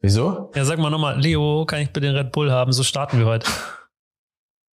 [0.00, 0.50] Wieso?
[0.54, 2.72] Ja, sag mal nochmal, Leo, kann ich bitte den Red Bull haben?
[2.72, 3.50] So starten wir heute.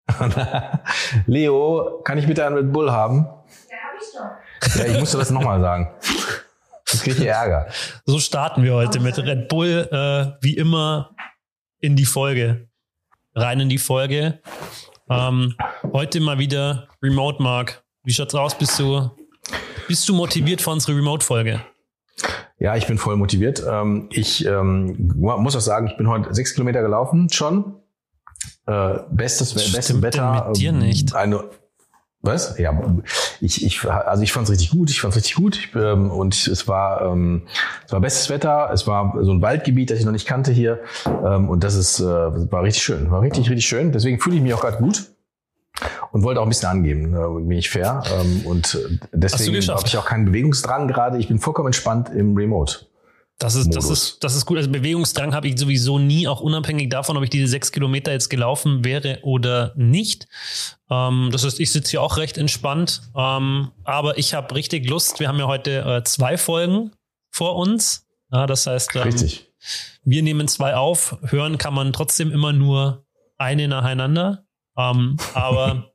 [1.25, 3.25] Leo, kann ich bitte einen Red Bull haben?
[3.69, 4.79] Ja, hab ich doch.
[4.79, 5.91] Ja, ich musste das nochmal sagen.
[6.85, 7.67] Das kriege ich Ärger.
[8.05, 11.15] So starten wir heute mit Red Bull, äh, wie immer,
[11.79, 12.69] in die Folge.
[13.33, 14.41] Rein in die Folge.
[15.09, 15.55] Ähm,
[15.91, 17.83] heute mal wieder Remote Mark.
[18.03, 18.55] Wie schaut's aus?
[18.55, 19.09] Bist du,
[19.87, 21.61] bist du motiviert für unsere Remote-Folge?
[22.57, 23.63] Ja, ich bin voll motiviert.
[23.69, 27.75] Ähm, ich ähm, muss auch sagen, ich bin heute sechs Kilometer gelaufen schon.
[28.65, 30.47] Äh, bestes, bestes Wetter.
[30.47, 31.15] Mit dir ähm, nicht.
[31.15, 31.43] Eine,
[32.21, 32.57] was?
[32.57, 32.73] Ja,
[33.41, 34.89] ich, ich, also ich fand es richtig gut.
[34.89, 35.57] Ich fand es richtig gut.
[35.57, 37.43] Ich, ähm, und es war, ähm,
[37.85, 38.69] es war bestes Wetter.
[38.73, 40.79] Es war so ein Waldgebiet, das ich noch nicht kannte hier.
[41.05, 43.11] Ähm, und das ist, äh, war richtig schön.
[43.11, 43.91] War richtig, richtig schön.
[43.91, 45.14] Deswegen fühle ich mich auch gerade gut
[46.11, 48.03] und wollte auch ein bisschen angeben, äh, bin ich fair.
[48.19, 48.77] Ähm, und
[49.11, 51.17] deswegen habe ich auch keinen Bewegungsdrang gerade.
[51.17, 52.85] Ich bin vollkommen entspannt im Remote.
[53.37, 54.57] Das ist, das ist, das ist gut.
[54.57, 58.29] Also Bewegungsdrang habe ich sowieso nie, auch unabhängig davon, ob ich diese sechs Kilometer jetzt
[58.29, 60.27] gelaufen wäre oder nicht.
[60.89, 63.01] Ähm, das heißt, ich sitze hier auch recht entspannt.
[63.13, 65.19] Ähm, aber ich habe richtig Lust.
[65.19, 66.91] Wir haben ja heute äh, zwei Folgen
[67.29, 68.07] vor uns.
[68.31, 69.51] Ja, das heißt, ähm, richtig.
[70.05, 71.17] wir nehmen zwei auf.
[71.23, 73.05] Hören kann man trotzdem immer nur
[73.37, 74.44] eine nacheinander.
[74.77, 75.91] Ähm, aber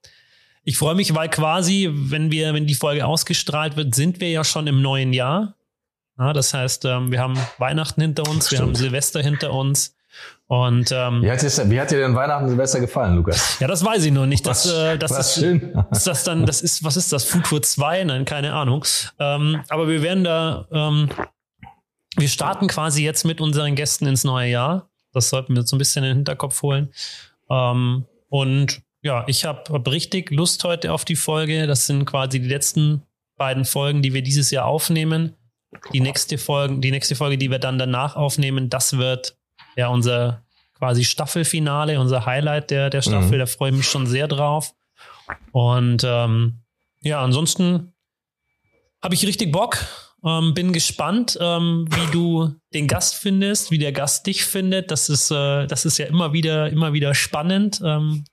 [0.65, 4.45] ich freue mich, weil quasi, wenn wir, wenn die Folge ausgestrahlt wird, sind wir ja
[4.45, 5.57] schon im neuen Jahr.
[6.19, 8.61] Ja, das heißt, ähm, wir haben Weihnachten hinter uns, Stimmt.
[8.61, 9.97] wir haben Silvester hinter uns.
[10.47, 13.59] Und ähm, wie, hat dir, wie hat dir denn Weihnachten und Silvester gefallen, Lukas?
[13.61, 14.45] Ja, das weiß ich noch nicht.
[14.45, 15.73] Das, was, äh, das ist, schön.
[15.91, 17.25] ist das dann, das ist, was ist das?
[17.25, 18.05] Food Tour 2?
[18.05, 18.85] Nein, keine Ahnung.
[19.19, 21.09] Ähm, aber wir werden da, ähm,
[22.17, 24.91] wir starten quasi jetzt mit unseren Gästen ins neue Jahr.
[25.13, 26.93] Das sollten wir so ein bisschen in den Hinterkopf holen.
[27.49, 31.67] Ähm, und ja, ich habe hab richtig Lust heute auf die Folge.
[31.67, 33.03] Das sind quasi die letzten
[33.37, 35.35] beiden Folgen, die wir dieses Jahr aufnehmen.
[35.93, 39.37] Die nächste Folge, die nächste Folge, die wir dann danach aufnehmen, das wird
[39.77, 40.43] ja unser
[40.75, 43.37] quasi Staffelfinale, unser Highlight der, der Staffel.
[43.37, 43.39] Mhm.
[43.39, 44.75] Da freue ich mich schon sehr drauf.
[45.53, 46.61] Und ähm,
[47.03, 47.93] ja, ansonsten
[49.03, 49.79] habe ich richtig Bock.
[50.25, 54.91] Ähm, bin gespannt, ähm, wie du den Gast findest, wie der Gast dich findet.
[54.91, 58.25] Das ist, äh, das ist ja immer wieder, immer wieder spannend, ähm,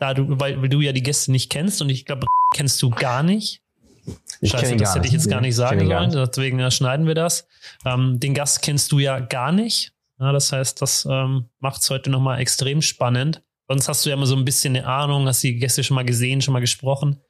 [0.00, 2.90] da du, weil, weil du ja die Gäste nicht kennst und ich glaube, kennst du
[2.90, 3.60] gar nicht.
[4.40, 7.46] Ich Scheiße, das hätte ich jetzt gar nicht sagen sollen, deswegen äh, schneiden wir das.
[7.84, 9.92] Ähm, den Gast kennst du ja gar nicht.
[10.20, 13.42] Ja, das heißt, das ähm, macht es heute nochmal extrem spannend.
[13.68, 16.04] Sonst hast du ja immer so ein bisschen eine Ahnung, hast die Gäste schon mal
[16.04, 17.20] gesehen, schon mal gesprochen.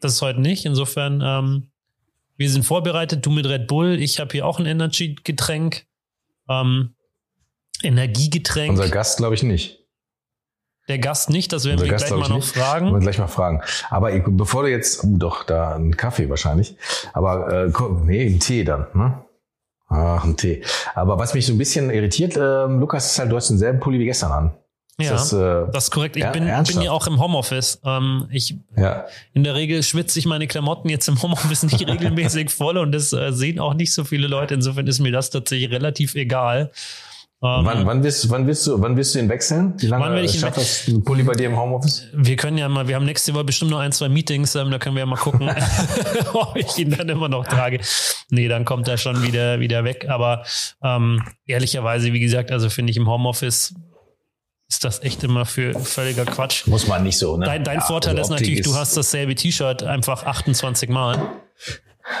[0.00, 0.64] Das ist heute nicht.
[0.64, 1.70] Insofern, ähm,
[2.38, 3.26] wir sind vorbereitet.
[3.26, 4.00] Du mit Red Bull.
[4.00, 5.84] Ich habe hier auch ein Energy-Getränk.
[6.48, 6.94] Ähm,
[7.82, 8.70] Energiegetränk.
[8.70, 9.78] Unser Gast glaube ich nicht.
[10.88, 12.48] Der Gast nicht, das werden wir gleich mal noch nicht.
[12.48, 12.92] fragen.
[12.92, 13.60] Wir gleich mal fragen.
[13.90, 16.76] Aber ich, bevor du jetzt, uh, doch, da ein Kaffee wahrscheinlich.
[17.12, 17.72] Aber äh,
[18.04, 19.22] nee, ein Tee dann, ne?
[19.88, 20.62] Ach, ein Tee.
[20.94, 23.98] Aber was mich so ein bisschen irritiert, äh, Lukas, ist halt, du hast denselben Pulli
[23.98, 24.58] wie gestern an.
[25.00, 26.16] Ja, das, äh, das ist korrekt.
[26.16, 27.80] Ich bin, bin ja auch im Homeoffice.
[27.84, 29.06] Ähm, ich, ja.
[29.32, 33.12] In der Regel schwitze ich meine Klamotten jetzt im Homeoffice nicht regelmäßig voll und das
[33.12, 34.54] äh, sehen auch nicht so viele Leute.
[34.54, 36.72] Insofern ist mir das tatsächlich relativ egal.
[37.40, 39.74] Um, wann, wann, willst, wann, willst du, wann willst du ihn wechseln?
[39.76, 42.08] Wie lange wann will ich schafft das ein Pulli bei dir im Homeoffice?
[42.12, 44.80] Wir können ja mal, wir haben nächste Woche bestimmt noch ein, zwei Meetings, ähm, da
[44.80, 45.48] können wir ja mal gucken,
[46.32, 47.78] ob ich ihn dann immer noch trage.
[48.30, 50.06] Nee, dann kommt er schon wieder, wieder weg.
[50.08, 50.42] Aber
[50.82, 53.72] ähm, ehrlicherweise, wie gesagt, also finde ich im Homeoffice
[54.68, 56.66] ist das echt immer für völliger Quatsch.
[56.66, 57.46] Muss man nicht so, ne?
[57.46, 61.18] Dein, dein ja, Vorteil also ist natürlich, ist du hast dasselbe T-Shirt einfach 28 Mal.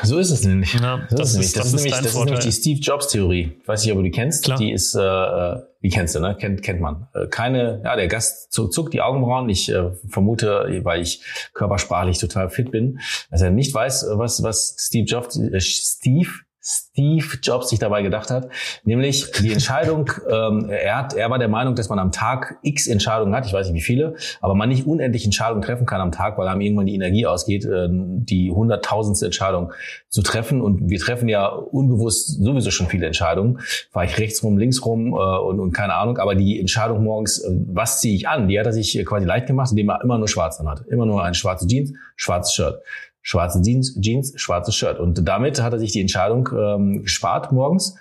[0.02, 0.74] So ist es nämlich.
[0.74, 1.52] Ja, so das, ist, nämlich.
[1.52, 3.52] das, ist, nämlich, das ist nämlich die Steve Jobs Theorie.
[3.60, 4.44] Ich weiß nicht, ob du die kennst.
[4.44, 4.58] Klar.
[4.58, 6.36] Die ist, äh, die kennst du, ne?
[6.38, 7.08] Kennt, kennt man.
[7.14, 9.48] Äh, keine, ja, der Gast zuckt die Augenbrauen.
[9.48, 11.22] Ich äh, vermute, weil ich
[11.54, 13.00] körpersprachlich total fit bin,
[13.30, 16.30] dass er nicht weiß, was, was Steve Jobs, äh, Steve
[16.68, 18.50] Steve Jobs sich dabei gedacht hat,
[18.84, 22.86] nämlich die Entscheidung, ähm, er, hat, er war der Meinung, dass man am Tag x
[22.86, 26.12] Entscheidungen hat, ich weiß nicht wie viele, aber man nicht unendlich Entscheidungen treffen kann am
[26.12, 29.72] Tag, weil einem irgendwann die Energie ausgeht, äh, die hunderttausendste Entscheidung
[30.10, 30.60] zu treffen.
[30.60, 35.14] Und wir treffen ja unbewusst sowieso schon viele Entscheidungen, fahre ich rechts rum, links rum
[35.14, 38.60] äh, und, und keine Ahnung, aber die Entscheidung morgens, äh, was ziehe ich an, die
[38.60, 41.24] hat er sich quasi leicht gemacht, indem er immer nur schwarz dann hat, immer nur
[41.24, 42.82] ein schwarzes Jeans, schwarzes Shirt
[43.28, 44.98] schwarze Jeans, Jeans, schwarzes Shirt.
[44.98, 47.94] Und damit hat er sich die Entscheidung ähm, gespart morgens.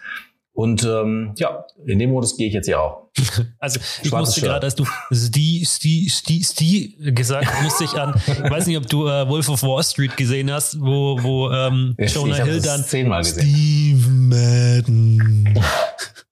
[0.54, 3.10] Und ähm, ja, in dem Modus gehe ich jetzt ja auch.
[3.60, 7.94] Also ich Schwarzes musste gerade, als du Sti, Sti, Sti, Sti gesagt hast, musste ich
[7.94, 11.52] an, ich weiß nicht, ob du äh, Wolf of Wall Street gesehen hast, wo, wo
[11.52, 13.44] ähm, Jonah Hill dann zehnmal gesehen.
[13.44, 15.60] Steve Madden.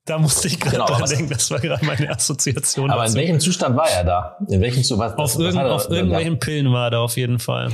[0.06, 2.92] Da musste ich gerade genau, dran denken, das war gerade meine Assoziation.
[2.92, 3.18] Aber dazu.
[3.18, 4.38] in welchem Zustand war er da?
[4.48, 5.18] In welchem Zustand?
[5.18, 7.72] Auf, irgend, auf irgendwelchen Pillen war er da auf jeden Fall.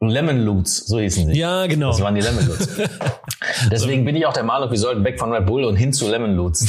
[0.00, 1.38] Lemon Loots, so hießen sie.
[1.38, 1.90] Ja, genau.
[1.90, 2.68] Das waren die Lemon Loots.
[3.70, 6.08] Deswegen bin ich auch der Meinung, wir sollten weg von Red Bull und hin zu
[6.08, 6.60] Lemon Loots.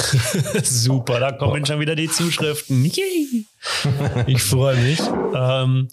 [0.83, 2.85] Super, da kommen schon wieder die Zuschriften.
[2.85, 3.45] Yay.
[4.25, 4.99] Ich freue mich.
[5.35, 5.89] Ähm,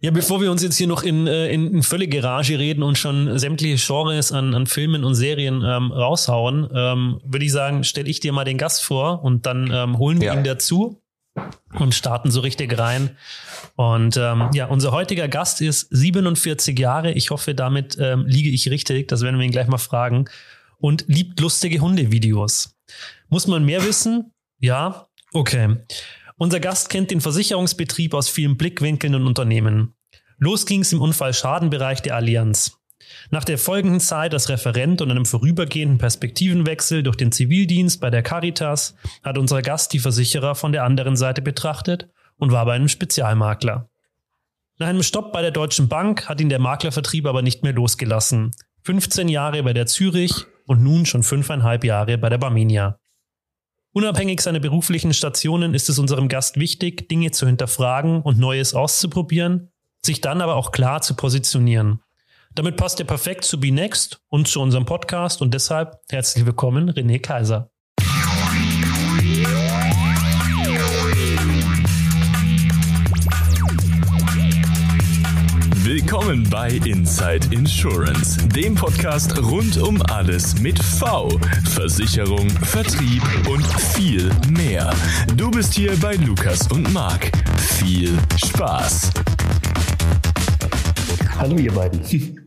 [0.00, 2.98] ja, bevor wir uns jetzt hier noch in, äh, in, in völlige Garage reden und
[2.98, 8.10] schon sämtliche Genres an, an Filmen und Serien ähm, raushauen, ähm, würde ich sagen, stelle
[8.10, 10.34] ich dir mal den Gast vor und dann ähm, holen wir Ja.
[10.34, 11.00] ihn dazu
[11.78, 13.16] und starten so richtig rein.
[13.76, 17.12] Und ähm, ja, unser heutiger Gast ist 47 Jahre.
[17.12, 19.08] Ich hoffe, damit ähm, liege ich richtig.
[19.08, 20.26] Das werden wir ihn gleich mal fragen.
[20.78, 22.76] Und liebt lustige Hundevideos.
[23.28, 24.32] Muss man mehr wissen?
[24.58, 25.76] Ja, okay.
[26.36, 29.94] Unser Gast kennt den Versicherungsbetrieb aus vielen Blickwinkeln und Unternehmen.
[30.38, 32.76] Los ging's im Unfallschadenbereich der Allianz.
[33.30, 38.22] Nach der folgenden Zeit als Referent und einem vorübergehenden Perspektivenwechsel durch den Zivildienst bei der
[38.22, 42.88] Caritas hat unser Gast die Versicherer von der anderen Seite betrachtet und war bei einem
[42.88, 43.88] Spezialmakler.
[44.78, 48.50] Nach einem Stopp bei der Deutschen Bank hat ihn der Maklervertrieb aber nicht mehr losgelassen.
[48.82, 52.98] 15 Jahre bei der Zürich und nun schon fünfeinhalb Jahre bei der Barminia.
[53.92, 59.70] Unabhängig seiner beruflichen Stationen ist es unserem Gast wichtig, Dinge zu hinterfragen und Neues auszuprobieren,
[60.04, 62.00] sich dann aber auch klar zu positionieren.
[62.56, 66.88] Damit passt er perfekt zu Be Next und zu unserem Podcast und deshalb herzlich willkommen,
[66.88, 67.68] René Kaiser.
[75.82, 81.28] Willkommen bei Inside Insurance, dem Podcast rund um alles mit V,
[81.64, 84.94] Versicherung, Vertrieb und viel mehr.
[85.36, 87.32] Du bist hier bei Lukas und Marc.
[87.58, 89.10] Viel Spaß.
[91.36, 92.00] Hallo ihr beiden.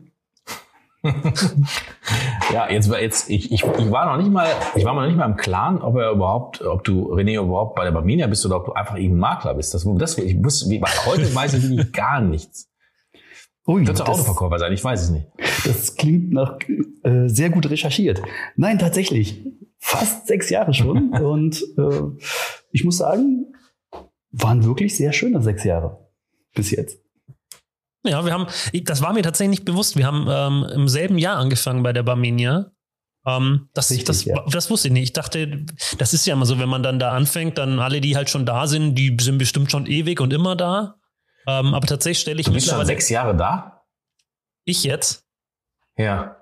[2.52, 5.16] Ja, jetzt war jetzt ich, ich, ich war noch nicht mal ich war noch nicht
[5.16, 8.56] mal im Klaren, ob er überhaupt ob du René überhaupt bei der Barminia bist oder
[8.56, 9.74] ob du einfach irgendein Makler bist.
[9.74, 12.70] Das, das ich muss wie, heute weiß ich wirklich gar nichts.
[13.66, 14.72] Ui, du das, Autoverkäufer sein?
[14.72, 15.26] Ich weiß es nicht.
[15.66, 16.58] das klingt nach
[17.02, 18.22] äh, sehr gut recherchiert.
[18.56, 19.44] Nein, tatsächlich.
[19.78, 21.12] Fast sechs Jahre schon.
[21.22, 22.24] Und äh,
[22.72, 23.52] ich muss sagen,
[24.30, 26.08] waren wirklich sehr schöne sechs Jahre
[26.54, 26.98] bis jetzt.
[28.04, 28.46] Ja, wir haben,
[28.84, 29.96] das war mir tatsächlich nicht bewusst.
[29.96, 32.70] Wir haben ähm, im selben Jahr angefangen bei der Barminia.
[33.26, 34.44] Ähm, das, Richtig, das, ja.
[34.50, 35.02] das wusste ich nicht.
[35.02, 35.66] Ich dachte,
[35.98, 38.46] das ist ja immer so, wenn man dann da anfängt, dann alle, die halt schon
[38.46, 40.96] da sind, die sind bestimmt schon ewig und immer da.
[41.46, 43.82] Ähm, aber tatsächlich stelle ich Du bist schon sechs Jahre da?
[44.64, 45.24] Ich jetzt?
[45.96, 46.36] Ja.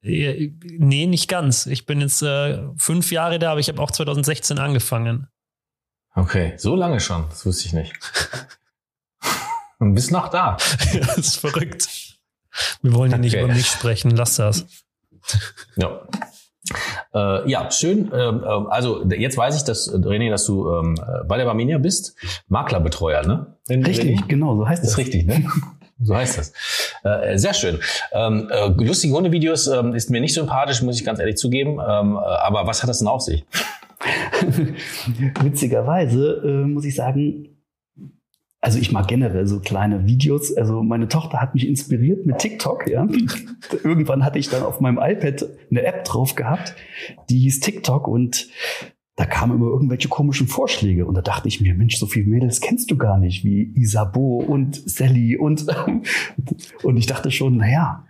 [0.00, 1.66] Nee, nicht ganz.
[1.66, 5.28] Ich bin jetzt äh, fünf Jahre da, aber ich habe auch 2016 angefangen.
[6.14, 7.26] Okay, so lange schon.
[7.30, 7.92] Das wusste ich nicht.
[9.84, 10.56] Und bist noch da.
[11.06, 11.88] das ist verrückt.
[12.82, 13.44] Wir wollen ja nicht Okay.
[13.44, 14.10] über mich sprechen.
[14.12, 14.64] Lass das.
[15.76, 16.00] Ja.
[17.14, 18.10] Äh, ja, schön.
[18.14, 21.44] Ähm, ähm, also jetzt weiß ich, dass äh, René, dass du ähm, äh, bei der
[21.44, 22.14] Barminia bist,
[22.48, 23.56] Maklerbetreuer, ne?
[23.68, 23.86] René?
[23.86, 24.98] Richtig, genau, so heißt Das das.
[24.98, 25.44] ist richtig, ne?
[26.00, 26.52] So heißt das.
[27.04, 27.80] Äh, sehr schön.
[28.12, 31.72] Ähm, äh, lustige Hundevideos ähm, ist mir nicht sympathisch, muss ich ganz ehrlich zugeben.
[31.86, 33.44] Ähm, äh, aber was hat das denn auf sich?
[35.42, 37.48] Witzigerweise äh, muss ich sagen,
[38.64, 40.56] also ich mag generell so kleine Videos.
[40.56, 43.06] Also meine Tochter hat mich inspiriert mit TikTok, ja.
[43.84, 46.74] Irgendwann hatte ich dann auf meinem iPad eine App drauf gehabt,
[47.28, 48.48] die hieß TikTok und
[49.16, 52.62] da kamen immer irgendwelche komischen Vorschläge und da dachte ich mir, Mensch, so viele Mädels
[52.62, 55.66] kennst du gar nicht, wie Isabo und Sally und
[56.82, 58.06] und ich dachte schon, naja,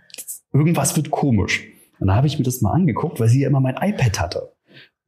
[0.53, 1.67] irgendwas wird komisch.
[1.99, 4.53] Und dann habe ich mir das mal angeguckt, weil sie ja immer mein iPad hatte.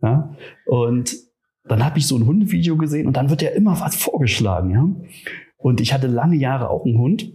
[0.02, 0.36] Ja?
[0.66, 1.16] Und
[1.70, 4.90] dann habe ich so ein Hundevideo gesehen und dann wird ja immer was vorgeschlagen, ja.
[5.58, 7.32] Und ich hatte lange Jahre auch einen Hund.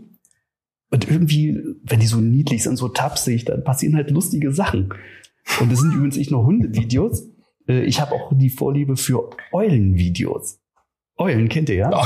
[0.91, 4.93] Und irgendwie, wenn die so niedlich sind, so tapsig, dann passieren halt lustige Sachen.
[5.61, 7.29] Und das sind übrigens nicht nur Hundevideos.
[7.67, 10.61] Äh, Ich habe auch die Vorliebe für Eulenvideos.
[11.17, 11.91] Eulen kennt ihr ja?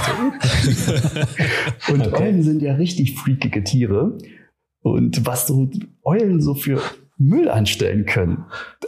[1.89, 2.23] Und Okay.
[2.23, 4.19] Eulen sind ja richtig freakige Tiere.
[4.83, 5.69] Und was so
[6.05, 6.81] Eulen so für
[7.19, 8.45] Müll anstellen können.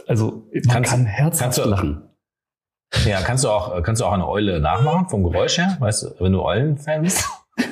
[0.07, 2.01] Also man Kannst- kann herzhaft kannst du- lachen.
[3.05, 5.77] Ja, kannst du auch, kannst du auch eine Eule nachmachen vom Geräusch her?
[5.79, 7.23] Weißt du, wenn du Eulen-Fan bist?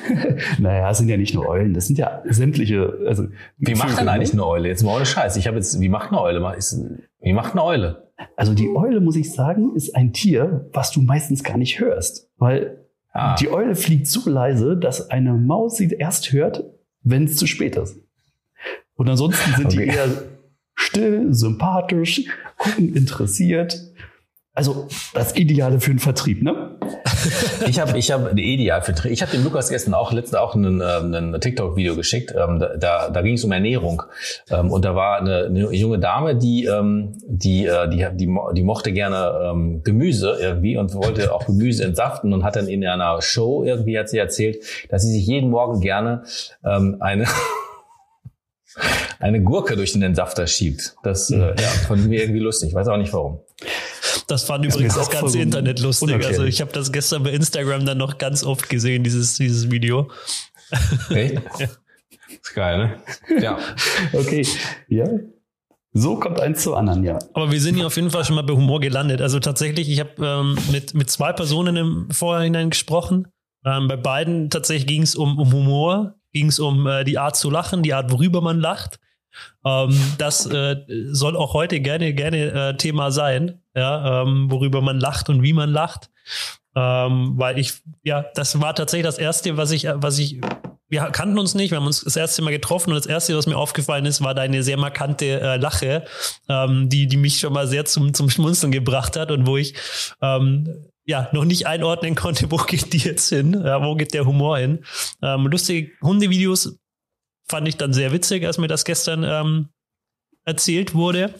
[0.58, 2.92] Naja, es sind ja nicht nur Eulen, das sind ja sämtliche.
[3.06, 3.24] Also
[3.56, 4.42] Wie macht Vögel, denn eigentlich ne?
[4.42, 4.68] eine Eule?
[4.68, 5.36] Jetzt mal ohne Scheiß.
[5.36, 6.54] Ich habe jetzt, wie macht eine Eule?
[6.56, 6.78] Ist,
[7.22, 8.10] wie macht eine Eule?
[8.36, 12.28] Also die Eule, muss ich sagen, ist ein Tier, was du meistens gar nicht hörst.
[12.36, 16.64] Weil Ah, die Eule fliegt so leise, dass eine Maus sie erst hört,
[17.02, 17.96] wenn es zu spät ist.
[18.96, 19.96] Und ansonsten sind die Okay.
[19.96, 20.08] eher
[20.74, 22.24] still, sympathisch,
[22.58, 23.80] gucken interessiert.
[24.58, 26.76] Also das Ideale für einen Vertrieb, ne?
[27.68, 30.82] ich habe ich hab Ideal für Ich habe dem Lukas gestern auch letztens auch einen,
[30.84, 32.34] ähm, ein TikTok-Video geschickt.
[32.36, 34.02] Ähm, da da, ging es um Ernährung.
[34.50, 38.62] Ähm, und da war eine, eine junge Dame, die, ähm, die, äh, die, die, die
[38.64, 43.22] mochte gerne ähm, Gemüse irgendwie und wollte auch Gemüse entsaften und hat dann in einer
[43.22, 46.24] Show irgendwie hat sie erzählt, dass sie sich jeden Morgen gerne
[46.64, 47.26] ähm, eine
[49.20, 50.96] eine Gurke durch den Entsafter schiebt.
[51.04, 52.74] Das äh, ja, fand mir irgendwie lustig.
[52.74, 53.38] Weiß auch nicht warum.
[54.28, 56.24] Das fand übrigens das ganze Internet lustig.
[56.24, 60.10] Also ich habe das gestern bei Instagram dann noch ganz oft gesehen, dieses, dieses Video.
[61.10, 61.40] Echt?
[61.58, 61.66] ja.
[62.28, 63.40] Ist geil, ne?
[63.40, 63.58] Ja.
[64.12, 64.46] Okay.
[64.88, 65.06] Ja.
[65.92, 67.18] So kommt eins zu anderen, ja.
[67.32, 69.22] Aber wir sind hier auf jeden Fall schon mal bei Humor gelandet.
[69.22, 73.28] Also tatsächlich, ich habe ähm, mit, mit zwei Personen im Vorhinein gesprochen.
[73.64, 77.36] Ähm, bei beiden tatsächlich ging es um, um Humor, ging es um äh, die Art
[77.36, 78.98] zu lachen, die Art, worüber man lacht.
[79.64, 80.76] Ähm, das äh,
[81.10, 85.52] soll auch heute gerne, gerne äh, Thema sein, ja, ähm, worüber man lacht und wie
[85.52, 86.10] man lacht.
[86.74, 90.40] Ähm, weil ich, ja, das war tatsächlich das erste, was ich, was ich,
[90.88, 93.46] wir kannten uns nicht, wir haben uns das erste Mal getroffen und das erste, was
[93.46, 96.04] mir aufgefallen ist, war deine sehr markante äh, Lache,
[96.48, 99.74] ähm, die, die mich schon mal sehr zum, zum Schmunzeln gebracht hat und wo ich,
[100.22, 104.26] ähm, ja, noch nicht einordnen konnte, wo geht die jetzt hin, ja, wo geht der
[104.26, 104.84] Humor hin.
[105.22, 106.78] Ähm, lustige Hundevideos
[107.48, 109.68] fand ich dann sehr witzig, als mir das gestern ähm,
[110.44, 111.34] erzählt wurde.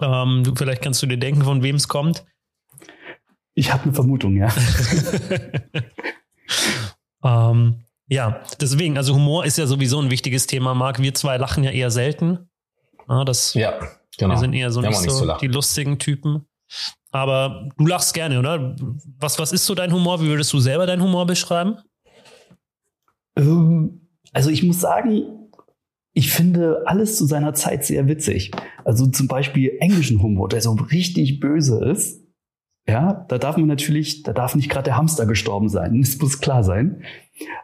[0.00, 2.24] Ähm, du, vielleicht kannst du dir denken, von wem es kommt.
[3.54, 4.52] Ich habe eine Vermutung, ja.
[7.24, 11.00] ähm, ja, deswegen, also Humor ist ja sowieso ein wichtiges Thema, Marc.
[11.00, 12.50] Wir zwei lachen ja eher selten.
[13.08, 13.78] Ja, das, ja
[14.18, 14.34] genau.
[14.34, 16.46] Wir sind eher so nicht, nicht so, so die lustigen Typen.
[17.12, 18.74] Aber du lachst gerne, oder?
[19.18, 20.20] Was, was ist so dein Humor?
[20.20, 21.78] Wie würdest du selber deinen Humor beschreiben?
[23.36, 24.03] Ähm,
[24.34, 25.22] also ich muss sagen,
[26.12, 28.50] ich finde alles zu seiner Zeit sehr witzig.
[28.84, 32.22] Also zum Beispiel englischen Humor, der so richtig böse ist.
[32.86, 35.94] Ja, da darf man natürlich, da darf nicht gerade der Hamster gestorben sein.
[36.00, 37.02] Das muss klar sein.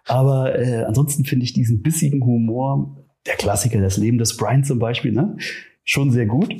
[0.06, 4.78] Aber äh, ansonsten finde ich diesen bissigen Humor, der Klassiker, das Leben des Brian zum
[4.78, 5.36] Beispiel, ne,
[5.84, 6.54] schon sehr gut.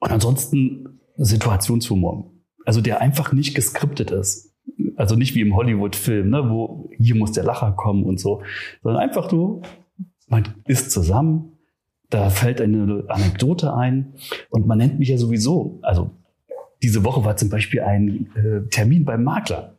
[0.00, 2.32] Und ansonsten Situationshumor.
[2.64, 4.53] Also der einfach nicht geskriptet ist.
[4.96, 8.42] Also nicht wie im Hollywood-Film, ne, wo hier muss der Lacher kommen und so,
[8.82, 9.62] sondern einfach so,
[10.28, 11.58] man ist zusammen,
[12.10, 14.14] da fällt eine Anekdote ein
[14.50, 16.10] und man nennt mich ja sowieso, also
[16.82, 19.76] diese Woche war zum Beispiel ein äh, Termin beim Makler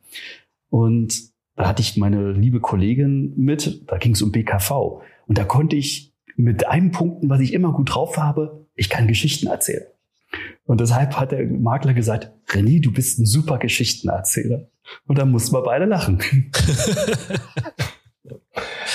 [0.70, 5.46] und da hatte ich meine liebe Kollegin mit, da ging es um BKV und da
[5.46, 9.86] konnte ich mit einem Punkten, was ich immer gut drauf habe, ich kann Geschichten erzählen.
[10.66, 14.68] Und deshalb hat der Makler gesagt, René, du bist ein super Geschichtenerzähler.
[15.08, 16.20] Und dann mussten wir beide lachen.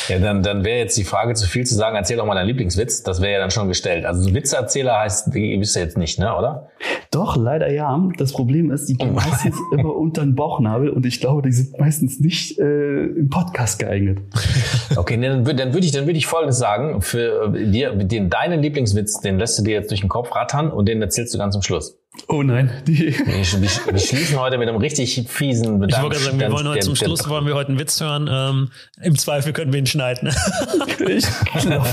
[0.09, 2.49] Ja, dann, dann wäre jetzt die Frage zu viel zu sagen, erzähl doch mal deinen
[2.49, 3.05] Lieblingswitz.
[3.05, 4.05] Das wäre ja dann schon gestellt.
[4.05, 6.69] Also so Witzeerzähler heißt, bist du jetzt nicht, ne, oder?
[7.13, 8.09] Doch, leider ja.
[8.17, 11.53] Das Problem ist, die gehen oh meistens immer unter den Bauchnabel und ich glaube, die
[11.53, 14.19] sind meistens nicht äh, im Podcast geeignet.
[14.97, 17.01] Okay, dann, dann würde ich, dann würde ich Folgendes sagen.
[17.01, 20.73] Für äh, dir, den, deinen Lieblingswitz, den lässt du dir jetzt durch den Kopf rattern
[20.73, 21.97] und den erzählst du ganz zum Schluss.
[22.27, 22.83] Oh nein.
[22.87, 26.67] Die wir, wir, schließen heute mit einem richtig fiesen Bedank Ich wollte sagen, wir wollen
[26.67, 28.29] heute zum Schluss wollen wir heute einen Witz hören.
[28.31, 30.29] Ähm, Im Zweifel können wir ihn schneiden.
[30.29, 31.27] ich
[31.61, 31.87] glaube,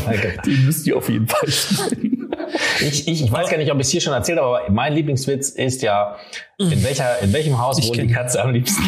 [0.43, 2.33] den müsst ihr auf jeden Fall schneiden.
[2.79, 4.93] Ich, ich, ich weiß gar nicht, ob ich es hier schon erzählt habe, aber mein
[4.93, 6.15] Lieblingswitz ist ja,
[6.57, 8.83] in, welcher, in welchem Haus wohnt die Katze am liebsten?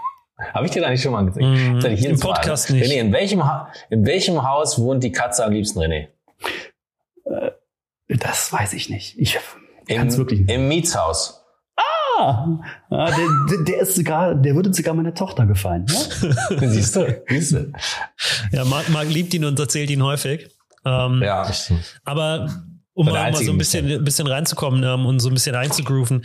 [0.54, 1.44] Habe ich dir eigentlich schon mal gesagt?
[1.44, 2.78] Mm, Im Podcast Mal.
[2.78, 2.90] nicht.
[2.90, 3.42] René, in welchem,
[3.90, 6.08] in welchem Haus wohnt die Katze am liebsten, René?
[7.24, 7.50] Äh,
[8.08, 9.18] das weiß ich nicht.
[9.18, 9.38] Ich
[9.96, 11.40] im, wirklich Im Mietshaus.
[12.18, 15.86] Ah, ah der, der, ist sogar, der würde sogar meiner Tochter gefallen.
[15.88, 16.68] Ja?
[16.68, 17.22] Siehst du?
[17.28, 17.72] Siehst du?
[18.52, 20.50] Ja, Marc, Marc liebt ihn und erzählt ihn häufig.
[20.84, 21.50] Ähm, ja.
[22.04, 22.48] Aber
[22.92, 26.24] um mal, mal, so ein bisschen, bisschen reinzukommen ähm, und so ein bisschen einzugrooven,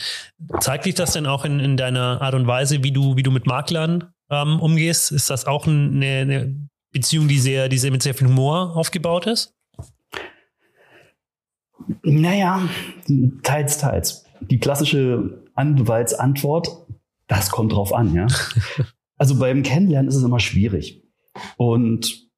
[0.60, 3.32] zeigt dich das denn auch in, in deiner Art und Weise, wie du, wie du
[3.32, 5.12] mit Maklern ähm, umgehst?
[5.12, 6.56] Ist das auch eine, eine
[6.92, 9.55] Beziehung, die sehr, die sehr mit sehr viel Humor aufgebaut ist?
[12.04, 12.68] Naja,
[13.44, 14.26] teils, teils.
[14.42, 16.86] Die klassische Anwaltsantwort,
[17.28, 18.28] das kommt drauf an, ja.
[19.18, 21.02] Also beim Kennenlernen ist es immer schwierig.
[21.56, 22.30] Und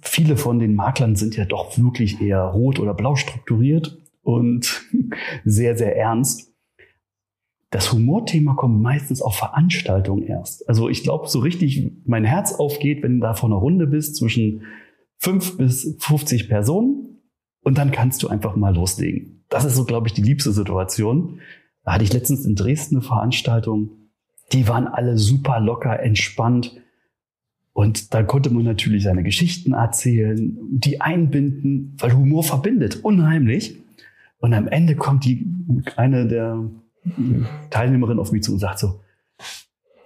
[0.00, 4.82] viele von den Maklern sind ja doch wirklich eher rot oder blau strukturiert und
[5.44, 6.50] sehr, sehr ernst.
[7.70, 10.66] Das Humorthema kommt meistens auf Veranstaltungen erst.
[10.68, 14.16] Also ich glaube, so richtig mein Herz aufgeht, wenn du da vor einer Runde bist
[14.16, 14.62] zwischen
[15.18, 17.03] fünf bis 50 Personen
[17.64, 19.44] und dann kannst du einfach mal loslegen.
[19.48, 21.40] Das ist so, glaube ich, die liebste Situation.
[21.82, 23.90] Da hatte ich letztens in Dresden eine Veranstaltung.
[24.52, 26.80] Die waren alle super locker, entspannt.
[27.72, 33.78] Und da konnte man natürlich seine Geschichten erzählen, die einbinden, weil Humor verbindet, unheimlich.
[34.38, 35.46] Und am Ende kommt die,
[35.96, 36.70] eine der
[37.70, 39.00] Teilnehmerinnen auf mich zu und sagt so,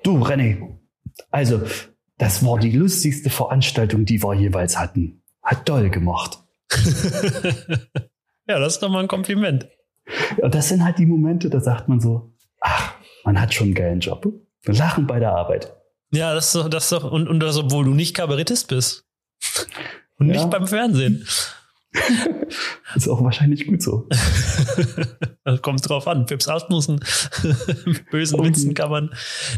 [0.05, 0.79] du René,
[1.31, 1.61] also
[2.17, 5.23] das war die lustigste Veranstaltung, die wir jeweils hatten.
[5.43, 6.43] Hat toll gemacht.
[8.47, 9.69] Ja, das ist doch mal ein Kompliment.
[10.39, 12.95] Und das sind halt die Momente, da sagt man so, ach,
[13.25, 14.27] man hat schon einen geilen Job.
[14.63, 15.75] Wir lachen bei der Arbeit.
[16.11, 19.05] Ja, das ist doch, das ist doch, und, und das, obwohl du nicht Kabarettist bist.
[20.19, 20.35] Und ja.
[20.35, 21.27] nicht beim Fernsehen.
[22.95, 24.09] ist auch wahrscheinlich gut so.
[25.63, 26.27] Kommt drauf an.
[26.27, 27.01] Pips Asmussen,
[28.11, 29.11] bösen Witzen kann man.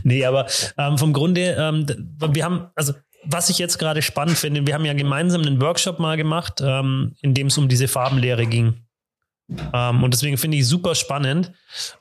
[0.05, 0.47] Nee, aber
[0.79, 1.87] ähm, vom Grunde, ähm,
[2.33, 5.99] wir haben, also was ich jetzt gerade spannend finde, wir haben ja gemeinsam einen Workshop
[5.99, 8.75] mal gemacht, ähm, in dem es um diese Farbenlehre ging.
[9.73, 11.53] Ähm, und deswegen finde ich super spannend,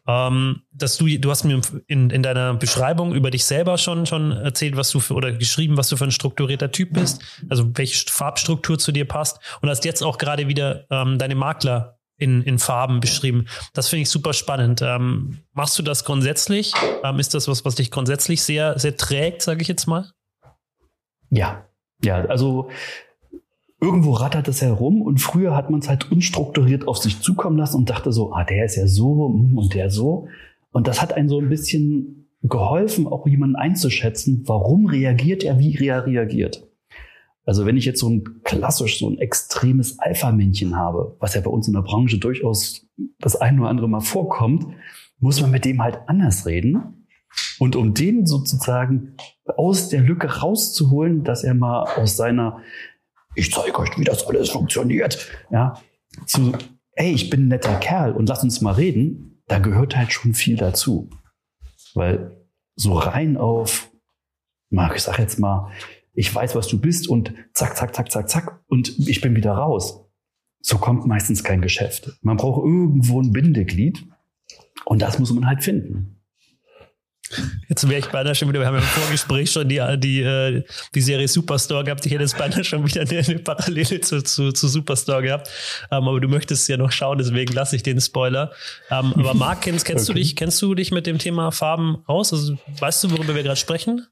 [0.08, 4.32] ähm, dass du, du hast mir in, in deiner Beschreibung über dich selber schon, schon
[4.32, 8.06] erzählt, was du für, oder geschrieben, was du für ein strukturierter Typ bist, also welche
[8.10, 12.60] Farbstruktur zu dir passt und hast jetzt auch gerade wieder ähm, deine Makler in, in
[12.60, 13.48] Farben beschrieben.
[13.74, 14.82] Das finde ich super spannend.
[14.84, 16.74] Ähm, machst du das grundsätzlich?
[17.04, 20.12] Ähm, ist das was, was dich grundsätzlich sehr, sehr trägt, sage ich jetzt mal?
[21.30, 21.66] Ja,
[22.04, 22.70] ja, also
[23.82, 27.78] irgendwo rattert es herum und früher hat man es halt unstrukturiert auf sich zukommen lassen
[27.78, 30.28] und dachte so, ah, der ist ja so hm, und der so.
[30.72, 35.76] Und das hat einen so ein bisschen geholfen, auch jemanden einzuschätzen, warum reagiert er, wie
[35.88, 36.68] er reagiert.
[37.46, 41.50] Also wenn ich jetzt so ein klassisch, so ein extremes Alpha-Männchen habe, was ja bei
[41.50, 42.86] uns in der Branche durchaus
[43.20, 44.68] das ein oder andere Mal vorkommt,
[45.20, 46.99] muss man mit dem halt anders reden.
[47.60, 52.62] Und um den sozusagen aus der Lücke rauszuholen, dass er mal aus seiner
[53.36, 55.82] ich zeige euch, wie das alles funktioniert, ja,
[56.26, 56.54] zu,
[56.94, 60.34] ey, ich bin ein netter Kerl und lass uns mal reden, da gehört halt schon
[60.34, 61.10] viel dazu.
[61.94, 62.38] Weil
[62.76, 63.92] so rein auf,
[64.70, 65.72] Marc, ich sag jetzt mal,
[66.14, 69.54] ich weiß, was du bist und zack, zack, zack, zack, zack und ich bin wieder
[69.54, 70.06] raus.
[70.62, 72.20] So kommt meistens kein Geschäft.
[72.22, 74.06] Man braucht irgendwo ein Bindeglied
[74.86, 76.19] und das muss man halt finden.
[77.68, 80.64] Jetzt wäre ich beinahe schon wieder, wir haben ja im Vorgespräch schon die, die, äh,
[80.96, 82.06] die Serie Superstore gehabt.
[82.06, 85.50] Ich hätte jetzt beinahe schon wieder eine, eine Parallele zu, zu, zu Superstore gehabt.
[85.92, 88.52] Um, ähm, aber du möchtest ja noch schauen, deswegen lasse ich den Spoiler.
[88.90, 90.20] Um, ähm, aber Marc, kennst, kennst okay.
[90.20, 92.34] du dich, kennst du dich mit dem Thema Farben aus?
[92.34, 94.08] Also weißt du, worüber wir gerade sprechen?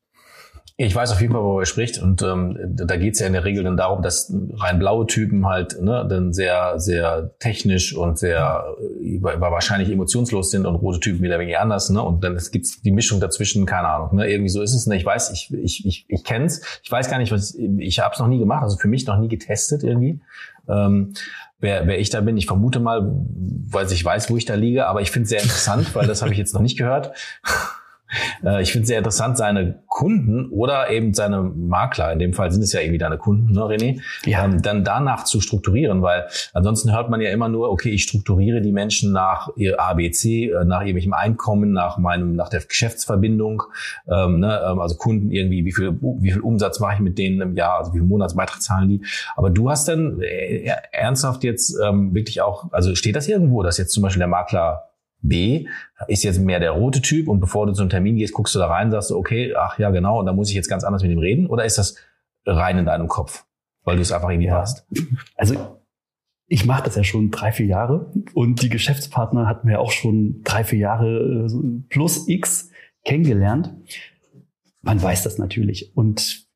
[0.80, 1.98] Ich weiß auf jeden Fall, worüber er spricht.
[1.98, 5.48] Und ähm, da geht es ja in der Regel dann darum, dass rein blaue Typen
[5.48, 8.64] halt ne, dann sehr, sehr technisch und sehr
[9.02, 11.90] äh, wahrscheinlich emotionslos sind und rote Typen wieder wenig anders.
[11.90, 12.00] Ne?
[12.00, 14.18] Und dann gibt's die Mischung dazwischen, keine Ahnung.
[14.18, 14.30] Ne?
[14.30, 14.86] Irgendwie so ist es.
[14.86, 14.98] Ne?
[14.98, 16.62] Ich weiß, ich, ich, ich, ich kenne es.
[16.84, 19.18] Ich weiß gar nicht, was ich habe es noch nie gemacht, also für mich noch
[19.18, 20.22] nie getestet irgendwie.
[20.70, 21.14] Ähm,
[21.60, 22.38] wer, wer ich da bin.
[22.38, 25.42] Ich vermute mal, weil ich weiß, wo ich da liege, aber ich finde es sehr
[25.42, 27.14] interessant, weil das habe ich jetzt noch nicht gehört.
[28.44, 32.52] Äh, ich finde es sehr interessant, seine Kunden oder eben seine Makler, in dem Fall
[32.52, 34.46] sind es ja irgendwie deine Kunden, ne, René, ja.
[34.46, 38.62] ähm, dann danach zu strukturieren, weil ansonsten hört man ja immer nur, okay, ich strukturiere
[38.62, 43.64] die Menschen nach ihr ABC, äh, nach irgendwelchem Einkommen, nach meinem, nach der Geschäftsverbindung,
[44.08, 47.42] ähm, ne, ähm, also Kunden irgendwie, wie viel, wie viel Umsatz mache ich mit denen
[47.42, 49.06] im Jahr, also wie viel Monatsbeitrag zahlen die.
[49.36, 53.78] Aber du hast dann äh, ernsthaft jetzt ähm, wirklich auch, also steht das irgendwo, dass
[53.78, 54.87] jetzt zum Beispiel der Makler
[55.22, 55.68] B
[56.08, 58.68] ist jetzt mehr der rote Typ und bevor du zum Termin gehst, guckst du da
[58.68, 61.12] rein, sagst du, okay, ach ja, genau, und da muss ich jetzt ganz anders mit
[61.12, 61.48] ihm reden?
[61.48, 61.96] Oder ist das
[62.46, 63.46] rein in deinem Kopf,
[63.84, 64.60] weil du es einfach irgendwie ja.
[64.60, 64.88] hast?
[65.36, 65.80] Also
[66.48, 70.42] ich mache das ja schon drei, vier Jahre und die Geschäftspartner hatten wir auch schon
[70.44, 72.72] drei, vier Jahre äh, plus X
[73.04, 73.74] kennengelernt.
[74.82, 75.96] Man weiß das natürlich.
[75.96, 76.48] Und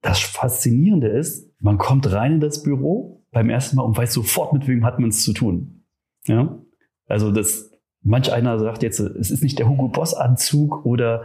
[0.00, 4.52] das Faszinierende ist, man kommt rein in das Büro beim ersten Mal und weiß sofort,
[4.52, 5.84] mit wem hat man es zu tun.
[6.26, 6.58] Ja?
[7.06, 7.71] Also das
[8.02, 11.24] Manch einer sagt jetzt, es ist nicht der Hugo Boss Anzug oder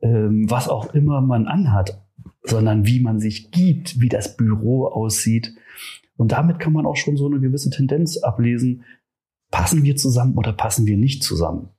[0.00, 2.02] ähm, was auch immer man anhat,
[2.42, 5.54] sondern wie man sich gibt, wie das Büro aussieht.
[6.16, 8.84] Und damit kann man auch schon so eine gewisse Tendenz ablesen.
[9.50, 11.70] Passen wir zusammen oder passen wir nicht zusammen?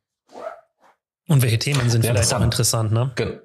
[1.28, 3.12] Und welche Themen sind ja, vielleicht auch interessant, ne?
[3.16, 3.38] Genau.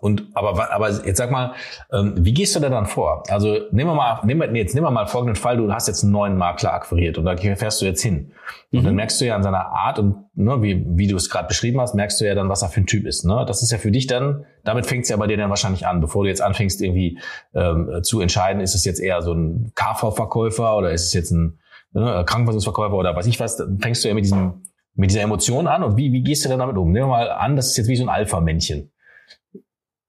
[0.00, 1.54] Und aber aber jetzt sag mal,
[1.92, 3.22] ähm, wie gehst du da dann vor?
[3.28, 6.02] Also nehmen wir mal, nehmen wir, jetzt nehmen wir mal folgenden Fall: Du hast jetzt
[6.02, 8.32] einen neuen Makler akquiriert und da fährst du jetzt hin.
[8.70, 8.84] Und mhm.
[8.84, 11.80] dann merkst du ja an seiner Art und ne, wie wie du es gerade beschrieben
[11.80, 13.24] hast, merkst du ja dann, was er für ein Typ ist.
[13.24, 13.44] Ne?
[13.46, 14.44] Das ist ja für dich dann.
[14.62, 17.18] Damit fängt es ja bei dir dann wahrscheinlich an, bevor du jetzt anfängst irgendwie
[17.54, 21.58] ähm, zu entscheiden, ist es jetzt eher so ein KV-Verkäufer oder ist es jetzt ein
[21.92, 23.56] ne, Krankenversicherungsverkäufer oder was ich was.
[23.56, 26.50] Dann fängst du ja mit diesem mit dieser Emotion an und wie wie gehst du
[26.50, 26.92] denn damit um?
[26.92, 28.92] Nehmen wir mal an, das ist jetzt wie so ein Alpha-Männchen.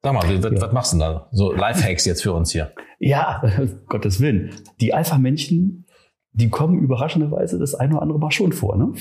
[0.04, 0.62] Sag mal, was, ja.
[0.62, 1.30] was machst du denn da?
[1.32, 2.74] So Lifehacks jetzt für uns hier.
[3.00, 3.44] Ja,
[3.88, 4.52] Gottes Willen.
[4.80, 5.86] Die Alpha-Männchen,
[6.34, 8.78] die kommen überraschenderweise das eine oder andere Mal schon vor.
[8.78, 8.94] Ne?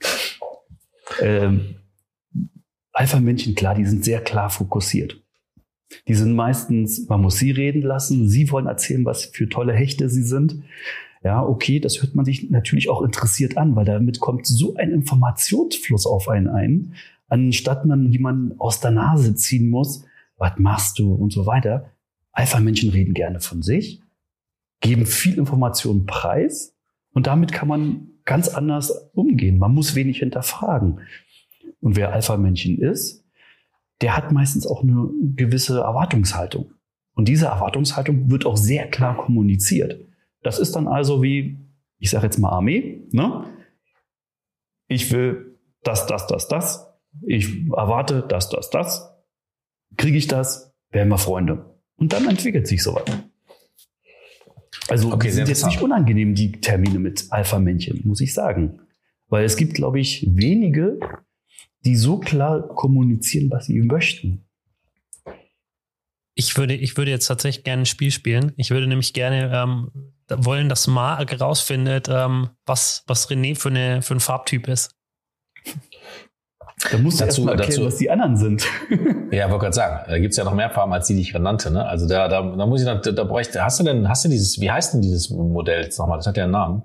[1.20, 1.76] ähm,
[2.92, 5.22] Alpha-Männchen, klar, die sind sehr klar fokussiert.
[6.08, 10.08] Die sind meistens, man muss sie reden lassen, sie wollen erzählen, was für tolle Hechte
[10.08, 10.62] sie sind.
[11.22, 14.90] Ja, okay, das hört man sich natürlich auch interessiert an, weil damit kommt so ein
[14.90, 16.94] Informationsfluss auf einen ein,
[17.32, 20.04] anstatt man jemanden aus der Nase ziehen muss,
[20.36, 21.90] was machst du und so weiter.
[22.32, 24.02] Alpha-Menschen reden gerne von sich,
[24.80, 26.76] geben viel Information preis
[27.14, 29.58] und damit kann man ganz anders umgehen.
[29.58, 31.00] Man muss wenig hinterfragen.
[31.80, 33.24] Und wer Alpha-Männchen ist,
[34.02, 36.72] der hat meistens auch eine gewisse Erwartungshaltung.
[37.14, 40.04] Und diese Erwartungshaltung wird auch sehr klar kommuniziert.
[40.42, 41.58] Das ist dann also wie,
[41.98, 43.44] ich sage jetzt mal Armee, ne?
[44.86, 46.91] Ich will das, das, das, das.
[47.26, 49.10] Ich erwarte das, das, das.
[49.96, 51.76] Kriege ich das, werden wir Freunde.
[51.96, 53.04] Und dann entwickelt sich sowas.
[54.88, 58.80] Also Okay, sind jetzt nicht unangenehm, die Termine mit Alpha-Männchen, muss ich sagen.
[59.28, 60.98] Weil es gibt, glaube ich, wenige,
[61.84, 64.44] die so klar kommunizieren, was sie möchten.
[66.34, 68.52] Ich würde, ich würde jetzt tatsächlich gerne ein Spiel spielen.
[68.56, 74.02] Ich würde nämlich gerne ähm, wollen, dass Marc rausfindet, ähm, was, was René für, eine,
[74.02, 74.96] für ein Farbtyp ist.
[76.90, 78.64] Da musst du Dazu- erst mal erklären, dazu- was die anderen sind.
[79.32, 81.44] Ja, wollte gerade sagen, da gibt's ja noch mehr Farben als die, die ich gerade
[81.44, 81.70] nannte.
[81.70, 81.86] Ne?
[81.86, 84.28] Also da, da, da muss ich, noch, da, da bräuchte, hast du denn, hast du
[84.28, 86.18] dieses, wie heißt denn dieses Modell jetzt nochmal?
[86.18, 86.82] Das hat ja einen Namen.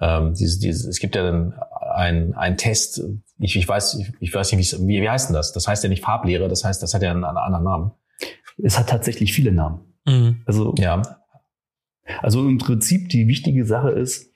[0.00, 1.54] Ähm, dieses, dieses, es gibt ja dann
[1.94, 3.02] ein, ein Test.
[3.38, 5.52] Ich, ich weiß, ich, ich weiß nicht, wie, wie heißt denn das?
[5.52, 7.90] Das heißt ja nicht Farblehre, das heißt, das hat ja einen, einen anderen Namen.
[8.62, 9.80] Es hat tatsächlich viele Namen.
[10.06, 10.42] Mhm.
[10.46, 11.02] Also, Ja,
[12.22, 14.30] also im Prinzip die wichtige Sache ist,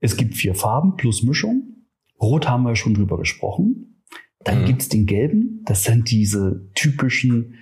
[0.00, 1.86] es gibt vier Farben plus Mischung.
[2.20, 3.69] Rot haben wir schon drüber gesprochen.
[4.44, 4.66] Dann Mhm.
[4.66, 5.62] gibt's den gelben.
[5.64, 7.54] Das sind diese typischen,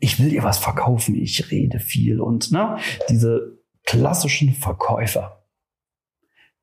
[0.00, 2.76] ich will dir was verkaufen, ich rede viel und ne,
[3.08, 5.44] diese klassischen Verkäufer.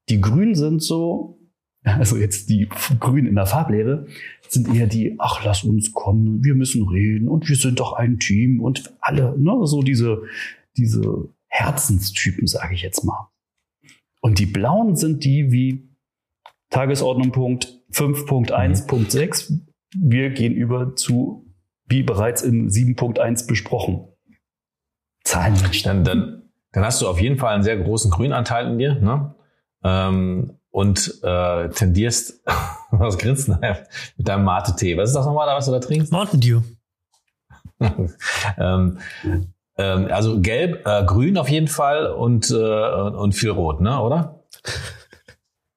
[0.10, 1.39] Die Grünen sind so,
[1.84, 2.68] also jetzt die
[3.00, 4.08] Grünen in der Farblehre,
[4.48, 8.20] sind eher die, ach, lass uns kommen, wir müssen reden und wir sind doch ein
[8.20, 10.24] Team und alle, ne, so diese,
[10.78, 13.30] diese Herzenstypen, sage ich jetzt mal.
[14.22, 15.88] Und die Blauen sind die wie
[16.69, 19.60] Tagesordnung Punkt 5.1.6.
[19.97, 21.45] Wir gehen über zu,
[21.88, 24.08] wie bereits in 7.1 besprochen.
[25.23, 25.84] Zahlenmensch.
[25.84, 29.36] dann, dann, dann hast du auf jeden Fall einen sehr großen Grünanteil in dir, ne?
[29.84, 32.43] Ähm, und äh, tendierst,
[32.91, 33.78] was grinst du denn?
[34.17, 34.97] mit deinem Mate-Tee.
[34.97, 36.12] Was ist das nochmal, da, was du da trinkst?
[36.12, 36.62] Mountain Dew.
[38.58, 38.99] ähm,
[39.78, 44.43] ähm, also gelb, äh, grün auf jeden Fall und, äh, und viel rot, ne, oder?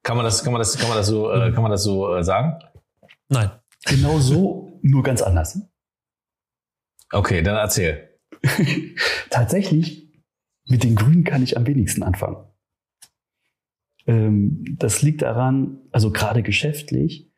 [0.09, 2.15] Kann man das, kann man das, kann man das so, äh, kann man das so
[2.15, 2.59] äh, sagen?
[3.29, 3.51] Nein.
[3.85, 5.61] Genau so, nur ganz anders.
[7.13, 8.09] Okay, dann erzähl.
[9.31, 10.11] Tatsächlich,
[10.65, 12.39] mit den Grünen kann ich am wenigsten anfangen.
[14.07, 17.31] Ähm, das liegt daran, also gerade geschäftlich,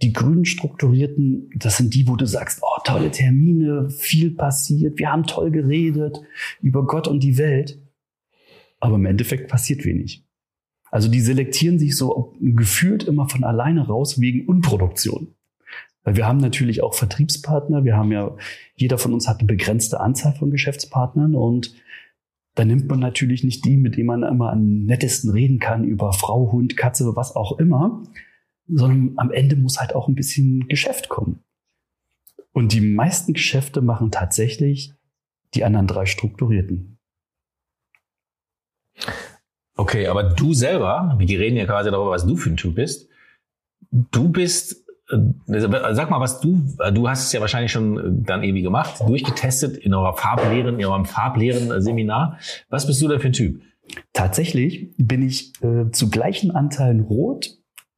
[0.00, 5.10] die grünen strukturierten, das sind die, wo du sagst, oh, tolle Termine, viel passiert, wir
[5.10, 6.20] haben toll geredet
[6.60, 7.82] über Gott und die Welt.
[8.78, 10.24] Aber im Endeffekt passiert wenig.
[10.92, 15.34] Also die selektieren sich so gefühlt immer von alleine raus wegen Unproduktion.
[16.04, 18.36] Weil wir haben natürlich auch Vertriebspartner, wir haben ja,
[18.76, 21.74] jeder von uns hat eine begrenzte Anzahl von Geschäftspartnern und
[22.54, 26.12] da nimmt man natürlich nicht die, mit denen man immer am nettesten reden kann über
[26.12, 28.02] Frau, Hund, Katze, was auch immer,
[28.68, 31.42] sondern am Ende muss halt auch ein bisschen Geschäft kommen.
[32.52, 34.92] Und die meisten Geschäfte machen tatsächlich
[35.54, 36.98] die anderen drei strukturierten.
[39.76, 43.08] Okay, aber du selber, wir reden ja quasi darüber, was du für ein Typ bist.
[43.90, 45.18] Du bist, äh,
[45.94, 49.94] sag mal, was du, du hast es ja wahrscheinlich schon dann irgendwie gemacht, durchgetestet in
[49.94, 52.38] eurer Farblehren, in eurem Farblehren-Seminar.
[52.68, 53.62] Was bist du denn für ein Typ?
[54.12, 57.50] Tatsächlich bin ich äh, zu gleichen Anteilen rot,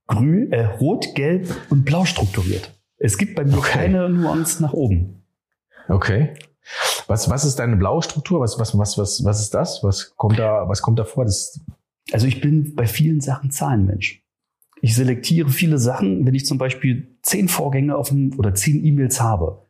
[0.07, 2.73] grün, äh, rot, gelb und blau strukturiert.
[2.99, 3.73] Es gibt bei mir Okay.
[3.73, 5.23] keine Nuance nach oben.
[5.89, 6.35] Okay.
[7.07, 8.41] Was, was ist deine blaue Struktur?
[8.41, 9.83] Was, was, was, was, was ist das?
[9.83, 11.25] Was kommt da, was kommt da vor?
[11.25, 11.61] Das,
[12.13, 14.23] Also ich bin bei vielen Sachen Zahlenmensch.
[14.81, 19.21] Ich selektiere viele Sachen, wenn ich zum Beispiel zehn Vorgänge auf dem, oder zehn E-Mails
[19.21, 19.67] habe,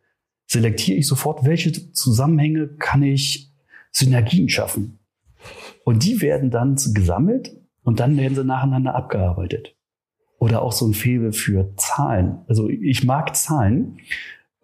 [0.46, 3.52] selektiere ich sofort, welche Zusammenhänge kann ich
[3.92, 4.98] Synergien schaffen.
[5.85, 9.76] Und die werden dann gesammelt und dann werden sie nacheinander abgearbeitet.
[10.38, 12.38] Oder auch so ein Fehler für Zahlen.
[12.48, 13.98] Also ich mag Zahlen.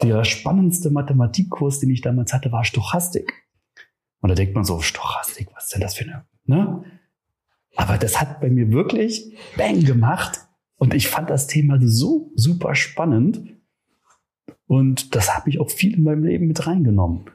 [0.02, 3.32] Der spannendste Mathematikkurs, den ich damals hatte, war Stochastik.
[4.20, 6.84] Und da denkt man so, Stochastik, was ist denn das für eine, ne?
[7.76, 10.40] Aber das hat bei mir wirklich Bang gemacht.
[10.76, 13.42] Und ich fand das Thema so super spannend.
[14.66, 17.26] Und das habe ich auch viel in meinem Leben mit reingenommen.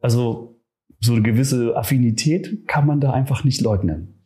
[0.00, 0.60] Also
[1.00, 4.19] so eine gewisse Affinität kann man da einfach nicht leugnen.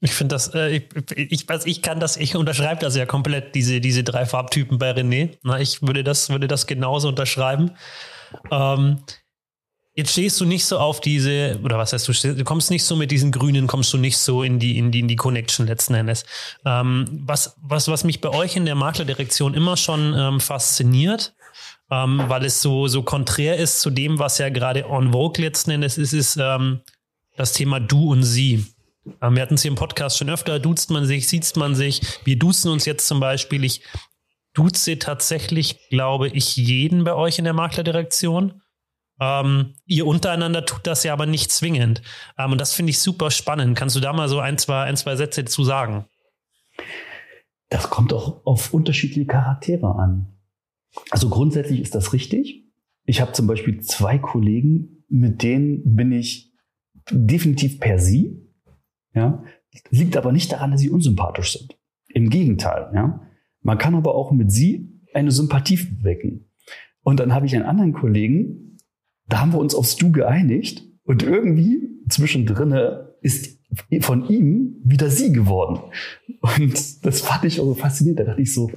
[0.00, 0.84] Ich finde das, äh, ich,
[1.16, 4.92] ich, weiß, ich kann das, ich unterschreibe das ja komplett, diese, diese drei Farbtypen bei
[4.92, 5.38] René.
[5.42, 7.72] Na, ich würde das, würde das genauso unterschreiben.
[8.52, 9.00] Ähm,
[9.94, 12.84] jetzt stehst du nicht so auf diese, oder was heißt du, stehst- du kommst nicht
[12.84, 15.66] so mit diesen Grünen, kommst du nicht so in die, in die, in die Connection
[15.66, 16.24] letzten Endes.
[16.64, 21.34] Ähm, was, was, was mich bei euch in der Maklerdirektion immer schon ähm, fasziniert,
[21.90, 25.72] ähm, weil es so, so konträr ist zu dem, was ja gerade en vogue letzten
[25.72, 26.82] Endes ist, ist ähm,
[27.36, 28.64] das Thema Du und Sie.
[29.20, 32.00] Ähm, wir hatten es hier im Podcast schon öfter, duzt man sich, sieht man sich.
[32.24, 33.64] Wir duzen uns jetzt zum Beispiel.
[33.64, 33.82] Ich
[34.54, 38.62] duze tatsächlich, glaube ich, jeden bei euch in der Maklerdirektion.
[39.20, 42.02] Ähm, ihr untereinander tut das ja aber nicht zwingend.
[42.38, 43.76] Ähm, und das finde ich super spannend.
[43.76, 46.06] Kannst du da mal so ein, zwei, ein, zwei Sätze zu sagen?
[47.68, 50.38] Das kommt auch auf unterschiedliche Charaktere an.
[51.10, 52.64] Also grundsätzlich ist das richtig.
[53.04, 56.52] Ich habe zum Beispiel zwei Kollegen, mit denen bin ich
[57.10, 58.47] definitiv per Sie.
[59.14, 59.42] Ja,
[59.90, 61.78] liegt aber nicht daran, dass sie unsympathisch sind.
[62.08, 62.90] Im Gegenteil.
[62.94, 63.20] Ja,
[63.62, 66.50] man kann aber auch mit Sie eine Sympathie wecken.
[67.02, 68.78] Und dann habe ich einen anderen Kollegen,
[69.26, 72.74] da haben wir uns aufs Du geeinigt und irgendwie zwischendrin
[73.20, 73.58] ist
[74.00, 75.80] von ihm wieder sie geworden.
[76.40, 78.20] Und das fand ich auch so faszinierend.
[78.20, 78.70] Da dachte ich so,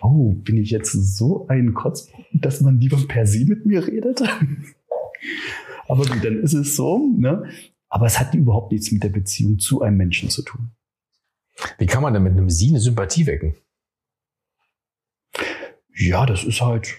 [0.00, 4.22] oh, bin ich jetzt so ein Kotz, dass man lieber per sie mit mir redet?
[5.88, 7.14] Aber gut, dann ist es so.
[7.16, 7.44] Ne?
[7.88, 10.72] Aber es hat überhaupt nichts mit der Beziehung zu einem Menschen zu tun.
[11.78, 13.54] Wie kann man denn mit einem Sie eine Sympathie wecken?
[15.94, 16.94] Ja, das ist halt,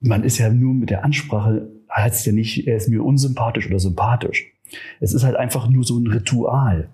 [0.00, 3.80] man ist ja nur mit der Ansprache, heißt ja nicht, er ist mir unsympathisch oder
[3.80, 4.52] sympathisch.
[5.00, 6.90] Es ist halt einfach nur so ein Ritual.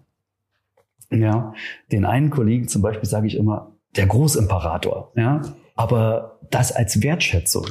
[1.10, 1.54] Ja,
[1.90, 5.42] den einen Kollegen zum Beispiel sage ich immer, der Großimperator, ja,
[5.74, 7.66] aber das als Wertschätzung.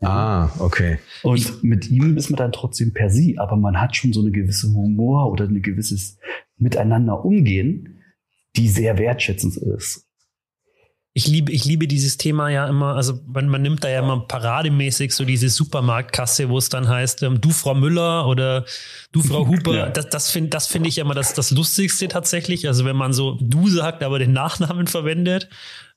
[0.00, 0.98] Ah, okay.
[1.22, 4.30] Und mit ihm ist man dann trotzdem per sie, aber man hat schon so eine
[4.30, 6.18] gewisse Humor oder ein gewisses
[6.58, 8.00] Miteinander umgehen,
[8.56, 10.06] die sehr wertschätzend ist
[11.14, 14.20] ich liebe, ich liebe dieses Thema ja immer, also man, man nimmt da ja immer
[14.20, 18.64] parademäßig so diese Supermarktkasse, wo es dann heißt, ähm, du Frau Müller oder
[19.12, 19.74] du Frau Huber.
[19.74, 19.88] Ja.
[19.90, 22.66] Das, das finde das finde ich immer das, das Lustigste tatsächlich.
[22.66, 25.48] Also wenn man so du sagt, aber den Nachnamen verwendet.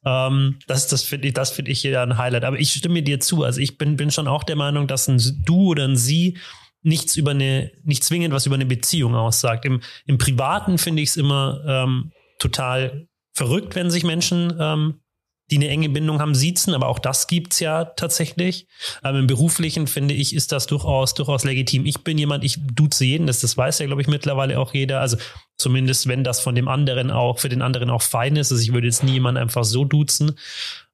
[0.06, 2.44] Ähm, das das finde ich, das finde ich ja ein Highlight.
[2.44, 3.44] Aber ich stimme dir zu.
[3.44, 6.38] Also ich bin, bin schon auch der Meinung, dass ein Du oder ein Sie
[6.84, 9.65] nichts über eine, nicht zwingend was über eine Beziehung aussagt.
[9.65, 15.02] Im, im Privaten finde ich es immer ähm, total verrückt, wenn sich Menschen ähm,
[15.51, 18.67] die eine enge Bindung haben, siezen, aber auch das gibt's ja tatsächlich.
[19.01, 21.86] Aber im Beruflichen finde ich, ist das durchaus, durchaus legitim.
[21.86, 25.01] Ich bin jemand, ich duze jeden, das, das weiß ja, glaube ich, mittlerweile auch jeder.
[25.01, 25.17] Also
[25.55, 28.51] zumindest, wenn das von dem anderen auch, für den anderen auch fein ist.
[28.51, 30.38] Also ich würde jetzt nie jemanden einfach so duzen.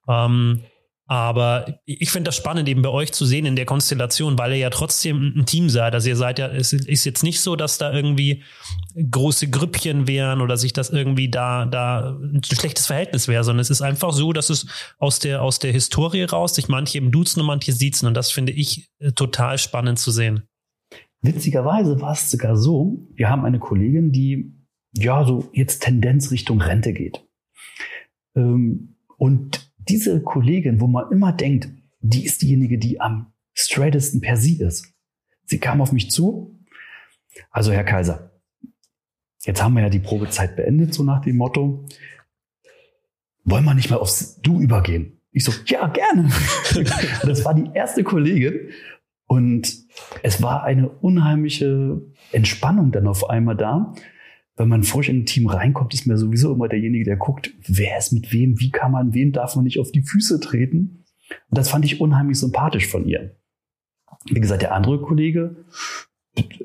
[0.06, 0.64] Ähm,
[1.12, 4.56] aber ich finde das spannend, eben bei euch zu sehen in der Konstellation, weil ihr
[4.56, 5.92] ja trotzdem ein Team seid.
[5.92, 8.44] Also ihr seid ja, es ist jetzt nicht so, dass da irgendwie
[9.10, 13.68] große Grüppchen wären oder sich das irgendwie da, da ein schlechtes Verhältnis wäre, sondern es
[13.68, 17.40] ist einfach so, dass es aus der, aus der Historie raus sich manche eben duzen
[17.40, 18.08] und manche siezen.
[18.08, 20.44] Und das finde ich äh, total spannend zu sehen.
[21.20, 24.54] Witzigerweise war es sogar so, wir haben eine Kollegin, die
[24.96, 27.22] ja so jetzt Tendenz Richtung Rente geht.
[28.34, 31.68] Ähm, und diese Kollegin, wo man immer denkt,
[32.00, 34.92] die ist diejenige, die am straightesten per sie ist.
[35.44, 36.58] Sie kam auf mich zu.
[37.50, 38.32] Also, Herr Kaiser,
[39.44, 41.86] jetzt haben wir ja die Probezeit beendet, so nach dem Motto.
[43.44, 45.20] Wollen wir nicht mal aufs Du übergehen?
[45.32, 46.30] Ich so, ja, gerne.
[47.24, 48.70] das war die erste Kollegin.
[49.26, 49.74] Und
[50.22, 53.94] es war eine unheimliche Entspannung dann auf einmal da,
[54.56, 57.98] wenn man frisch in ein Team reinkommt, ist man sowieso immer derjenige, der guckt, wer
[57.98, 61.04] ist mit wem, wie kann man, wem darf man nicht auf die Füße treten.
[61.48, 63.36] Und das fand ich unheimlich sympathisch von ihr.
[64.26, 65.64] Wie gesagt, der andere Kollege,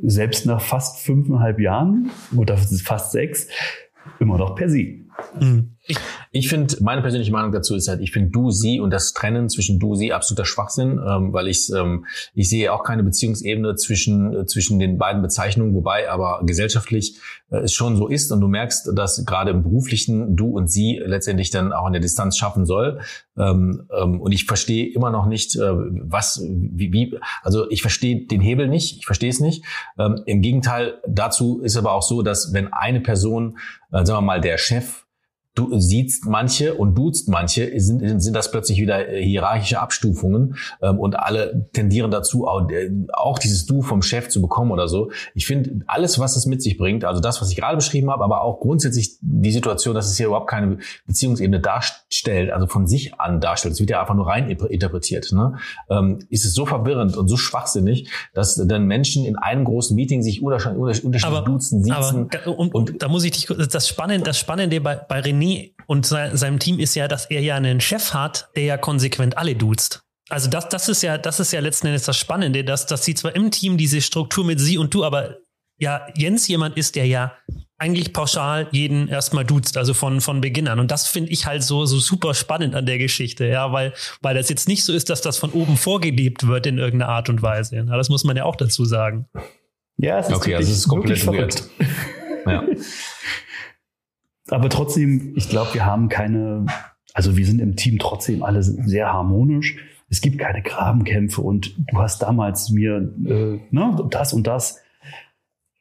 [0.02, 3.48] selbst nach fast fünfeinhalb Jahren oder fast sechs,
[4.20, 5.08] immer noch per Sie.
[5.40, 5.77] Mhm.
[5.88, 5.98] Ich,
[6.32, 9.50] ich finde, meine persönliche Meinung dazu ist halt, ich finde du, sie und das Trennen
[9.50, 14.34] zwischen du, sie absoluter Schwachsinn, ähm, weil ich ähm, ich sehe auch keine Beziehungsebene zwischen
[14.34, 17.20] äh, zwischen den beiden Bezeichnungen, wobei aber gesellschaftlich
[17.50, 21.02] äh, es schon so ist und du merkst, dass gerade im beruflichen du und sie
[21.04, 23.00] letztendlich dann auch eine Distanz schaffen soll.
[23.38, 28.26] Ähm, ähm, und ich verstehe immer noch nicht, äh, was, wie, wie, also ich verstehe
[28.26, 29.64] den Hebel nicht, ich verstehe es nicht.
[29.98, 33.58] Ähm, Im Gegenteil, dazu ist aber auch so, dass wenn eine Person,
[33.92, 35.07] äh, sagen wir mal, der Chef
[35.58, 41.00] du siehst manche und duzt manche, sind, sind das plötzlich wieder äh, hierarchische Abstufungen ähm,
[41.00, 45.12] und alle tendieren dazu, auch, äh, auch dieses Du vom Chef zu bekommen oder so.
[45.34, 48.24] Ich finde, alles, was es mit sich bringt, also das, was ich gerade beschrieben habe,
[48.24, 53.20] aber auch grundsätzlich die Situation, dass es hier überhaupt keine Beziehungsebene darstellt, also von sich
[53.20, 55.58] an darstellt, es wird ja einfach nur rein interpretiert, ne?
[55.90, 60.22] ähm, ist es so verwirrend und so schwachsinnig, dass dann Menschen in einem großen Meeting
[60.22, 61.02] sich unterschiedlich
[61.46, 62.30] duzen, siezen.
[62.36, 65.74] Aber, und, und, da muss ich dich, das Spannende, das Spannende bei, bei René René
[65.86, 69.56] und seinem Team ist ja, dass er ja einen Chef hat, der ja konsequent alle
[69.56, 70.02] duzt.
[70.30, 73.16] Also das, das ist ja, das ist ja letzten Endes das Spannende, dass, dass sie
[73.16, 75.38] zwar im Team diese Struktur mit sie und du, aber
[75.80, 77.38] ja, Jens jemand ist, der ja
[77.78, 80.80] eigentlich pauschal jeden erstmal duzt, also von, von Beginn an.
[80.80, 84.36] Und das finde ich halt so, so super spannend an der Geschichte, ja, weil, weil
[84.36, 87.42] das jetzt nicht so ist, dass das von oben vorgelebt wird in irgendeiner Art und
[87.44, 87.76] Weise.
[87.78, 89.28] Ja, das muss man ja auch dazu sagen.
[89.98, 91.64] Ja, es ist okay, also es ist komplett weird.
[92.46, 92.64] ja.
[94.50, 96.66] Aber trotzdem, ich glaube, wir haben keine,
[97.14, 99.78] also wir sind im Team trotzdem alle sehr harmonisch.
[100.10, 104.82] es gibt keine Grabenkämpfe und du hast damals mir äh, ne, das und das.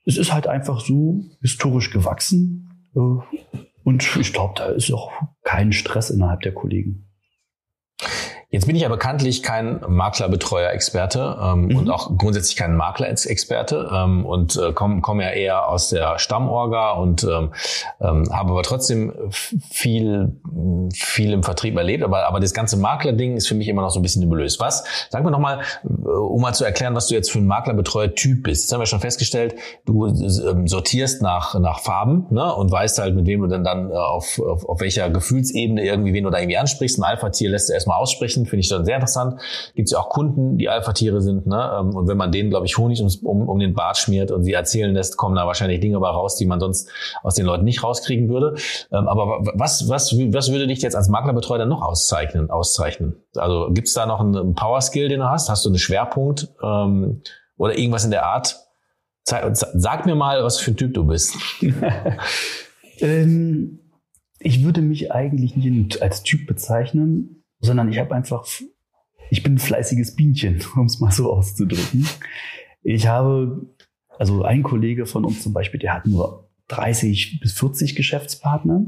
[0.05, 2.90] Es ist halt einfach so historisch gewachsen.
[2.94, 3.00] Äh,
[3.85, 5.12] und ich glaube, da ist auch
[5.44, 7.09] kein Stress innerhalb der Kollegen.
[8.48, 11.76] Jetzt bin ich ja bekanntlich kein Maklerbetreuer-Experte ähm, mhm.
[11.76, 16.92] und auch grundsätzlich kein Makler-Experte ähm, und äh, komme komm ja eher aus der Stammorga
[16.92, 17.52] und ähm,
[18.00, 20.40] ähm, habe aber trotzdem viel,
[20.94, 22.04] viel im Vertrieb erlebt.
[22.04, 24.61] Aber, aber das ganze Makler-Ding ist für mich immer noch so ein bisschen nebulös.
[24.61, 24.85] Was?
[25.11, 28.62] Sag mir nochmal, äh, um mal zu erklären, was du jetzt für ein Maklerbetreuer-Typ bist.
[28.62, 29.56] Jetzt haben wir schon festgestellt,
[29.87, 33.90] du ähm, sortierst nach, nach Farben ne, und weißt halt, mit wem du dann, dann
[33.90, 36.98] äh, auf, auf, auf welcher Gefühlsebene irgendwie, wen du da irgendwie ansprichst.
[36.98, 39.40] Ein Alpha-Tier lässt du erstmal aussprechen Nachrichten, finde ich dann sehr interessant.
[39.75, 41.77] Gibt es ja auch Kunden, die Alpha-Tiere sind, ne?
[41.79, 44.53] Ähm, und wenn man denen, glaube ich, Honig um, um den Bart schmiert und sie
[44.53, 46.90] erzählen lässt, kommen da wahrscheinlich Dinge bei raus, die man sonst
[47.22, 48.57] aus den Leuten nicht rauskriegen würde.
[48.92, 52.51] Ähm, aber was, was, was würde dich jetzt als Maklerbetreuer noch auszeichnen?
[52.51, 53.16] auszeichnen?
[53.35, 55.49] Also gibt es da noch einen Power-Skill, den du hast?
[55.49, 57.22] Hast du einen Schwerpunkt ähm,
[57.57, 58.57] oder irgendwas in der Art?
[59.25, 61.35] Sag mir mal, was für ein Typ du bist.
[63.01, 63.81] ähm,
[64.38, 68.46] ich würde mich eigentlich nicht als Typ bezeichnen sondern ich habe einfach,
[69.30, 72.06] ich bin ein fleißiges Bienchen, um es mal so auszudrücken.
[72.82, 73.66] Ich habe,
[74.08, 78.86] also ein Kollege von uns zum Beispiel, der hat nur 30 bis 40 Geschäftspartner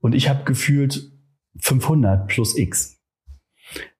[0.00, 1.12] und ich habe gefühlt
[1.58, 3.00] 500 plus X.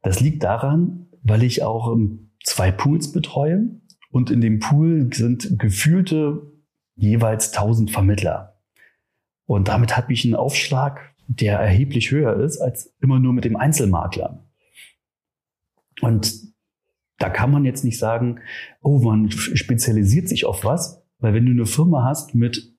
[0.03, 1.97] Das liegt daran, weil ich auch
[2.45, 6.53] zwei Pools betreue und in dem Pool sind gefühlte
[6.97, 8.61] jeweils 1000 Vermittler.
[9.47, 13.57] Und damit habe ich einen Aufschlag der erheblich höher ist als immer nur mit dem
[13.57, 14.45] Einzelmakler.
[16.01, 16.35] Und
[17.19, 18.41] da kann man jetzt nicht sagen,
[18.83, 22.73] oh, man spezialisiert sich auf was, weil wenn du eine Firma hast mit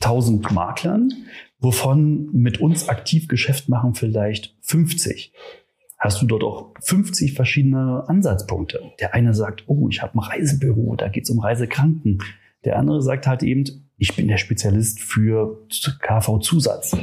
[0.00, 1.12] 1000 Maklern,
[1.58, 5.32] wovon mit uns aktiv Geschäft machen vielleicht 50,
[5.98, 8.80] hast du dort auch 50 verschiedene Ansatzpunkte.
[9.00, 12.22] Der eine sagt, oh, ich habe ein Reisebüro, da geht es um Reisekranken.
[12.64, 15.66] Der andere sagt halt eben, ich bin der Spezialist für
[16.00, 16.96] KV-Zusatz.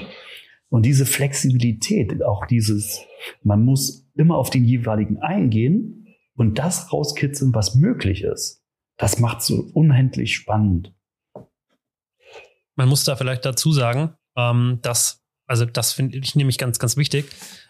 [0.69, 3.01] Und diese Flexibilität, auch dieses,
[3.43, 8.63] man muss immer auf den jeweiligen eingehen und das rauskitzeln, was möglich ist,
[8.97, 10.93] das macht so unendlich spannend.
[12.75, 16.97] Man muss da vielleicht dazu sagen, ähm, dass, also das finde ich nämlich ganz, ganz
[16.97, 17.25] wichtig.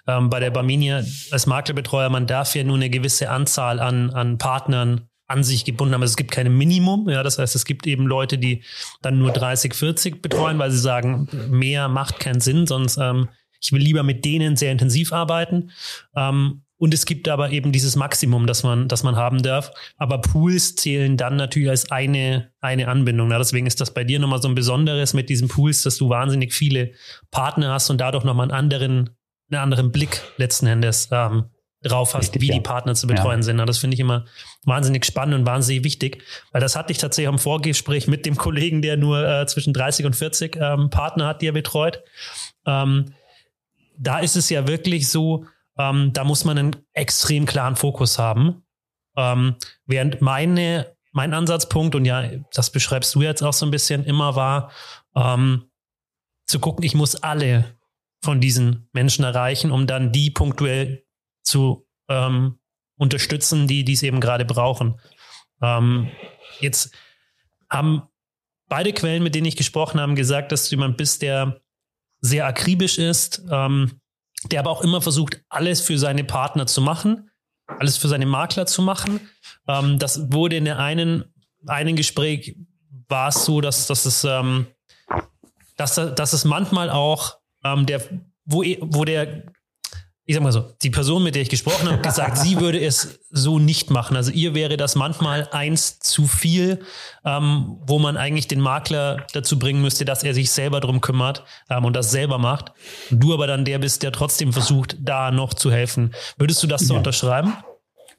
[0.08, 4.38] Ähm, bei der Barminia als Maklerbetreuer, man darf ja nur eine gewisse Anzahl an, an
[4.38, 6.02] Partnern an sich gebunden haben.
[6.02, 7.10] Also es gibt keine Minimum.
[7.10, 8.64] Ja, das heißt, es gibt eben Leute, die
[9.02, 13.72] dann nur 30, 40 betreuen, weil sie sagen, mehr macht keinen Sinn, sonst ähm, ich
[13.72, 15.72] will lieber mit denen sehr intensiv arbeiten.
[16.16, 19.72] Ähm, und es gibt aber eben dieses Maximum, das man, das man haben darf.
[19.98, 23.32] Aber Pools zählen dann natürlich als eine, eine Anbindung.
[23.32, 26.10] Ja, deswegen ist das bei dir nochmal so ein Besonderes mit diesen Pools, dass du
[26.10, 26.92] wahnsinnig viele
[27.32, 29.10] Partner hast und dadurch nochmal einen anderen,
[29.50, 31.46] einen anderen Blick letzten Endes ähm,
[31.88, 32.54] drauf hast, Richtig, wie ja.
[32.56, 33.44] die Partner zu betreuen ja.
[33.44, 33.58] sind.
[33.58, 34.26] Das finde ich immer
[34.66, 38.82] wahnsinnig spannend und wahnsinnig wichtig, weil das hatte ich tatsächlich im Vorgespräch mit dem Kollegen,
[38.82, 42.04] der nur äh, zwischen 30 und 40 ähm, Partner hat, die er betreut.
[42.66, 43.14] Ähm,
[43.98, 45.46] da ist es ja wirklich so,
[45.78, 48.64] ähm, da muss man einen extrem klaren Fokus haben.
[49.16, 54.06] Ähm, während meine, mein Ansatzpunkt, und ja, das beschreibst du jetzt auch so ein bisschen,
[54.06, 54.72] immer war,
[55.16, 55.64] ähm,
[56.46, 57.78] zu gucken, ich muss alle
[58.24, 61.04] von diesen Menschen erreichen, um dann die punktuell
[61.48, 62.60] zu ähm,
[62.98, 65.00] unterstützen, die es eben gerade brauchen.
[65.62, 66.10] Ähm,
[66.60, 66.94] jetzt
[67.70, 68.04] haben
[68.68, 71.62] beide Quellen, mit denen ich gesprochen habe, gesagt, dass du jemand bist, der
[72.20, 74.00] sehr akribisch ist, ähm,
[74.52, 77.30] der aber auch immer versucht, alles für seine Partner zu machen,
[77.68, 79.30] alles für seine Makler zu machen.
[79.68, 81.26] Ähm, das wurde in der einen,
[81.66, 82.56] einen Gespräch
[83.08, 84.68] war es so, dass, dass es, ähm,
[85.78, 88.02] dass, dass es manchmal auch ähm, der,
[88.46, 89.44] wo, wo der
[90.30, 93.22] ich sag mal so, die Person, mit der ich gesprochen habe, gesagt, sie würde es
[93.30, 94.18] so nicht machen.
[94.18, 96.80] Also ihr wäre das manchmal eins zu viel,
[97.24, 101.46] ähm, wo man eigentlich den Makler dazu bringen müsste, dass er sich selber drum kümmert
[101.70, 102.74] ähm, und das selber macht.
[103.10, 106.14] Und du aber dann der bist, der trotzdem versucht, da noch zu helfen.
[106.38, 106.98] Würdest du das so ja.
[106.98, 107.54] unterschreiben?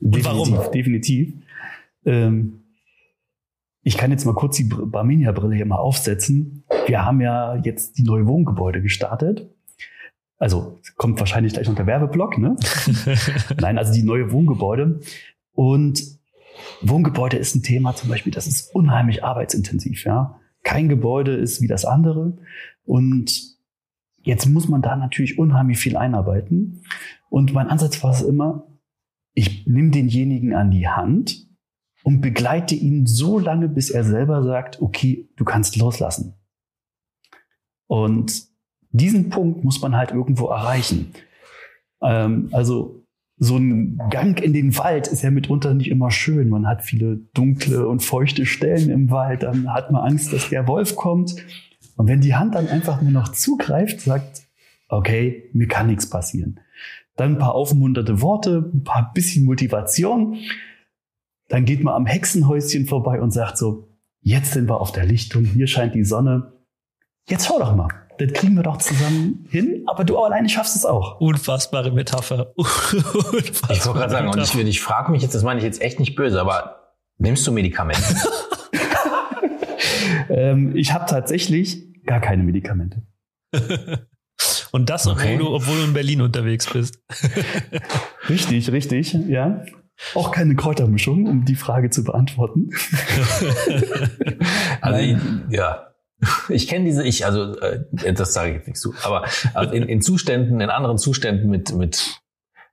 [0.01, 0.73] Und definitiv, warum?
[0.73, 1.35] Definitiv.
[2.07, 2.65] Ähm,
[3.83, 6.65] ich kann jetzt mal kurz die Barmenia-Brille hier mal aufsetzen.
[6.87, 9.47] Wir haben ja jetzt die neue Wohngebäude gestartet
[10.39, 12.57] also kommt wahrscheinlich gleich noch der Werbeblock, ne?
[13.61, 15.01] Nein, also die neue Wohngebäude.
[15.53, 16.03] Und
[16.81, 20.41] Wohngebäude ist ein Thema zum Beispiel, das ist unheimlich arbeitsintensiv, ja.
[20.63, 22.39] Kein Gebäude ist wie das andere.
[22.85, 23.57] Und
[24.23, 26.83] jetzt muss man da natürlich unheimlich viel einarbeiten.
[27.31, 28.67] Und mein Ansatz war es immer,
[29.35, 31.49] ich nehme denjenigen an die Hand
[32.03, 36.35] und begleite ihn so lange, bis er selber sagt, okay, du kannst loslassen.
[37.87, 38.48] Und
[38.91, 41.13] diesen Punkt muss man halt irgendwo erreichen.
[42.03, 43.05] Ähm, also
[43.39, 46.49] so ein Gang in den Wald ist ja mitunter nicht immer schön.
[46.49, 49.45] Man hat viele dunkle und feuchte Stellen im Wald.
[49.45, 51.37] Dann hat man Angst, dass der Wolf kommt.
[51.97, 54.43] Und wenn die Hand dann einfach nur noch zugreift, sagt,
[54.89, 56.61] okay, mir kann nichts passieren.
[57.17, 60.37] Dann ein paar aufmunterte Worte, ein paar bisschen Motivation.
[61.49, 63.89] Dann geht man am Hexenhäuschen vorbei und sagt so,
[64.21, 66.53] jetzt sind wir auf der Lichtung, hier scheint die Sonne.
[67.29, 70.85] Jetzt schau doch mal das kriegen wir doch zusammen hin, aber du alleine schaffst es
[70.85, 71.21] auch.
[71.21, 72.53] Unfassbare Metapher.
[72.57, 75.81] Unfassbare ich wollte gerade sagen, und ich, ich frage mich jetzt, das meine ich jetzt
[75.81, 78.03] echt nicht böse, aber nimmst du Medikamente?
[80.29, 83.03] ähm, ich habe tatsächlich gar keine Medikamente.
[84.71, 85.35] Und das, okay.
[85.35, 87.03] obwohl, du, obwohl du in Berlin unterwegs bist.
[88.29, 89.65] richtig, richtig, ja.
[90.15, 92.69] Auch keine Kräutermischung, um die Frage zu beantworten.
[94.83, 95.17] also,
[95.49, 95.89] ja,
[96.49, 99.85] ich kenne diese, ich, also äh, das sage ich jetzt nicht zu, aber also in,
[99.85, 102.21] in Zuständen, in anderen Zuständen mit, mit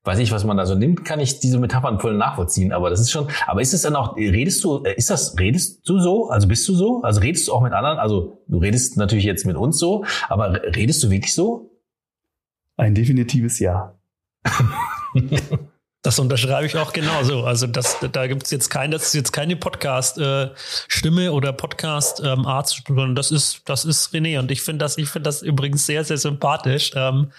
[0.05, 2.71] weiß ich, was man da so nimmt, kann ich diese Metaphern voll nachvollziehen.
[2.71, 5.87] Aber das ist schon, aber ist es dann auch, redest du, äh, ist das, redest
[5.89, 6.29] du so?
[6.29, 7.01] Also bist du so?
[7.01, 7.97] Also redest du auch mit anderen?
[7.97, 11.71] Also du redest natürlich jetzt mit uns so, aber redest du wirklich so?
[12.77, 13.95] Ein definitives Ja.
[16.05, 17.45] Das unterschreibe ich auch genauso.
[17.45, 22.75] Also das, da gibt es jetzt kein, das ist jetzt keine Podcast-Stimme äh, oder Podcast-Art,
[22.77, 24.37] ähm, sondern das ist, das ist René.
[24.37, 27.31] Und ich finde das, ich finde das übrigens sehr, sehr sympathisch, ähm,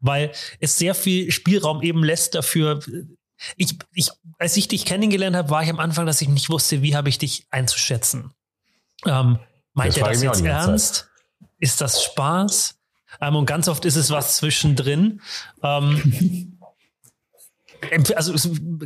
[0.00, 2.80] weil es sehr viel Spielraum eben lässt dafür.
[3.56, 6.82] Ich, ich, als ich dich kennengelernt habe, war ich am Anfang, dass ich nicht wusste,
[6.82, 8.32] wie habe ich dich einzuschätzen.
[9.06, 9.38] Ähm,
[9.72, 11.08] meint er das jetzt ernst?
[11.60, 12.74] Ist das Spaß?
[13.20, 15.20] Ähm, und ganz oft ist es was zwischendrin.
[18.14, 18.34] Also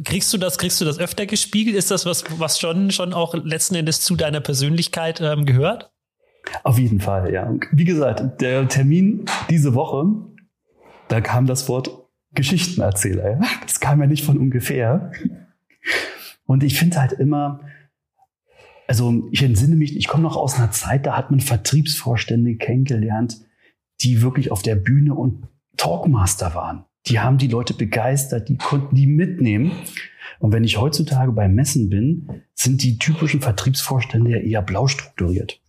[0.05, 1.77] kriegst du das, kriegst du das öfter gespiegelt?
[1.77, 5.91] Ist das was, was schon, schon auch letzten Endes zu deiner Persönlichkeit ähm, gehört?
[6.63, 7.53] Auf jeden Fall, ja.
[7.73, 10.07] Wie gesagt, der Termin diese Woche,
[11.09, 11.91] da kam das Wort
[12.35, 13.33] Geschichtenerzähler.
[13.33, 13.41] Ja?
[13.63, 15.13] Das kam ja nicht von ungefähr.
[16.47, 17.61] Und ich finde halt immer,
[18.87, 23.41] also ich entsinne mich, ich komme noch aus einer Zeit, da hat man Vertriebsvorstände kennengelernt,
[24.03, 28.95] die wirklich auf der Bühne und Talkmaster waren die haben die Leute begeistert, die konnten
[28.95, 29.73] die mitnehmen.
[30.39, 35.61] Und wenn ich heutzutage bei Messen bin, sind die typischen Vertriebsvorstände ja eher blau strukturiert.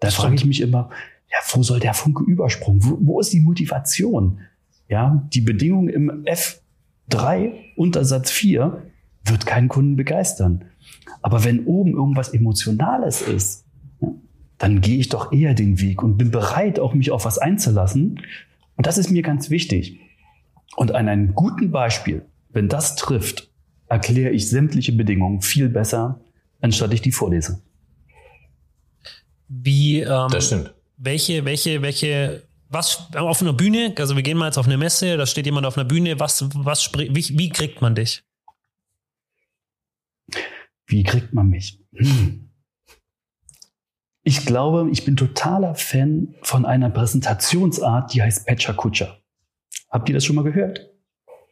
[0.00, 0.90] Da frage ich mich immer,
[1.30, 2.84] ja, wo soll der Funke übersprungen?
[2.84, 4.40] Wo, wo ist die Motivation?
[4.88, 8.82] Ja, die Bedingung im F3 unter Satz 4
[9.24, 10.64] wird keinen Kunden begeistern.
[11.22, 13.64] Aber wenn oben irgendwas Emotionales ist,
[14.58, 18.20] dann gehe ich doch eher den Weg und bin bereit, auch mich auf was einzulassen.
[18.76, 20.00] Und das ist mir ganz wichtig.
[20.76, 23.50] Und an einem guten Beispiel, wenn das trifft,
[23.88, 26.20] erkläre ich sämtliche Bedingungen viel besser,
[26.60, 27.62] anstatt ich die vorlese.
[29.48, 30.74] Wie, ähm, das stimmt.
[30.96, 35.16] Welche, welche, welche, was auf einer Bühne, also wir gehen mal jetzt auf eine Messe,
[35.16, 38.22] da steht jemand auf einer Bühne, was, was, wie, wie kriegt man dich?
[40.86, 41.80] Wie kriegt man mich?
[41.94, 42.50] Hm.
[44.24, 49.21] Ich glaube, ich bin totaler Fan von einer Präsentationsart, die heißt Pecha Kutscher.
[49.92, 50.90] Habt ihr das schon mal gehört?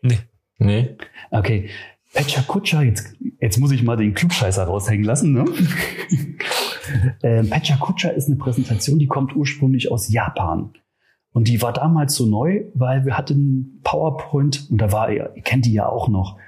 [0.03, 0.19] Nee.
[0.59, 0.97] Nee.
[1.31, 1.69] Okay.
[2.13, 5.33] Pecha Kutscher, jetzt, jetzt muss ich mal den Klugscheißer raushängen lassen.
[5.33, 5.45] Ne?
[7.23, 10.73] äh, Pecha Kutscher ist eine Präsentation, die kommt ursprünglich aus Japan.
[11.33, 15.43] Und die war damals so neu, weil wir hatten PowerPoint, und da war er, ihr
[15.43, 16.39] kennt die ja auch noch.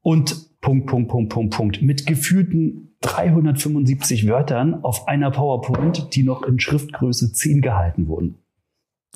[0.00, 1.82] Und Punkt, Punkt, Punkt, Punkt, Punkt.
[1.82, 8.38] Mit gefühlten 375 Wörtern auf einer PowerPoint, die noch in Schriftgröße 10 gehalten wurden.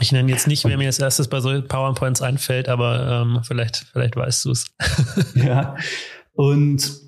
[0.00, 3.86] Ich nenne jetzt nicht, wer mir als erstes bei so PowerPoints einfällt, aber ähm, vielleicht,
[3.92, 4.66] vielleicht weißt du es.
[5.34, 5.74] ja.
[6.34, 7.00] Und,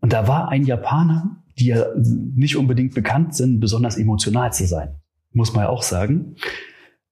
[0.00, 4.96] und da war ein Japaner, die ja nicht unbedingt bekannt sind, besonders emotional zu sein.
[5.32, 6.36] Muss man ja auch sagen.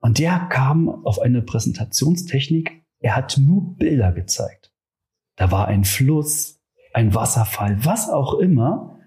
[0.01, 2.83] Und der kam auf eine Präsentationstechnik.
[3.01, 4.73] Er hat nur Bilder gezeigt.
[5.37, 6.61] Da war ein Fluss,
[6.95, 8.99] ein Wasserfall, was auch immer.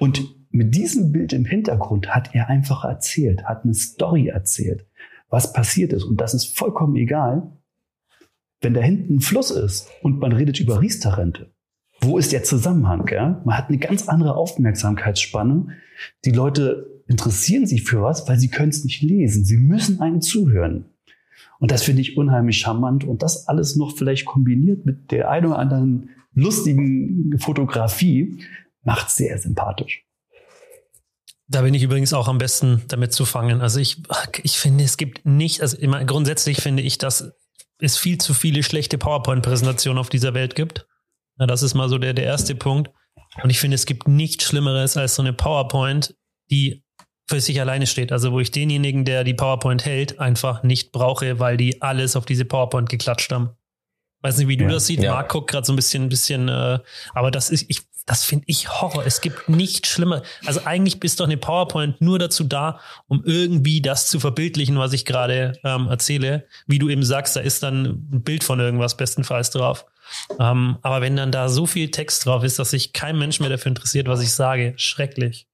[0.00, 4.86] Und mit diesem Bild im Hintergrund hat er einfach erzählt, hat eine Story erzählt
[5.34, 6.04] was passiert ist.
[6.04, 7.50] Und das ist vollkommen egal,
[8.60, 11.52] wenn da hinten ein Fluss ist und man redet über Riester-Rente.
[12.00, 13.08] Wo ist der Zusammenhang?
[13.10, 13.42] Ja?
[13.44, 15.66] Man hat eine ganz andere Aufmerksamkeitsspanne.
[16.24, 19.44] Die Leute interessieren sich für was, weil sie können es nicht lesen.
[19.44, 20.86] Sie müssen einen zuhören.
[21.58, 23.02] Und das finde ich unheimlich charmant.
[23.02, 28.38] Und das alles noch vielleicht kombiniert mit der ein oder anderen lustigen Fotografie
[28.84, 30.06] macht sehr sympathisch.
[31.46, 33.60] Da bin ich übrigens auch am besten damit zu fangen.
[33.60, 34.02] Also ich,
[34.42, 37.32] ich finde, es gibt nicht, also immer grundsätzlich finde ich, dass
[37.78, 40.86] es viel zu viele schlechte PowerPoint-Präsentationen auf dieser Welt gibt.
[41.36, 42.90] Na, das ist mal so der, der erste Punkt.
[43.42, 46.14] Und ich finde, es gibt nichts Schlimmeres als so eine PowerPoint,
[46.50, 46.84] die
[47.28, 48.12] für sich alleine steht.
[48.12, 52.26] Also wo ich denjenigen, der die PowerPoint hält, einfach nicht brauche, weil die alles auf
[52.26, 53.50] diese PowerPoint geklatscht haben.
[54.24, 54.70] Weiß nicht, wie du Ja.
[54.70, 55.02] das siehst.
[55.02, 55.12] Ja.
[55.12, 56.78] Marc guckt gerade so ein bisschen, ein bisschen, äh,
[57.12, 59.04] aber das ist, ich, das finde ich Horror.
[59.06, 60.22] Es gibt nichts Schlimmer.
[60.46, 64.94] Also eigentlich ist doch eine PowerPoint nur dazu da, um irgendwie das zu verbildlichen, was
[64.94, 66.46] ich gerade ähm, erzähle.
[66.66, 69.84] Wie du eben sagst, da ist dann ein Bild von irgendwas bestenfalls drauf.
[70.40, 73.50] Ähm, aber wenn dann da so viel Text drauf ist, dass sich kein Mensch mehr
[73.50, 75.46] dafür interessiert, was ich sage, schrecklich.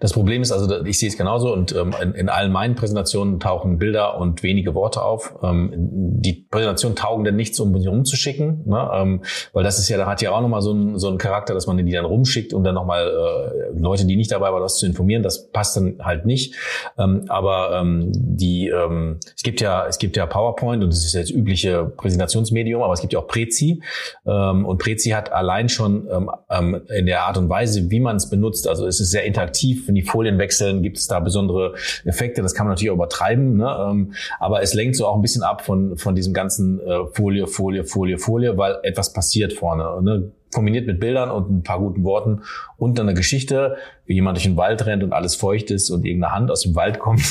[0.00, 3.40] Das Problem ist also, ich sehe es genauso und ähm, in, in allen meinen Präsentationen
[3.40, 5.34] tauchen Bilder und wenige Worte auf.
[5.42, 8.90] Ähm, die Präsentationen taugen denn nichts, um sie rumzuschicken, ne?
[8.94, 11.54] ähm, weil das ist ja, da hat ja auch nochmal so einen so einen Charakter,
[11.54, 14.78] dass man die dann rumschickt, um dann nochmal äh, Leute, die nicht dabei waren, was
[14.78, 15.22] zu informieren.
[15.22, 16.54] Das passt dann halt nicht.
[16.98, 21.14] Ähm, aber ähm, die, ähm, es gibt ja, es gibt ja PowerPoint und das ist
[21.14, 23.82] jetzt übliche Präsentationsmedium, aber es gibt ja auch Prezi
[24.26, 28.16] ähm, und Prezi hat allein schon ähm, ähm, in der Art und Weise, wie man
[28.16, 31.74] es benutzt, also es ist sehr interaktiv, wenn die Folien wechseln, gibt es da besondere
[32.04, 33.88] Effekte, das kann man natürlich auch übertreiben, ne?
[33.90, 37.46] ähm, aber es lenkt so auch ein bisschen ab von, von diesem ganzen äh, Folie,
[37.46, 40.02] Folie, Folie, Folie, weil etwas passiert vorne.
[40.02, 40.30] Ne?
[40.52, 42.42] kombiniert mit Bildern und ein paar guten Worten
[42.78, 43.76] und dann eine Geschichte,
[44.06, 46.76] wie jemand durch den Wald rennt und alles feucht ist und irgendeine Hand aus dem
[46.76, 47.22] Wald kommt.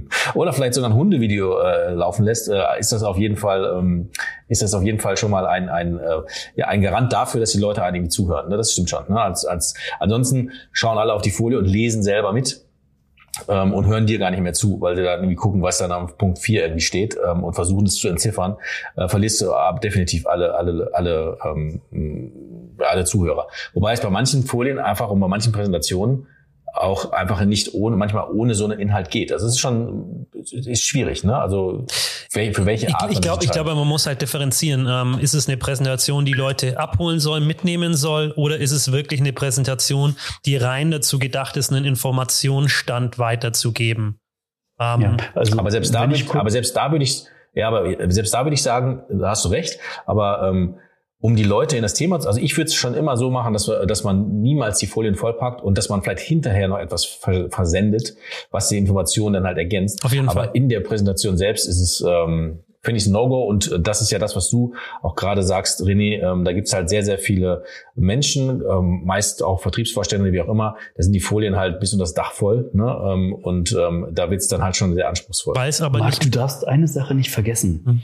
[0.34, 4.10] Oder vielleicht sogar ein Hundevideo äh, laufen lässt, äh, ist das auf jeden Fall, ähm,
[4.48, 6.22] ist das auf jeden Fall schon mal ein, ein, äh,
[6.56, 8.48] ja, ein Garant dafür, dass die Leute einigen zuhören.
[8.48, 8.56] Ne?
[8.56, 9.04] Das stimmt schon.
[9.08, 9.20] Ne?
[9.20, 12.66] Als, als, ansonsten schauen alle auf die Folie und lesen selber mit
[13.48, 15.92] ähm, und hören dir gar nicht mehr zu, weil sie dann irgendwie gucken, was dann
[15.92, 18.56] am Punkt 4 irgendwie steht ähm, und versuchen es zu entziffern,
[18.96, 21.80] äh, verlierst du aber definitiv alle, alle, alle, ähm,
[22.78, 23.48] alle Zuhörer.
[23.74, 26.26] Wobei es bei manchen Folien einfach und bei manchen Präsentationen
[26.76, 29.32] auch einfach nicht ohne, manchmal ohne so einen Inhalt geht.
[29.32, 31.36] Also es ist schon, ist schwierig, ne?
[31.36, 31.86] Also
[32.30, 34.86] für welche Ich, Art ich man glaube, ich glaube, man muss halt differenzieren.
[34.88, 39.20] Ähm, ist es eine Präsentation, die Leute abholen soll, mitnehmen soll, oder ist es wirklich
[39.20, 44.20] eine Präsentation, die rein dazu gedacht ist, einen Informationsstand weiterzugeben?
[44.78, 47.24] Ähm, Ja, also aber selbst da, ich ich, aber selbst da würde ich,
[47.54, 50.76] ja, aber selbst da würde ich sagen, da hast du recht, aber ähm,
[51.20, 53.52] um die Leute in das Thema, zu- also ich würde es schon immer so machen,
[53.52, 57.04] dass, wir, dass man niemals die Folien vollpackt und dass man vielleicht hinterher noch etwas
[57.04, 58.14] ver- versendet,
[58.50, 60.04] was die Information dann halt ergänzt.
[60.04, 60.50] Auf jeden aber Fall.
[60.54, 64.18] in der Präsentation selbst ist es, ähm, finde ich, ein No-Go und das ist ja
[64.20, 67.64] das, was du auch gerade sagst, René, ähm, da gibt's halt sehr, sehr viele
[67.96, 72.04] Menschen, ähm, meist auch Vertriebsvorstände, wie auch immer, da sind die Folien halt bis unter
[72.04, 72.84] das Dach voll ne?
[73.04, 75.56] ähm, und ähm, da wird's dann halt schon sehr anspruchsvoll.
[75.56, 76.24] weiß aber Marc, nicht.
[76.26, 77.82] du darfst eine Sache nicht vergessen.
[77.84, 78.02] Hm.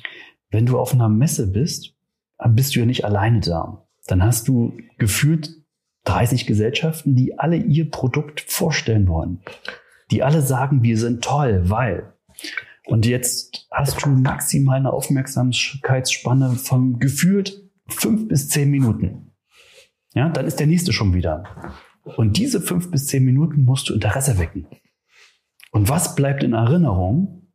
[0.51, 1.95] Wenn du auf einer Messe bist,
[2.49, 3.87] bist du ja nicht alleine da.
[4.07, 5.51] Dann hast du gefühlt
[6.05, 9.41] 30 Gesellschaften, die alle ihr Produkt vorstellen wollen.
[10.11, 12.13] Die alle sagen, wir sind toll, weil.
[12.87, 19.33] Und jetzt hast du maximal eine Aufmerksamkeitsspanne von gefühlt fünf bis zehn Minuten.
[20.15, 21.45] Ja, dann ist der nächste schon wieder.
[22.17, 24.67] Und diese fünf bis zehn Minuten musst du Interesse wecken.
[25.71, 27.49] Und was bleibt in Erinnerung?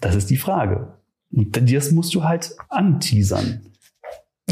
[0.00, 0.98] Das ist die Frage.
[1.30, 3.72] Und das musst du halt anteasern.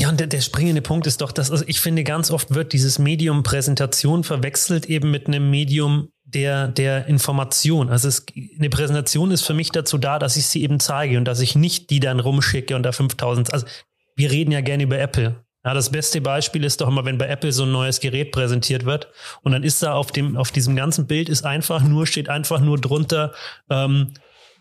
[0.07, 2.73] Ja, und der, der springende Punkt ist doch, dass also ich finde, ganz oft wird
[2.73, 7.91] dieses Medium Präsentation verwechselt eben mit einem Medium der, der Information.
[7.91, 8.25] Also es,
[8.57, 11.57] eine Präsentation ist für mich dazu da, dass ich sie eben zeige und dass ich
[11.57, 13.67] nicht die dann rumschicke und da 5000, also
[14.15, 15.45] wir reden ja gerne über Apple.
[15.65, 18.85] Ja, das beste Beispiel ist doch immer, wenn bei Apple so ein neues Gerät präsentiert
[18.85, 19.09] wird
[19.43, 22.61] und dann ist da auf dem, auf diesem ganzen Bild ist einfach nur, steht einfach
[22.61, 23.35] nur drunter,
[23.71, 24.15] ähm,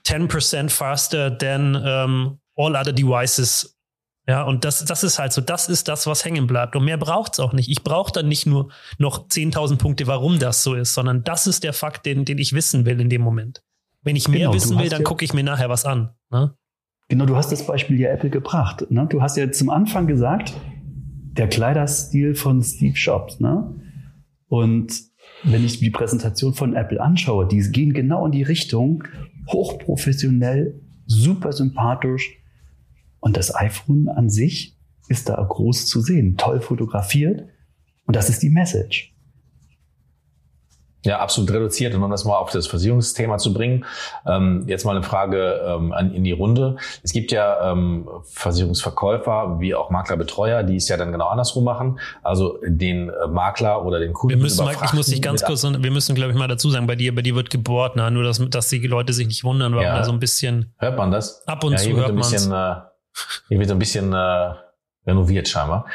[0.07, 3.74] 10% faster than ähm, all other devices
[4.27, 6.75] ja, und das, das ist halt so, das ist das, was hängen bleibt.
[6.75, 7.69] Und mehr braucht's auch nicht.
[7.69, 11.63] Ich brauche dann nicht nur noch 10.000 Punkte, warum das so ist, sondern das ist
[11.63, 13.61] der Fakt, den, den ich wissen will in dem Moment.
[14.01, 16.09] Wenn ich mehr Genau, wissen will, dann ja- gucke ich mir nachher was an.
[16.31, 16.55] Ne?
[17.07, 18.85] Genau, du hast das Beispiel ja Apple gebracht.
[18.89, 19.05] Ne?
[19.09, 20.53] Du hast ja zum Anfang gesagt,
[21.37, 23.39] der Kleiderstil von Steve Jobs.
[23.39, 23.75] Ne?
[24.47, 24.91] Und
[25.43, 29.03] wenn ich die Präsentation von Apple anschaue, die gehen genau in die Richtung,
[29.51, 32.31] hochprofessionell, super sympathisch.
[33.25, 37.41] Und das iPhone an sich ist da groß zu sehen, toll fotografiert.
[38.05, 39.15] Und das ist die Message.
[41.03, 41.95] Ja, absolut reduziert.
[41.95, 43.83] Und um das mal auf das Versicherungsthema zu bringen,
[44.27, 46.77] ähm, jetzt mal eine Frage ähm, an, in die Runde.
[47.01, 51.99] Es gibt ja ähm, Versicherungsverkäufer wie auch Maklerbetreuer, die es ja dann genau andersrum machen.
[52.21, 55.63] Also den äh, Makler oder den Kunden Wir müssen mal, ich muss dich ganz kurz,
[55.63, 58.11] wir müssen, glaube ich, mal dazu sagen, bei dir, bei dir wird gebohrt, ne?
[58.11, 59.93] nur dass, dass die Leute sich nicht wundern, weil Ja.
[59.93, 61.43] man da so ein bisschen Hört man das?
[61.47, 62.75] ab und ja, zu hört man bisschen, äh,
[63.47, 64.53] hier wird ein bisschen äh,
[65.05, 65.85] renoviert scheinbar.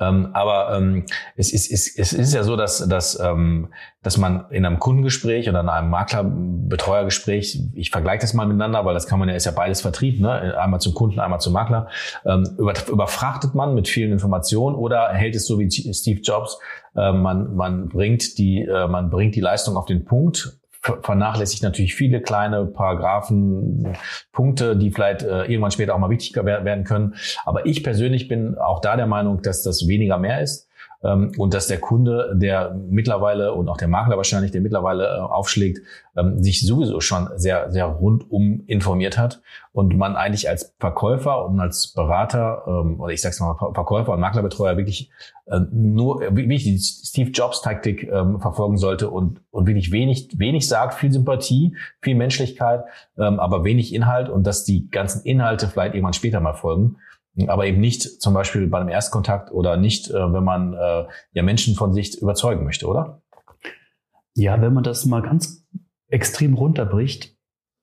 [0.00, 1.04] Ähm, aber ähm,
[1.36, 3.72] es, ist, es, es ist ja so, dass, dass, ähm,
[4.02, 8.94] dass man in einem Kundengespräch oder in einem Makler-Betreuergespräch, ich vergleiche das mal miteinander, weil
[8.94, 10.58] das kann man ja, ist ja beides Vertrieb, ne?
[10.58, 11.88] einmal zum Kunden, einmal zum Makler,
[12.24, 16.58] ähm, über, überfrachtet man mit vielen Informationen oder hält es so wie Steve Jobs,
[16.96, 20.58] äh, man, man, bringt die, äh, man bringt die Leistung auf den Punkt,
[21.02, 23.96] vernachlässigt natürlich viele kleine Paragraphen,
[24.32, 27.14] Punkte, die vielleicht äh, irgendwann später auch mal wichtiger werden können.
[27.44, 30.63] Aber ich persönlich bin auch da der Meinung, dass das weniger mehr ist
[31.04, 35.82] und dass der Kunde, der mittlerweile und auch der Makler wahrscheinlich, der mittlerweile äh, aufschlägt,
[36.16, 39.42] ähm, sich sowieso schon sehr, sehr rundum informiert hat
[39.72, 44.20] und man eigentlich als Verkäufer und als Berater ähm, oder ich sag's mal Verkäufer und
[44.20, 45.10] Maklerbetreuer wirklich
[45.46, 50.66] äh, nur wirklich die Steve Jobs Taktik ähm, verfolgen sollte und und wirklich wenig wenig
[50.66, 52.84] sagt, viel Sympathie, viel Menschlichkeit,
[53.18, 56.96] ähm, aber wenig Inhalt und dass die ganzen Inhalte vielleicht irgendwann später mal folgen
[57.46, 61.42] aber eben nicht zum Beispiel bei einem Erstkontakt oder nicht, äh, wenn man äh, ja
[61.42, 63.22] Menschen von sich überzeugen möchte, oder?
[64.34, 65.64] Ja, wenn man das mal ganz
[66.08, 67.36] extrem runterbricht,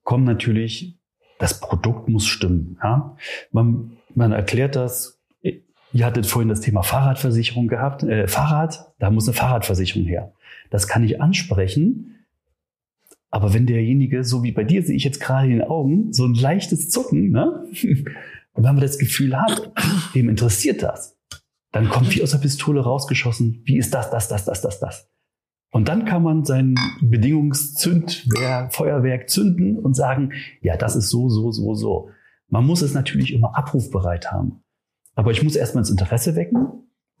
[0.04, 0.98] kommt natürlich,
[1.38, 2.78] das Produkt muss stimmen.
[2.82, 3.16] Ja?
[3.50, 8.02] Man, man erklärt das, ihr hattet vorhin das Thema Fahrradversicherung gehabt.
[8.02, 10.32] Äh, Fahrrad, da muss eine Fahrradversicherung her.
[10.70, 12.26] Das kann ich ansprechen.
[13.30, 16.24] Aber wenn derjenige, so wie bei dir sehe ich jetzt gerade in den Augen, so
[16.26, 17.66] ein leichtes Zucken, ne?
[18.52, 19.72] Und wenn man das Gefühl hat,
[20.14, 21.18] dem interessiert das,
[21.72, 25.08] dann kommt wie aus der Pistole rausgeschossen, wie ist das, das, das, das, das, das.
[25.70, 31.50] Und dann kann man sein Bedingungszündwerk, Feuerwerk zünden und sagen, ja, das ist so, so,
[31.50, 32.10] so, so.
[32.48, 34.62] Man muss es natürlich immer abrufbereit haben.
[35.14, 36.66] Aber ich muss erstmal das Interesse wecken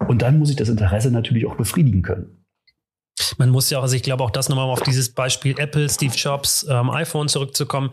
[0.06, 2.44] und dann muss ich das Interesse natürlich auch befriedigen können.
[3.38, 6.14] Man muss ja auch, also ich glaube auch das nochmal auf dieses Beispiel Apple, Steve
[6.14, 7.90] Jobs, ähm, iPhone zurückzukommen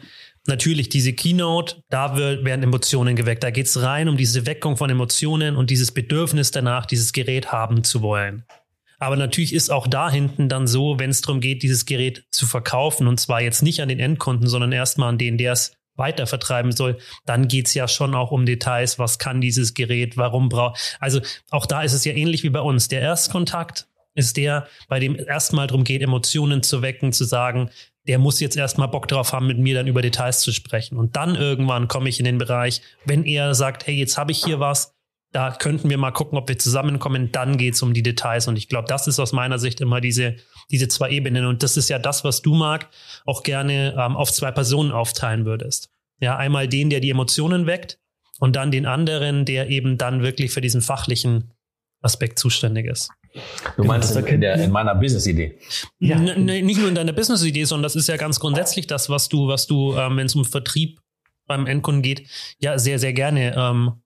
[0.48, 3.44] natürlich diese Keynote, da werden Emotionen geweckt.
[3.44, 7.52] Da geht es rein um diese Weckung von Emotionen und dieses Bedürfnis danach, dieses Gerät
[7.52, 8.46] haben zu wollen.
[9.00, 12.46] Aber natürlich ist auch da hinten dann so, wenn es darum geht, dieses Gerät zu
[12.46, 16.28] verkaufen, und zwar jetzt nicht an den Endkunden, sondern erstmal an den, der es weiter
[16.28, 20.50] vertreiben soll, dann geht es ja schon auch um Details, was kann dieses Gerät, warum
[20.50, 20.98] braucht.
[21.00, 22.88] Also auch da ist es ja ähnlich wie bei uns.
[22.88, 27.70] Der Erstkontakt ist der, bei dem erstmal darum geht, Emotionen zu wecken, zu sagen,
[28.10, 30.98] der muss jetzt erstmal Bock drauf haben, mit mir dann über Details zu sprechen.
[30.98, 34.44] Und dann irgendwann komme ich in den Bereich, wenn er sagt, hey, jetzt habe ich
[34.44, 34.96] hier was,
[35.32, 38.48] da könnten wir mal gucken, ob wir zusammenkommen, dann geht es um die Details.
[38.48, 40.38] Und ich glaube, das ist aus meiner Sicht immer diese,
[40.72, 41.46] diese zwei Ebenen.
[41.46, 42.90] Und das ist ja das, was du, Marc,
[43.28, 45.92] auch gerne ähm, auf zwei Personen aufteilen würdest.
[46.20, 48.00] Ja, einmal den, der die Emotionen weckt
[48.40, 51.54] und dann den anderen, der eben dann wirklich für diesen fachlichen
[52.02, 53.12] Aspekt zuständig ist.
[53.78, 55.60] Du meinst genau, in, der, in meiner Business-Idee?
[56.00, 56.18] Ja.
[56.18, 59.68] nicht nur in deiner Business-Idee, sondern das ist ja ganz grundsätzlich das, was du, was
[59.68, 61.00] du, ähm, wenn es um Vertrieb
[61.46, 62.28] beim Endkunden geht,
[62.60, 64.02] ja sehr, sehr gerne ähm,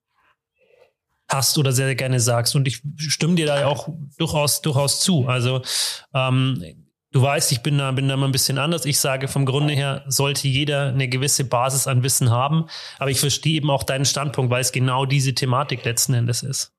[1.30, 2.56] hast oder sehr, sehr gerne sagst.
[2.56, 5.28] Und ich stimme dir da ja auch durchaus, durchaus zu.
[5.28, 5.62] Also
[6.14, 6.64] ähm,
[7.12, 8.86] du weißt, ich bin da, bin da mal ein bisschen anders.
[8.86, 12.66] Ich sage, vom Grunde her sollte jeder eine gewisse Basis an Wissen haben.
[13.00, 16.72] Aber ich verstehe eben auch deinen Standpunkt, weil es genau diese Thematik letzten Endes ist.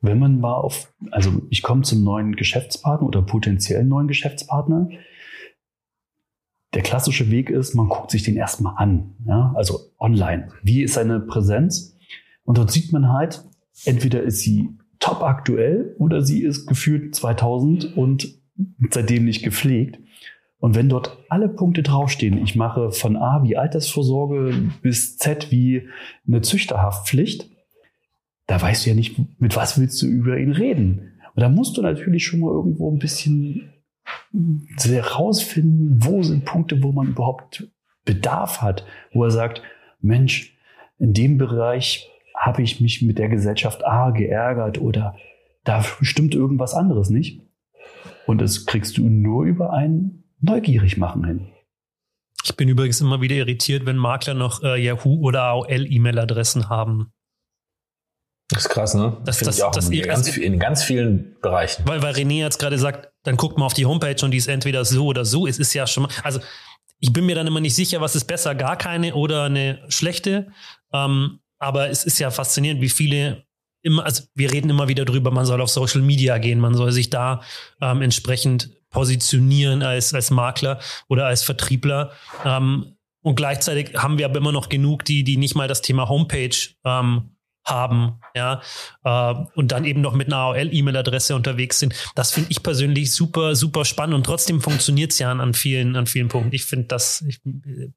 [0.00, 4.88] Wenn man mal auf, also ich komme zum neuen Geschäftspartner oder potenziellen neuen Geschäftspartner.
[6.74, 10.48] Der klassische Weg ist, man guckt sich den erstmal an, ja, also online.
[10.62, 11.96] Wie ist seine Präsenz?
[12.44, 13.44] Und dort sieht man halt,
[13.84, 14.70] entweder ist sie
[15.00, 18.38] top aktuell oder sie ist gefühlt 2000 und
[18.90, 19.98] seitdem nicht gepflegt.
[20.60, 25.88] Und wenn dort alle Punkte draufstehen, ich mache von A wie Altersvorsorge bis Z wie
[26.26, 27.48] eine Züchterhaftpflicht,
[28.48, 31.20] da weißt du ja nicht, mit was willst du über ihn reden.
[31.34, 33.72] Und da musst du natürlich schon mal irgendwo ein bisschen
[34.82, 37.68] herausfinden, wo sind Punkte, wo man überhaupt
[38.04, 39.62] Bedarf hat, wo er sagt,
[40.00, 40.56] Mensch,
[40.98, 45.14] in dem Bereich habe ich mich mit der Gesellschaft A geärgert oder
[45.64, 47.42] da stimmt irgendwas anderes nicht.
[48.26, 51.48] Und das kriegst du nur über ein neugierig machen hin.
[52.44, 57.12] Ich bin übrigens immer wieder irritiert, wenn Makler noch äh, Yahoo oder AOL-E-Mail-Adressen haben.
[58.48, 59.16] Das ist krass, ne?
[59.24, 61.82] Das, das, das, in, ganz, in ganz vielen Bereichen.
[61.86, 64.48] Weil, weil René jetzt gerade sagt, dann guckt mal auf die Homepage und die ist
[64.48, 65.46] entweder so oder so.
[65.46, 66.40] Es ist ja schon mal, also
[66.98, 70.50] ich bin mir dann immer nicht sicher, was ist besser, gar keine oder eine schlechte.
[70.92, 73.44] Ähm, aber es ist ja faszinierend, wie viele
[73.82, 76.92] immer, also wir reden immer wieder drüber, man soll auf Social Media gehen, man soll
[76.92, 77.42] sich da
[77.80, 82.12] ähm, entsprechend positionieren als, als Makler oder als Vertriebler.
[82.44, 86.08] Ähm, und gleichzeitig haben wir aber immer noch genug, die, die nicht mal das Thema
[86.08, 87.36] Homepage ähm,
[87.68, 88.60] haben, ja,
[89.04, 91.94] äh, und dann eben noch mit einer AOL-E-Mail-Adresse unterwegs sind.
[92.14, 96.06] Das finde ich persönlich super, super spannend und trotzdem funktioniert es ja an, vielen, an
[96.06, 96.54] vielen Punkten.
[96.54, 97.40] Ich finde das, ich,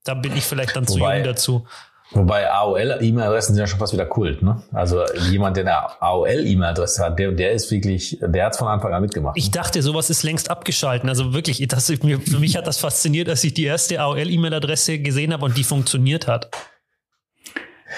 [0.04, 1.68] da bin ich vielleicht dann wobei, zu jung dazu.
[2.14, 4.62] Wobei AOL-E-Mail-Adressen sind ja schon fast wieder Kult, ne?
[4.74, 8.94] Also jemand, der eine AOL-E-Mail-Adresse hat, der, der ist wirklich, der hat es von Anfang
[8.94, 9.38] an mitgemacht.
[9.38, 11.08] Ich dachte, sowas ist längst abgeschalten.
[11.08, 15.46] Also wirklich, das, für mich hat das fasziniert, dass ich die erste AOL-E-Mail-Adresse gesehen habe
[15.46, 16.52] und die funktioniert hat.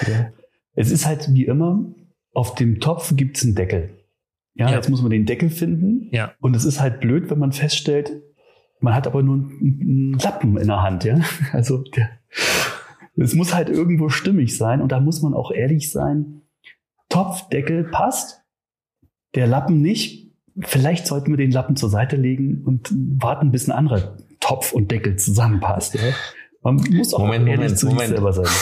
[0.06, 0.30] Ja.
[0.74, 1.94] Es ist halt wie immer,
[2.32, 3.90] auf dem Topf gibt es einen Deckel.
[4.54, 6.08] Ja, ja, jetzt muss man den Deckel finden.
[6.12, 6.32] Ja.
[6.40, 8.22] Und es ist halt blöd, wenn man feststellt,
[8.80, 11.18] Man hat aber nur einen Lappen in der Hand, ja.
[11.52, 12.10] Also der,
[13.16, 16.42] es muss halt irgendwo stimmig sein und da muss man auch ehrlich sein.
[17.08, 18.42] Topfdeckel passt,
[19.34, 20.32] der Lappen nicht.
[20.60, 24.90] Vielleicht sollten wir den Lappen zur Seite legen und warten, bis ein anderer Topf und
[24.90, 25.94] Deckel zusammenpasst.
[25.94, 26.12] Ja?
[26.62, 28.10] Man muss auch Moment, ehrlich Moment, zu sich Moment.
[28.10, 28.46] selber sein.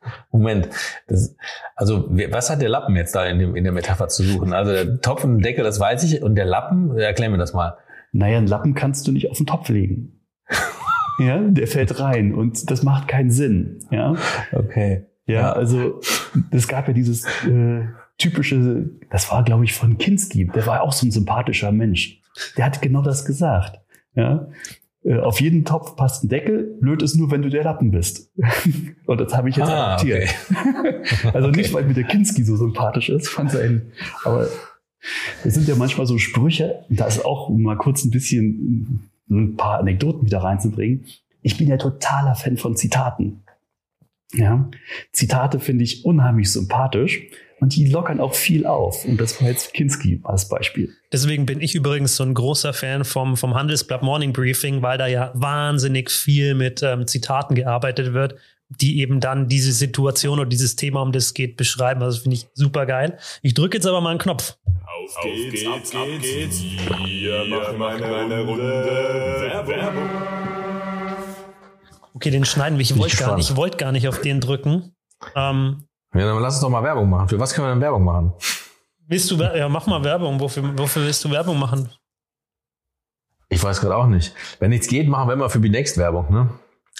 [0.30, 0.68] Moment,
[1.06, 1.36] das,
[1.76, 4.52] also was hat der Lappen jetzt da in, dem, in der Metapher zu suchen?
[4.52, 7.76] Also der Topf und Deckel, das weiß ich, und der Lappen, erklär mir das mal.
[8.12, 10.20] Naja, einen Lappen kannst du nicht auf den Topf legen.
[11.18, 13.80] ja, der fällt rein und das macht keinen Sinn.
[13.90, 14.14] Ja,
[14.52, 15.06] Okay.
[15.26, 16.00] ja, also
[16.50, 17.84] es gab ja dieses äh,
[18.16, 22.22] typische, das war glaube ich von Kinski, der war auch so ein sympathischer Mensch.
[22.56, 23.80] Der hat genau das gesagt.
[24.14, 24.46] Ja, äh,
[25.22, 26.76] auf jeden Topf passt ein Deckel.
[26.80, 28.32] Blöd ist nur, wenn du der Lappen bist.
[29.06, 30.28] und das habe ich jetzt Ah, adaptiert.
[31.34, 33.92] Also nicht, weil mir der Kinski so sympathisch ist von seinen,
[34.24, 34.48] aber
[35.44, 39.56] es sind ja manchmal so Sprüche, da ist auch um mal kurz ein bisschen ein
[39.56, 41.04] paar Anekdoten wieder reinzubringen.
[41.42, 43.44] Ich bin ja totaler Fan von Zitaten.
[44.34, 44.68] Ja,
[45.12, 47.22] Zitate finde ich unheimlich sympathisch
[47.60, 49.04] und die lockern auch viel auf.
[49.04, 50.92] Und das war jetzt Kinski als Beispiel.
[51.12, 55.06] Deswegen bin ich übrigens so ein großer Fan vom, vom Handelsblatt Morning Briefing, weil da
[55.06, 58.36] ja wahnsinnig viel mit ähm, Zitaten gearbeitet wird,
[58.68, 62.02] die eben dann diese Situation oder dieses Thema, um das es geht, beschreiben.
[62.02, 63.18] Also das finde ich super geil.
[63.42, 64.56] Ich drücke jetzt aber mal einen Knopf.
[64.66, 66.62] Auf geht's, ab geht's.
[66.62, 67.44] Wir
[67.78, 68.62] machen eine Runde
[69.66, 70.08] Werbung.
[72.14, 72.82] Okay, den schneiden wir.
[72.82, 74.94] Ich wollte gar, nicht- ich wollte gar nicht auf den drücken.
[75.34, 75.84] Ähm,
[76.14, 77.28] Ja, dann lass uns doch mal Werbung machen.
[77.28, 78.32] Für was können wir denn Werbung machen?
[79.08, 80.38] willst du, ja, mach mal Werbung.
[80.38, 81.90] Wofür, wofür willst du Werbung machen?
[83.48, 84.34] Ich weiß gerade auch nicht.
[84.60, 86.50] Wenn nichts geht, machen wir immer für die Next Werbung, ne?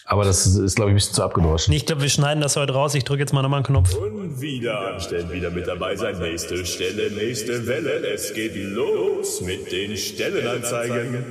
[0.06, 1.74] Aber das ist, ist glaube ich, ein bisschen zu abgedroschen.
[1.74, 2.94] Ich glaube, wir schneiden das heute raus.
[2.94, 3.94] Ich drücke jetzt mal nochmal einen Knopf.
[3.94, 6.18] Und wieder anstellen, wieder mit dabei sein.
[6.18, 8.06] Nächste Stelle, nächste Welle.
[8.08, 11.24] Es geht los mit den Stellenanzeigen.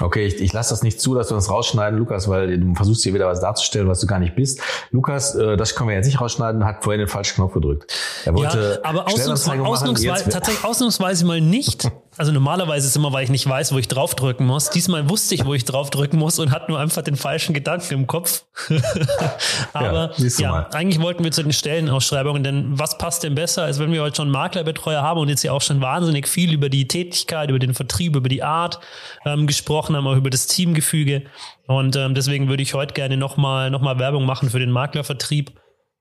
[0.00, 3.02] Okay, ich, ich lasse das nicht zu, dass wir das rausschneiden, Lukas, weil du versuchst
[3.02, 4.60] hier wieder was darzustellen, was du gar nicht bist.
[4.90, 7.90] Lukas, äh, das können wir jetzt nicht rausschneiden, hat vorhin den falschen Knopf gedrückt.
[8.26, 11.90] Er wollte Ja, aber ausnahmsweise, machen, ausnahmsweise, tatsächlich ausnahmsweise mal nicht.
[12.18, 14.70] Also normalerweise ist es immer, weil ich nicht weiß, wo ich draufdrücken muss.
[14.70, 18.06] Diesmal wusste ich, wo ich draufdrücken muss und hatte nur einfach den falschen Gedanken im
[18.06, 18.44] Kopf.
[19.72, 20.66] aber ja, mal.
[20.72, 24.16] eigentlich wollten wir zu den Stellenausschreibungen, denn was passt denn besser, als wenn wir heute
[24.16, 27.74] schon Maklerbetreuer haben und jetzt ja auch schon wahnsinnig viel über die Tätigkeit, über den
[27.74, 28.80] Vertrieb, über die Art
[29.24, 31.22] ähm, gesprochen haben, auch über das Teamgefüge.
[31.66, 35.52] Und ähm, deswegen würde ich heute gerne nochmal noch mal Werbung machen für den Maklervertrieb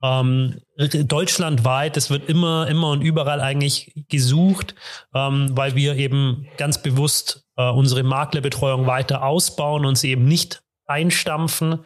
[0.03, 4.75] ähm, deutschlandweit, es wird immer, immer und überall eigentlich gesucht,
[5.13, 10.63] ähm, weil wir eben ganz bewusst äh, unsere Maklerbetreuung weiter ausbauen und sie eben nicht
[10.87, 11.85] einstampfen,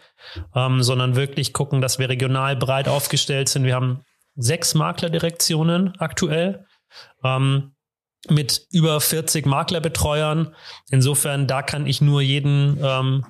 [0.55, 3.63] ähm, sondern wirklich gucken, dass wir regional breit aufgestellt sind.
[3.63, 4.03] Wir haben
[4.35, 6.65] sechs Maklerdirektionen aktuell.
[7.23, 7.71] Ähm,
[8.27, 10.53] mit über 40 Maklerbetreuern.
[10.89, 13.25] Insofern, da kann ich nur jeden, ähm,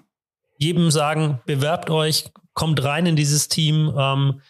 [0.57, 3.93] jedem sagen, bewerbt euch, kommt rein in dieses Team.
[3.97, 4.41] Ähm,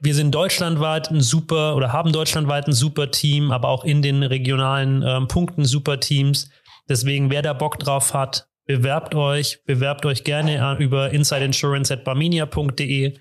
[0.00, 4.22] wir sind deutschlandweit ein super oder haben deutschlandweit ein super Team, aber auch in den
[4.22, 6.50] regionalen ähm, Punkten super Teams.
[6.88, 13.18] Deswegen, wer da Bock drauf hat, bewerbt euch, bewerbt euch gerne äh, über insideinsurance.barminia.de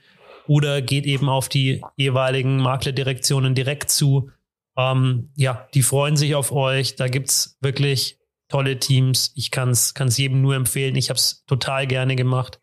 [0.47, 4.29] oder geht eben auf die jeweiligen Maklerdirektionen direkt zu.
[4.77, 6.95] Ähm, ja, die freuen sich auf euch.
[6.95, 9.31] Da gibt's wirklich tolle Teams.
[9.35, 10.95] Ich kann es jedem nur empfehlen.
[10.95, 12.61] Ich habe es total gerne gemacht.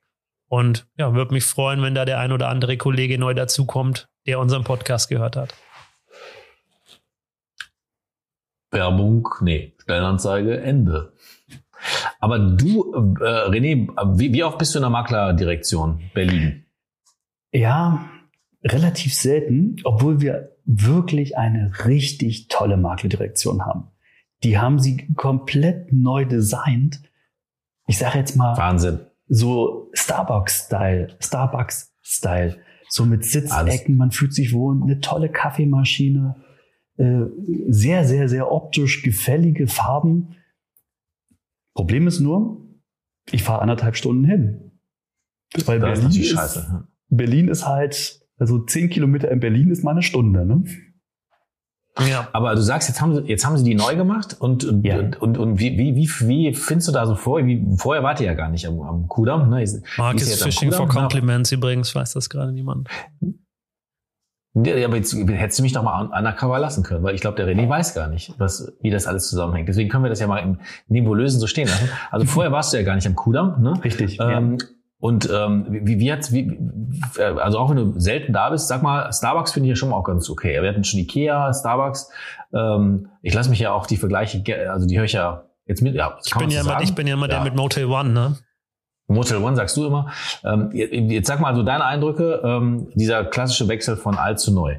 [0.48, 4.38] Und ja, würde mich freuen, wenn da der ein oder andere Kollege neu dazukommt, der
[4.38, 5.54] unseren Podcast gehört hat.
[8.70, 11.12] Werbung, nee, Stellenanzeige, Ende.
[12.20, 13.88] Aber du, äh, René,
[14.18, 16.64] wie, wie oft bist du in der Maklerdirektion Berlin?
[17.52, 18.10] Ja,
[18.62, 23.88] relativ selten, obwohl wir wirklich eine richtig tolle Maklerdirektion haben.
[24.42, 27.02] Die haben sie komplett neu designt.
[27.86, 29.00] Ich sage jetzt mal Wahnsinn.
[29.26, 32.58] So Starbucks-Style, Starbucks-Style,
[32.88, 36.36] so mit Sitzecken, man fühlt sich wohl, eine tolle Kaffeemaschine,
[36.96, 37.22] äh,
[37.68, 40.36] sehr, sehr, sehr optisch gefällige Farben.
[41.74, 42.68] Problem ist nur,
[43.32, 44.72] ich fahre anderthalb Stunden hin.
[45.64, 46.70] Weil Das ist Berlin ist.
[47.08, 50.44] Berlin ist halt, also zehn Kilometer in Berlin ist mal eine Stunde.
[50.46, 50.64] Ne?
[52.00, 52.28] Ja.
[52.32, 54.98] Aber du sagst, jetzt haben sie, jetzt haben sie die neu gemacht und, und, Ja.
[54.98, 57.44] und, und, und wie, wie, wie, findest du da so vor?
[57.46, 59.64] Wie, vorher wart ihr ja gar nicht am, am Kudamm, ne?
[59.96, 60.92] Mark ist Fishing for ne?
[60.92, 62.88] Compliments übrigens, weiß das gerade niemand.
[64.56, 67.20] Ja, ja, aber jetzt hättest du mich doch mal un- undercover lassen können, weil ich
[67.20, 69.68] glaube, der René weiß gar nicht, was, wie das alles zusammenhängt.
[69.68, 71.88] Deswegen können wir das ja mal im Nebulösen so stehen lassen.
[72.12, 73.74] Also vorher warst du ja gar nicht am Kudamm, ne?
[73.82, 74.18] Richtig.
[74.20, 74.58] Ähm,
[75.04, 76.58] Und ähm, wie, wie hat's, wie,
[77.18, 79.90] äh, also auch wenn du selten da bist, sag mal, Starbucks finde ich ja schon
[79.90, 80.62] mal auch ganz okay.
[80.62, 82.10] Wir hatten schon Ikea, Starbucks.
[82.54, 85.94] Ähm, ich lasse mich ja auch die Vergleiche, also die höre ich ja Jetzt mit,
[85.94, 88.36] ja, ich bin, ja immer, ich bin ja immer der mit Motel One, ne?
[89.06, 90.10] Motel One sagst du immer.
[90.44, 94.76] Ähm, jetzt sag mal so deine Eindrücke, ähm, dieser klassische Wechsel von alt zu neu.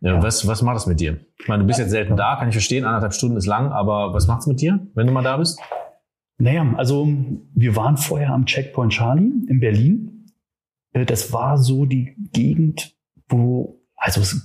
[0.00, 0.22] Ja.
[0.22, 1.18] Was, was macht das mit dir?
[1.38, 4.14] Ich meine, du bist jetzt selten da, kann ich verstehen, anderthalb Stunden ist lang, aber
[4.14, 5.58] was macht's mit dir, wenn du mal da bist?
[6.42, 7.06] Naja, also
[7.54, 10.26] wir waren vorher am Checkpoint Charlie in Berlin.
[10.92, 12.96] Äh, das war so die Gegend,
[13.28, 14.38] wo, also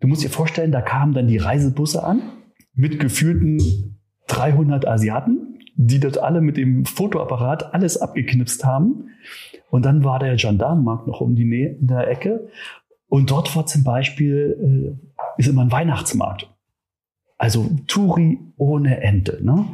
[0.00, 2.22] du musst dir vorstellen, da kamen dann die Reisebusse an
[2.72, 3.98] mit geführten
[4.28, 9.10] 300 Asiaten, die dort alle mit dem Fotoapparat alles abgeknipst haben.
[9.68, 12.48] Und dann war der Gendarmenmarkt noch um die Nähe in der Ecke.
[13.08, 16.50] Und dort war zum Beispiel, äh, ist immer ein Weihnachtsmarkt.
[17.36, 19.38] Also Touri ohne Ende.
[19.42, 19.66] Ne?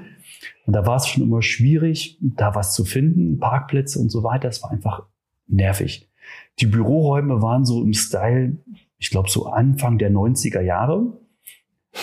[0.68, 4.50] Und da war es schon immer schwierig, da was zu finden, Parkplätze und so weiter.
[4.50, 5.04] Es war einfach
[5.46, 6.10] nervig.
[6.58, 8.58] Die Büroräume waren so im Style,
[8.98, 11.18] ich glaube, so Anfang der 90er Jahre.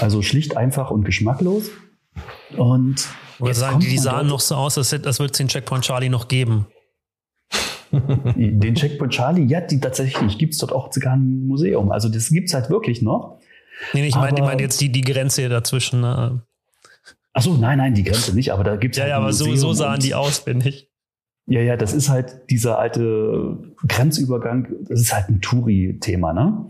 [0.02, 1.70] Also schlicht einfach und geschmacklos.
[2.58, 3.08] Und
[3.38, 6.10] oder sagen die, die sahen noch so aus, als, als würde es den Checkpoint Charlie
[6.10, 6.66] noch geben.
[7.92, 11.92] den Checkpoint Charlie, ja, die tatsächlich gibt es dort auch sogar ein Museum.
[11.92, 13.38] Also das gibt es halt wirklich noch.
[13.94, 16.02] Nee, ich meine ich mein jetzt die, die Grenze dazwischen.
[16.02, 16.42] Ne?
[17.36, 19.54] Achso, nein, nein, die Grenze nicht, aber da gibt es ja, halt Ja, aber so,
[19.56, 20.90] so sahen die aus, bin ich.
[21.48, 26.70] Ja, ja, das ist halt dieser alte Grenzübergang, das ist halt ein Touri-Thema, ne?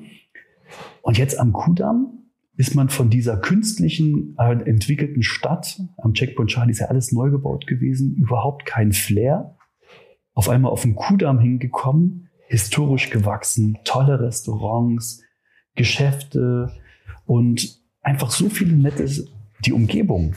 [1.04, 6.72] Und jetzt am Kudamm ist man von dieser künstlichen, äh, entwickelten Stadt, am Checkpoint Charlie
[6.72, 9.56] ist ja alles neu gebaut gewesen, überhaupt kein Flair,
[10.34, 15.22] auf einmal auf den Kudamm hingekommen, historisch gewachsen, tolle Restaurants,
[15.76, 16.72] Geschäfte
[17.28, 19.08] und einfach so viele nette,
[19.66, 20.36] die Umgebung.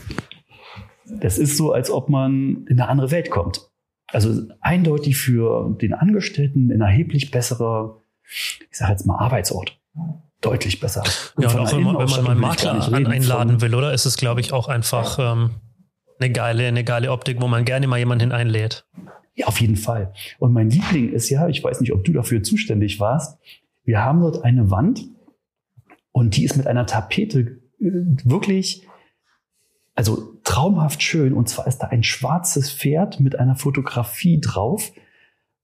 [1.05, 3.69] Das ist so, als ob man in eine andere Welt kommt.
[4.07, 9.79] Also eindeutig für den Angestellten ein erheblich besserer, ich sage jetzt mal, Arbeitsort
[10.41, 11.03] deutlich besser.
[11.35, 13.93] Und ja, und auch wenn man, wenn man mal einen Makler einladen will, oder?
[13.93, 15.51] Ist es, glaube ich, auch einfach ähm,
[16.19, 18.85] eine geile, eine geile Optik, wo man gerne mal jemanden einlädt.
[19.35, 20.13] Ja, auf jeden Fall.
[20.37, 23.39] Und mein Liebling ist ja, ich weiß nicht, ob du dafür zuständig warst.
[23.83, 25.05] Wir haben dort eine Wand
[26.11, 27.39] und die ist mit einer Tapete
[27.79, 27.91] äh,
[28.23, 28.85] wirklich,
[29.99, 31.33] also traumhaft schön.
[31.33, 34.93] Und zwar ist da ein schwarzes Pferd mit einer Fotografie drauf.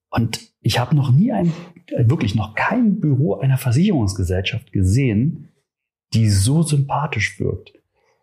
[0.10, 1.54] Und ich habe noch nie ein,
[1.88, 5.54] äh, wirklich noch kein Büro einer Versicherungsgesellschaft gesehen,
[6.14, 7.76] die so sympathisch wirkt.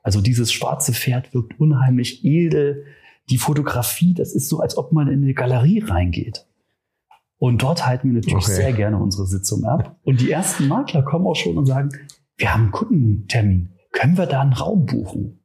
[0.02, 2.84] Also dieses schwarze Pferd wirkt unheimlich edel.
[3.30, 6.46] Die Fotografie, das ist so, als ob man in eine Galerie reingeht.
[7.38, 8.54] Und dort halten wir natürlich okay.
[8.54, 9.96] sehr gerne unsere Sitzung ab.
[10.02, 11.88] Und die ersten Makler kommen auch schon und sagen,
[12.36, 13.70] wir haben einen Kundentermin.
[13.92, 15.38] Können wir da einen Raum buchen?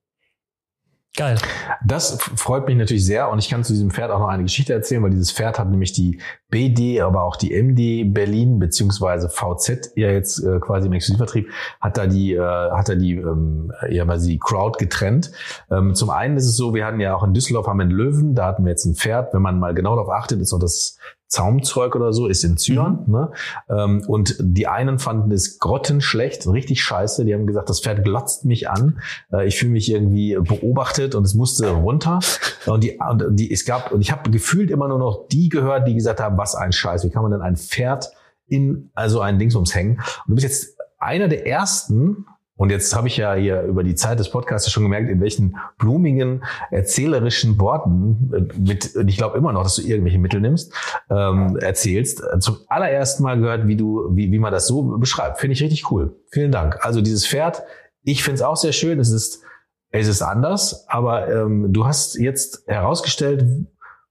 [1.17, 1.35] Geil.
[1.83, 4.71] Das freut mich natürlich sehr und ich kann zu diesem Pferd auch noch eine Geschichte
[4.71, 9.93] erzählen, weil dieses Pferd hat nämlich die BD, aber auch die MD Berlin beziehungsweise VZ
[9.95, 11.49] ja jetzt äh, quasi im Exklusivvertrieb
[11.81, 15.31] hat da die äh, hat da die ähm, ja mal die Crowd getrennt.
[15.71, 17.91] Ähm, zum einen ist es so, wir hatten ja auch in Düsseldorf haben wir einen
[17.93, 19.33] Löwen, da hatten wir jetzt ein Pferd.
[19.33, 23.03] Wenn man mal genau darauf achtet, ist auch das Zaumzeug oder so, ist in Zyan.
[23.05, 23.13] Mhm.
[23.13, 23.31] Ne?
[23.69, 27.25] Ähm, und die einen fanden es grottenschlecht, richtig scheiße.
[27.25, 28.99] Die haben gesagt, das Pferd glotzt mich an.
[29.31, 32.19] Äh, ich fühle mich irgendwie beobachtet und es musste runter.
[32.65, 35.87] Und die, und die es gab, und ich habe gefühlt immer nur noch die gehört,
[35.87, 38.11] die gesagt haben, was ein Scheiß, wie kann man denn ein Pferd
[38.47, 39.97] in also ein Dingsums hängen?
[39.97, 42.25] Und du bist jetzt einer der ersten,
[42.57, 45.57] und jetzt habe ich ja hier über die Zeit des Podcasts schon gemerkt, in welchen
[45.77, 50.73] blumigen, erzählerischen Worten, äh, mit, ich glaube immer noch, dass du irgendwelche Mittel nimmst,
[51.09, 52.23] ähm, erzählst.
[52.39, 55.39] Zum allerersten Mal gehört, wie du, wie, wie man das so beschreibt.
[55.39, 56.15] Finde ich richtig cool.
[56.31, 56.83] Vielen Dank.
[56.83, 57.63] Also dieses Pferd,
[58.03, 58.99] ich finde es auch sehr schön.
[58.99, 59.43] Es ist,
[59.91, 63.45] es ist anders, aber ähm, du hast jetzt herausgestellt,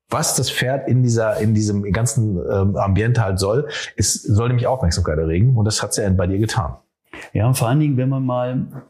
[0.08, 3.68] was das Pferd in dieser, in diesem ganzen ähm, Ambiente halt soll.
[3.96, 6.76] Es soll nämlich Aufmerksamkeit erregen und das hat es ja bei dir getan.
[7.32, 8.88] Ja, vor allen Dingen, wenn man mal,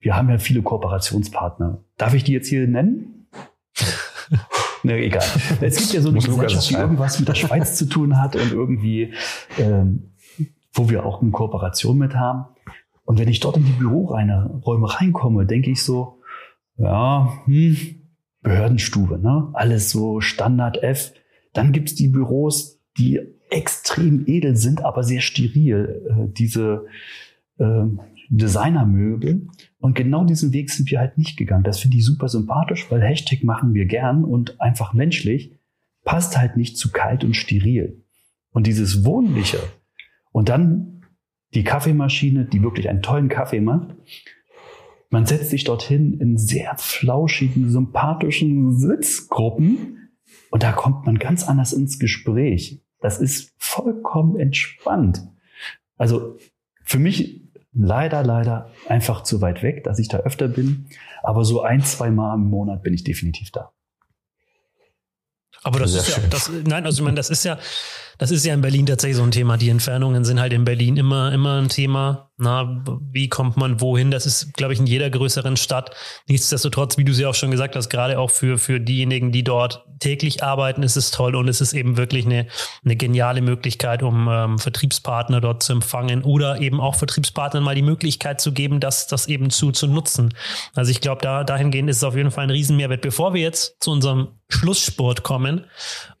[0.00, 1.82] wir haben ja viele Kooperationspartner.
[1.96, 3.28] Darf ich die jetzt hier nennen?
[4.82, 5.24] ne, egal.
[5.60, 8.52] Es gibt ja so eine Gesellschaft, die irgendwas mit der Schweiz zu tun hat und
[8.52, 9.14] irgendwie,
[9.58, 10.12] ähm,
[10.72, 12.46] wo wir auch eine Kooperation mit haben.
[13.04, 16.20] Und wenn ich dort in die Büroräume reinkomme, denke ich so,
[16.76, 17.76] ja, hm,
[18.42, 19.50] Behördenstube, ne?
[19.52, 21.12] Alles so Standard F.
[21.52, 23.20] Dann gibt's die Büros, die
[23.50, 26.02] extrem edel sind, aber sehr steril.
[26.08, 26.86] Äh, diese
[27.58, 27.84] äh,
[28.28, 29.48] Designermöbel.
[29.78, 31.64] Und genau diesen Weg sind wir halt nicht gegangen.
[31.64, 35.52] Das finde ich super sympathisch, weil Hashtag machen wir gern und einfach menschlich
[36.04, 38.04] passt halt nicht zu kalt und steril.
[38.52, 39.58] Und dieses Wohnliche
[40.32, 41.02] und dann
[41.54, 43.94] die Kaffeemaschine, die wirklich einen tollen Kaffee macht.
[45.10, 50.10] Man setzt sich dorthin in sehr flauschigen, sympathischen Sitzgruppen
[50.50, 52.82] und da kommt man ganz anders ins Gespräch.
[53.00, 55.28] Das ist vollkommen entspannt.
[55.98, 56.38] Also
[56.84, 57.40] für mich
[57.72, 60.86] leider, leider einfach zu weit weg, dass ich da öfter bin.
[61.22, 63.72] Aber so ein, zwei Mal im Monat bin ich definitiv da.
[65.62, 67.58] Aber das Sehr ist ja, das, nein, also ich meine, das ist ja,
[68.18, 69.56] das ist ja in Berlin tatsächlich so ein Thema.
[69.56, 72.30] Die Entfernungen sind halt in Berlin immer, immer ein Thema.
[72.38, 74.10] Na, wie kommt man wohin?
[74.10, 75.94] Das ist, glaube ich, in jeder größeren Stadt.
[76.28, 79.84] Nichtsdestotrotz, wie du sie auch schon gesagt hast, gerade auch für, für diejenigen, die dort
[80.00, 82.48] täglich arbeiten, ist es toll und es ist eben wirklich eine,
[82.84, 87.82] eine geniale Möglichkeit, um ähm, Vertriebspartner dort zu empfangen oder eben auch Vertriebspartnern mal die
[87.82, 90.34] Möglichkeit zu geben, das, das eben zu, zu nutzen.
[90.74, 93.00] Also ich glaube, da, dahingehend ist es auf jeden Fall ein Riesenmehrwert.
[93.02, 95.66] Bevor wir jetzt zu unserem Schlusssport kommen,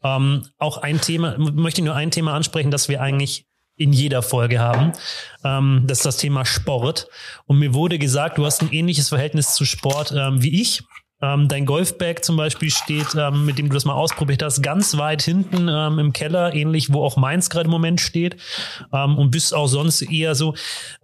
[0.04, 3.46] ähm, auch ein Thema, möchte ich nur ein Thema ansprechen, das wir eigentlich
[3.76, 4.92] in jeder Folge haben.
[5.44, 7.08] Ähm, das ist das Thema Sport.
[7.46, 10.82] Und mir wurde gesagt, du hast ein ähnliches Verhältnis zu Sport ähm, wie ich.
[11.22, 14.96] Ähm, dein Golfbag zum Beispiel steht, ähm, mit dem du das mal ausprobiert hast, ganz
[14.96, 18.36] weit hinten ähm, im Keller, ähnlich wo auch meins gerade im Moment steht.
[18.92, 20.54] Ähm, und bist auch sonst eher so.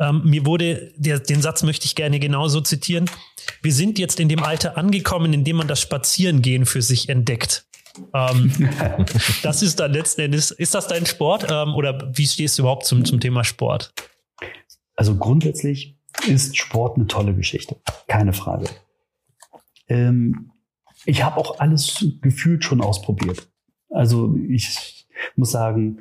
[0.01, 3.09] Ähm, mir wurde, der, den Satz möchte ich gerne genauso zitieren.
[3.63, 7.68] Wir sind jetzt in dem Alter angekommen, in dem man das Spazierengehen für sich entdeckt.
[8.15, 8.53] Ähm,
[9.43, 12.85] das ist dann letzten Endes, ist das dein Sport ähm, oder wie stehst du überhaupt
[12.85, 13.93] zum, zum Thema Sport?
[14.97, 15.97] Also grundsätzlich
[16.27, 17.77] ist Sport eine tolle Geschichte,
[18.07, 18.69] keine Frage.
[19.89, 20.53] Ähm,
[21.05, 23.49] ich habe auch alles gefühlt schon ausprobiert.
[23.91, 26.01] Also ich muss sagen,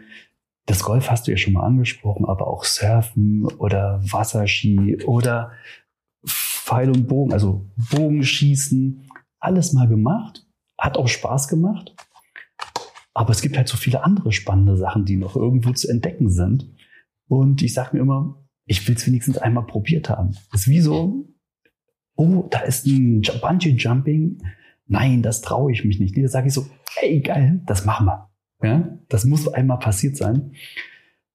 [0.65, 5.51] das Golf hast du ja schon mal angesprochen, aber auch Surfen oder Wasserski oder
[6.25, 10.46] Pfeil und Bogen, also Bogenschießen, alles mal gemacht
[10.77, 11.95] hat auch Spaß gemacht.
[13.13, 16.71] Aber es gibt halt so viele andere spannende Sachen, die noch irgendwo zu entdecken sind.
[17.27, 20.37] Und ich sage mir immer, ich will es wenigstens einmal probiert haben.
[20.51, 21.27] Das ist wie so,
[22.15, 24.43] oh, da ist ein Bungee Jumping.
[24.85, 26.17] Nein, das traue ich mich nicht.
[26.17, 28.29] Da sage ich so, hey, geil, das machen wir.
[28.61, 30.53] Ja, das muss einmal passiert sein.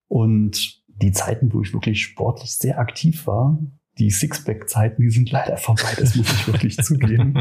[0.09, 3.59] Und die Zeiten, wo ich wirklich sportlich sehr aktiv war,
[3.99, 7.35] die Sixpack-Zeiten, die sind leider vorbei, das muss ich wirklich zugeben.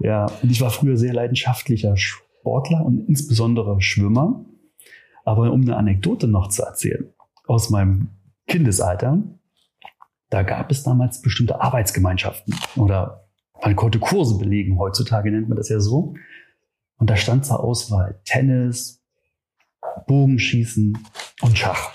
[0.00, 4.44] Ja, und ich war früher sehr leidenschaftlicher Sportler und insbesondere Schwimmer.
[5.24, 7.12] Aber um eine Anekdote noch zu erzählen
[7.46, 8.08] aus meinem
[8.46, 9.22] Kindesalter,
[10.30, 13.28] da gab es damals bestimmte Arbeitsgemeinschaften oder
[13.62, 14.78] man konnte Kurse belegen.
[14.78, 16.14] Heutzutage nennt man das ja so.
[16.96, 19.02] Und da stand zur Auswahl Tennis,
[20.06, 20.98] Bogenschießen
[21.42, 21.92] und Schach.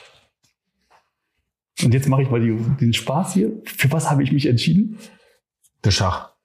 [1.83, 3.51] Und jetzt mache ich mal die, den Spaß hier.
[3.65, 4.97] Für was habe ich mich entschieden?
[5.83, 6.36] Für Schach.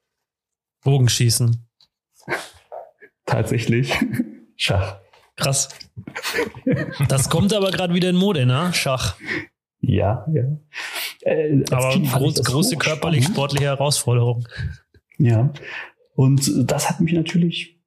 [0.85, 1.67] Bogenschießen.
[3.27, 3.93] Tatsächlich.
[4.57, 4.99] Schach.
[5.37, 5.69] Krass.
[7.09, 8.71] Das kommt aber gerade wieder in Mode, ne?
[8.75, 9.17] Schach.
[9.81, 10.45] Ja, ja.
[11.23, 14.47] Äh, aber groß, große körperlich sportliche Herausforderung.
[15.19, 15.53] Ja.
[16.15, 17.81] Und das hat mich natürlich,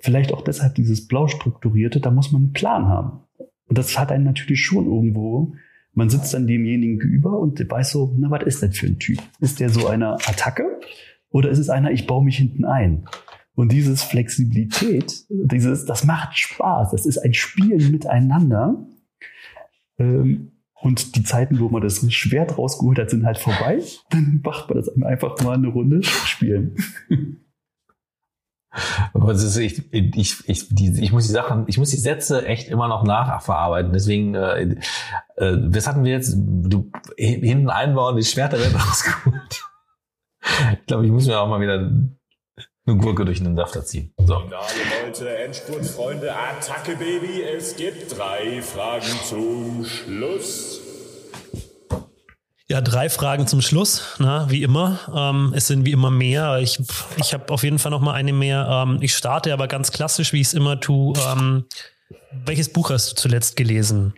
[0.00, 3.22] vielleicht auch deshalb dieses blau strukturierte, da muss man einen Plan haben.
[3.66, 5.54] Und das hat einen natürlich schon irgendwo.
[5.92, 9.18] Man sitzt dann demjenigen gegenüber und weiß so, na, was ist das für ein Typ?
[9.40, 10.80] Ist der so eine Attacke?
[11.34, 13.08] Oder ist es einer, ich baue mich hinten ein?
[13.56, 16.92] Und dieses Flexibilität, dieses, das macht Spaß.
[16.92, 18.86] Das ist ein Spielen miteinander.
[19.98, 23.82] Ähm, und die Zeiten, wo man das Schwert rausgeholt hat, sind halt vorbei.
[24.10, 26.76] Dann macht man das einfach mal eine Runde spielen.
[29.28, 32.86] Ist, ich, ich, ich, die, ich muss die Sachen, ich muss die Sätze echt immer
[32.86, 33.92] noch nachverarbeiten.
[33.92, 34.76] Deswegen, äh,
[35.36, 36.36] äh, was hatten wir jetzt?
[36.36, 39.64] Du hinten einbauen, die Schwerter werden rausgeholt.
[40.72, 41.74] Ich glaube, ich muss mir auch mal wieder
[42.86, 44.12] eine Gurke durch den Safter ziehen.
[44.18, 44.40] So.
[44.40, 44.62] Finale,
[45.06, 47.42] Leute, Endspurt, Freunde, Attacke, Baby.
[47.42, 50.80] Es gibt drei Fragen zum Schluss.
[52.66, 54.98] Ja, drei Fragen zum Schluss, na, wie immer.
[55.14, 56.58] Ähm, es sind wie immer mehr.
[56.60, 56.78] Ich,
[57.18, 58.66] ich habe auf jeden Fall noch mal eine mehr.
[58.70, 61.14] Ähm, ich starte aber ganz klassisch, wie ich es immer tue.
[61.36, 61.64] Ähm,
[62.44, 64.14] welches Buch hast du zuletzt gelesen?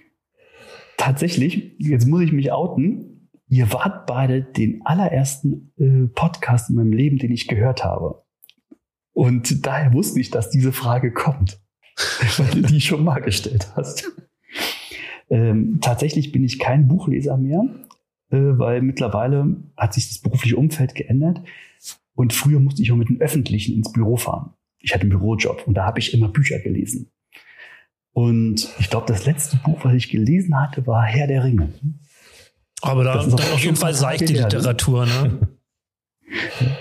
[0.96, 3.15] Tatsächlich, jetzt muss ich mich outen.
[3.48, 8.24] Ihr wart beide den allerersten äh, Podcast in meinem Leben, den ich gehört habe.
[9.12, 11.60] Und daher wusste ich, dass diese Frage kommt,
[12.38, 14.10] weil du die schon mal gestellt hast.
[15.30, 17.62] Ähm, tatsächlich bin ich kein Buchleser mehr,
[18.30, 21.40] äh, weil mittlerweile hat sich das berufliche Umfeld geändert.
[22.14, 24.54] Und früher musste ich auch mit den Öffentlichen ins Büro fahren.
[24.80, 27.10] Ich hatte einen Bürojob und da habe ich immer Bücher gelesen.
[28.12, 31.72] Und ich glaube, das letzte Buch, was ich gelesen hatte, war Herr der Ringe.
[32.86, 35.48] Aber da dann auf jeden Fall seichte Literatur, ne?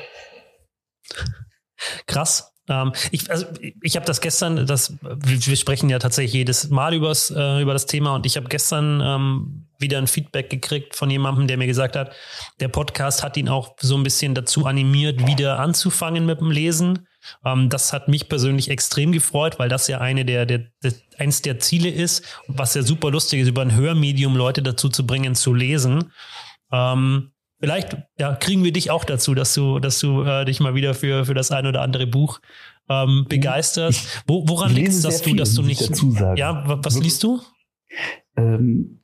[2.08, 2.51] Krass.
[2.68, 3.45] Ähm, ich also,
[3.82, 7.86] ich habe das gestern, das, wir sprechen ja tatsächlich jedes Mal übers, äh, über das
[7.86, 11.95] Thema und ich habe gestern ähm, wieder ein Feedback gekriegt von jemandem, der mir gesagt
[11.95, 12.14] hat,
[12.60, 17.08] der Podcast hat ihn auch so ein bisschen dazu animiert, wieder anzufangen mit dem Lesen.
[17.43, 21.41] Ähm, das hat mich persönlich extrem gefreut, weil das ja eine der, der, der eins
[21.41, 25.36] der Ziele ist, was ja super lustig ist, über ein Hörmedium Leute dazu zu bringen,
[25.36, 26.11] zu lesen.
[26.71, 30.76] Ähm, vielleicht ja, kriegen wir dich auch dazu, dass du, dass du äh, dich mal
[30.76, 32.39] wieder für, für das ein oder andere Buch
[32.89, 34.23] ähm, begeisterst.
[34.28, 35.89] Wo, woran liegt es, dass du, dass du nicht.
[36.36, 37.41] Ja, was liest du?
[38.36, 39.01] Ähm,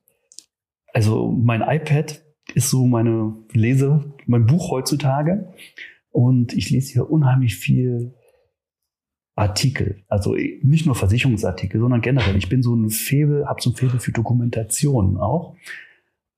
[0.94, 2.22] also mein iPad
[2.54, 5.54] ist so meine Lese, mein Buch heutzutage.
[6.12, 8.14] Und ich lese hier unheimlich viel
[9.36, 10.04] Artikel.
[10.08, 12.36] Also nicht nur Versicherungsartikel, sondern generell.
[12.36, 15.56] Ich bin so ein Febel, habe so ein Febel für Dokumentationen auch.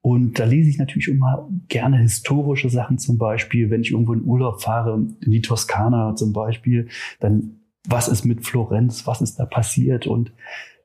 [0.01, 3.69] Und da lese ich natürlich immer gerne historische Sachen zum Beispiel.
[3.69, 8.45] Wenn ich irgendwo in Urlaub fahre, in die Toskana zum Beispiel, dann was ist mit
[8.45, 10.07] Florenz, was ist da passiert?
[10.07, 10.33] Und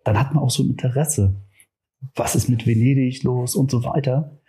[0.05, 1.37] dann hat man auch so ein Interesse.
[2.15, 4.41] Was ist mit Venedig los und so weiter.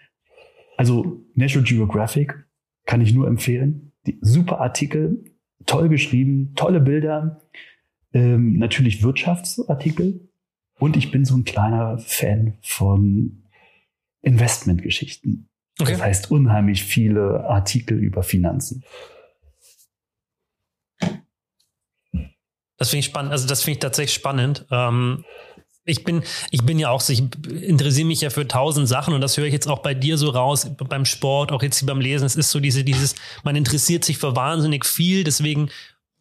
[0.77, 2.35] Also National Geographic
[2.85, 3.88] kann ich nur empfehlen.
[4.21, 5.23] Super Artikel,
[5.65, 7.41] toll geschrieben, tolle Bilder,
[8.13, 10.29] ähm, natürlich Wirtschaftsartikel.
[10.79, 13.43] Und ich bin so ein kleiner Fan von
[14.21, 15.49] Investmentgeschichten.
[15.79, 15.93] Okay.
[15.93, 18.83] Das heißt unheimlich viele Artikel über Finanzen.
[22.77, 23.33] Das finde ich spannend.
[23.33, 24.65] Also das finde ich tatsächlich spannend.
[24.71, 25.25] Ähm,
[25.89, 29.37] ich bin, ich bin ja auch ich interessiere mich ja für tausend Sachen und das
[29.37, 32.25] höre ich jetzt auch bei dir so raus, beim Sport, auch jetzt hier beim Lesen.
[32.25, 35.69] Es ist so diese, dieses, man interessiert sich für wahnsinnig viel, deswegen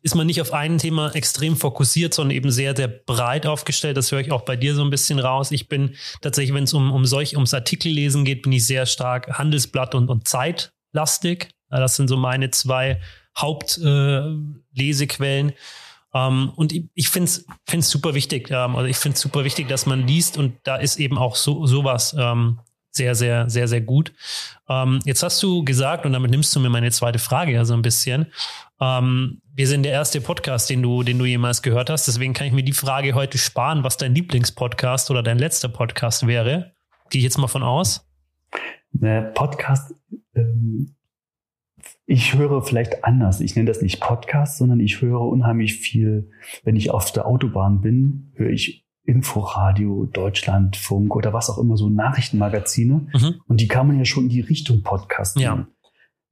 [0.03, 3.97] ist man nicht auf ein Thema extrem fokussiert, sondern eben sehr, sehr breit aufgestellt.
[3.97, 5.51] Das höre ich auch bei dir so ein bisschen raus.
[5.51, 9.39] Ich bin tatsächlich, wenn es um, um solch, ums Artikellesen geht, bin ich sehr stark
[9.39, 11.51] Handelsblatt und, und Zeitlastig.
[11.69, 13.01] Das sind so meine zwei
[13.37, 15.51] Hauptlesequellen.
[15.51, 15.55] Äh,
[16.15, 18.51] ähm, und ich, ich finde es super wichtig.
[18.51, 21.37] Ähm, also ich finde es super wichtig, dass man liest und da ist eben auch
[21.37, 24.13] so sowas ähm, sehr, sehr, sehr, sehr gut.
[24.69, 27.75] Ähm, jetzt hast du gesagt, und damit nimmst du mir meine zweite Frage ja so
[27.75, 28.27] ein bisschen.
[28.81, 32.07] Ähm, wir sind der erste Podcast, den du, den du jemals gehört hast.
[32.09, 36.27] Deswegen kann ich mir die Frage heute sparen, was dein Lieblingspodcast oder dein letzter Podcast
[36.27, 36.73] wäre.
[37.11, 38.05] Gehe ich jetzt mal von aus.
[39.35, 39.95] Podcast
[42.11, 43.41] ich höre vielleicht anders.
[43.41, 46.31] Ich nenne das nicht Podcast, sondern ich höre unheimlich viel,
[46.65, 51.91] wenn ich auf der Autobahn bin, höre ich Inforadio, Deutschlandfunk oder was auch immer, so
[51.91, 53.09] Nachrichtenmagazine.
[53.13, 53.35] Mhm.
[53.47, 55.67] Und die kann man ja schon in die Richtung Podcast nehmen.
[55.67, 55.69] Ja.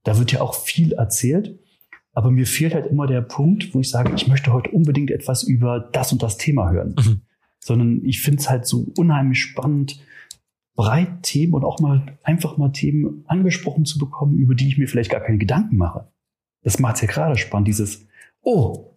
[0.02, 1.58] Da wird ja auch viel erzählt.
[2.14, 5.42] Aber mir fehlt halt immer der Punkt, wo ich sage, ich möchte heute unbedingt etwas
[5.42, 6.94] über das und das Thema hören.
[6.98, 7.20] Mhm.
[7.60, 10.00] Sondern ich finde es halt so unheimlich spannend,
[10.76, 14.86] breit Themen und auch mal einfach mal Themen angesprochen zu bekommen, über die ich mir
[14.86, 16.06] vielleicht gar keine Gedanken mache.
[16.62, 18.06] Das macht es ja gerade spannend, dieses,
[18.42, 18.94] oh,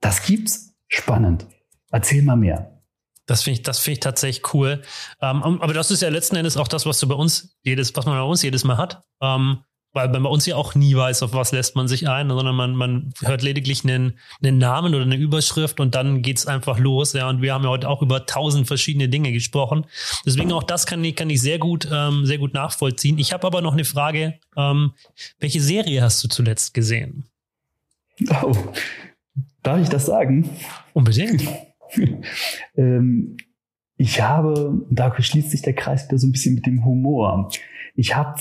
[0.00, 1.46] das gibt's, spannend.
[1.90, 2.82] Erzähl mal mehr.
[3.26, 4.82] Das finde ich, das ich tatsächlich cool.
[5.20, 8.04] Ähm, aber das ist ja letzten Endes auch das, was du bei uns jedes, was
[8.04, 9.02] man bei uns jedes Mal hat.
[9.20, 9.58] Ähm,
[9.92, 12.54] weil man bei uns ja auch nie weiß, auf was lässt man sich ein, sondern
[12.54, 17.12] man, man hört lediglich einen, einen Namen oder eine Überschrift und dann geht's einfach los.
[17.12, 19.86] Ja, und wir haben ja heute auch über tausend verschiedene Dinge gesprochen.
[20.24, 23.18] Deswegen auch das kann ich, kann ich sehr gut, ähm, sehr gut nachvollziehen.
[23.18, 24.38] Ich habe aber noch eine Frage.
[24.56, 24.92] Ähm,
[25.40, 27.26] welche Serie hast du zuletzt gesehen?
[28.42, 28.56] Oh,
[29.62, 30.48] darf ich das sagen?
[30.94, 31.46] Unbedingt.
[32.76, 33.36] ähm,
[33.98, 37.50] ich habe, da schließt sich der Kreis wieder so ein bisschen mit dem Humor.
[37.94, 38.40] Ich habe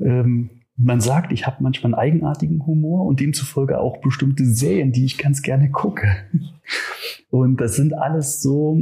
[0.00, 5.04] ähm, man sagt, ich habe manchmal einen eigenartigen Humor und demzufolge auch bestimmte Serien, die
[5.04, 6.16] ich ganz gerne gucke.
[7.30, 8.78] Und das sind alles so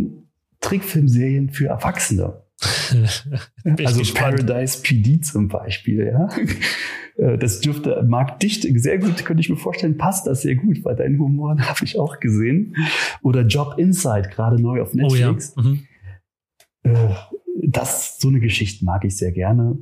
[0.60, 2.42] Trickfilmserien für Erwachsene.
[3.64, 4.46] also gespannt.
[4.46, 6.28] Paradise PD zum Beispiel, ja.
[7.16, 10.84] Äh, das dürfte, mag dich sehr gut, könnte ich mir vorstellen, passt das sehr gut,
[10.84, 12.76] weil deinen Humor habe ich auch gesehen.
[13.22, 15.54] Oder Job Inside, gerade neu auf Netflix.
[15.56, 15.68] Oh ja.
[15.68, 15.86] mhm.
[16.84, 17.14] Äh,
[17.64, 19.76] das, so eine Geschichte mag ich sehr gerne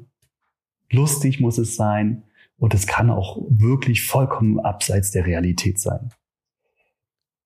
[0.90, 2.22] lustig muss es sein
[2.58, 6.10] und es kann auch wirklich vollkommen abseits der Realität sein.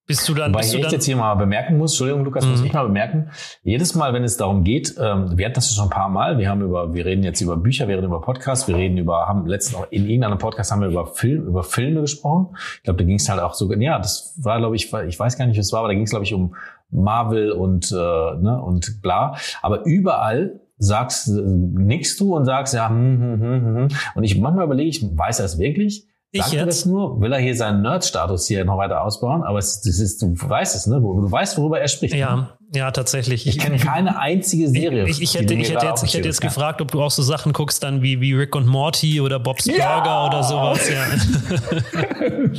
[0.06, 2.44] Bist du dann, Wobei bist ich du dann jetzt hier mal bemerken muss, Entschuldigung, Lukas,
[2.44, 2.50] mhm.
[2.50, 3.30] muss ich mal bemerken,
[3.62, 6.50] jedes Mal, wenn es darum geht, ähm, wir hatten das schon ein paar Mal, wir
[6.50, 9.46] haben über, wir reden jetzt über Bücher, wir reden über Podcasts, wir reden über, haben
[9.46, 12.54] letztens auch in irgendeinem Podcast haben wir über Film, über Filme gesprochen.
[12.76, 15.38] Ich glaube, da ging es halt auch so, ja, das war, glaube ich, ich weiß
[15.38, 16.54] gar nicht, was es war, aber da ging es, glaube ich, um
[16.90, 19.36] Marvel und, äh, ne, und bla.
[19.62, 23.76] Aber überall sagst, nickst du und sagst, ja, hm, hm, hm, hm.
[23.76, 23.88] hm.
[24.14, 26.06] Und ich manchmal überlege ich, weiß er es wirklich?
[26.36, 27.20] Sagt ich er das nur?
[27.20, 29.44] Will er hier seinen Nerd-Status hier noch weiter ausbauen?
[29.44, 30.96] Aber es, das ist, du weißt es, ne?
[30.96, 32.12] Du weißt, worüber er spricht.
[32.12, 32.48] Ja, ne?
[32.74, 33.46] ja, tatsächlich.
[33.46, 35.06] Ich, ich kenne keine einzige Serie.
[35.06, 37.52] Ich, ich hätte, ich hätte jetzt, ich hätte jetzt gefragt, ob du auch so Sachen
[37.52, 40.00] guckst, dann wie, wie Rick und Morty oder Bob's ja!
[40.00, 40.90] Burger oder sowas.
[40.90, 41.04] Ja.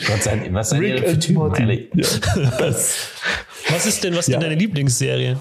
[0.08, 1.90] Gott sei Dank, was seid ihr für Typen?
[1.96, 2.06] Ja,
[2.60, 5.38] was ist denn, was ist denn deine Lieblingsserie?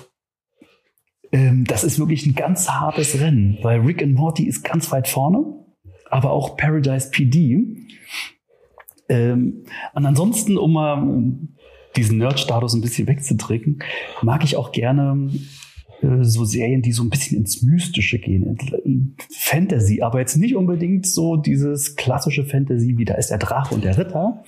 [1.34, 5.08] Ähm, das ist wirklich ein ganz hartes Rennen, weil Rick and Morty ist ganz weit
[5.08, 5.44] vorne,
[6.08, 7.76] aber auch Paradise PD.
[9.08, 11.36] Ähm, und ansonsten, um mal
[11.96, 13.80] diesen Nerd-Status ein bisschen wegzudrücken,
[14.22, 15.28] mag ich auch gerne
[16.22, 21.06] so Serien, die so ein bisschen ins Mystische gehen, in Fantasy, aber jetzt nicht unbedingt
[21.06, 24.42] so dieses klassische Fantasy, wie da ist der Drache und der Ritter,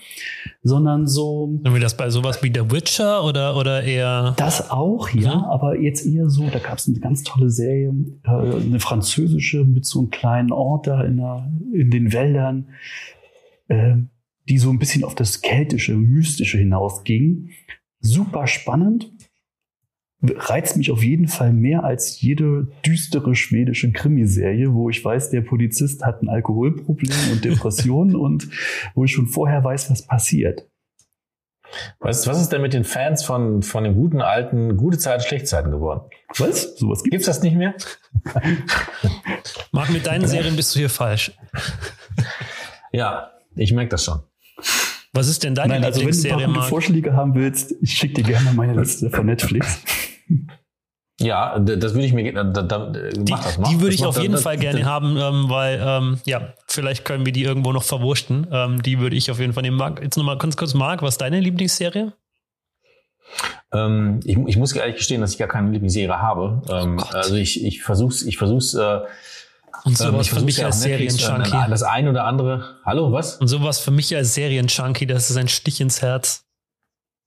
[0.63, 1.61] sondern so.
[1.65, 4.35] Haben wir das bei sowas wie The Witcher oder, oder eher?
[4.37, 5.45] Das auch, ja, mhm.
[5.45, 7.93] aber jetzt eher so, da gab es eine ganz tolle Serie,
[8.25, 12.69] äh, eine französische mit so einem kleinen Ort da in, der, in den Wäldern,
[13.69, 13.97] äh,
[14.49, 17.51] die so ein bisschen auf das Keltische, Mystische hinausging.
[18.01, 19.11] Super spannend
[20.23, 25.43] reizt mich auf jeden Fall mehr als jede düstere schwedische Krimiserie, wo ich weiß, der
[25.43, 28.49] Polizist hat ein Alkoholproblem und Depressionen und
[28.95, 30.67] wo ich schon vorher weiß, was passiert.
[31.99, 35.49] Was, was ist denn mit den Fans von, von den guten alten gute Zeiten, schlechte
[35.49, 36.09] Zeiten geworden?
[36.39, 36.77] Was?
[36.77, 37.11] Sowas gibt's?
[37.11, 37.75] Gibt's das nicht mehr?
[39.73, 41.33] Marc, mit deinen Serien bist du hier falsch.
[42.93, 44.21] Ja, ich merke das schon.
[45.17, 48.25] Was ist denn deine Nein, also Lieblingsserie, wenn du Vorschläge haben willst, ich schicke dir
[48.25, 49.81] gerne meine Liste von Netflix.
[51.19, 54.33] Ja, das würde ich mir da, da, die, das, mach, die würde ich auf jeden
[54.33, 58.47] das, Fall gerne haben, ähm, weil ähm, ja, vielleicht können wir die irgendwo noch verwurschten.
[58.53, 59.79] Ähm, die würde ich auf jeden Fall nehmen.
[59.79, 62.13] Marc, jetzt nochmal ganz kurz, Marc, was ist deine Lieblingsserie?
[63.73, 66.61] Ähm, ich, ich, muss ehrlich gestehen, dass ich gar keine Lieblingsserie habe.
[66.69, 68.75] Ähm, oh also ich, ich versuch's, ich versuch's.
[68.75, 69.01] Äh,
[69.87, 71.71] und sowas für mich als Serien-Junkie.
[71.71, 72.81] Das eine oder andere.
[72.85, 73.37] Hallo, was?
[73.37, 76.45] Und sowas für mich als Serien-Junkie, das ist ein Stich ins Herz.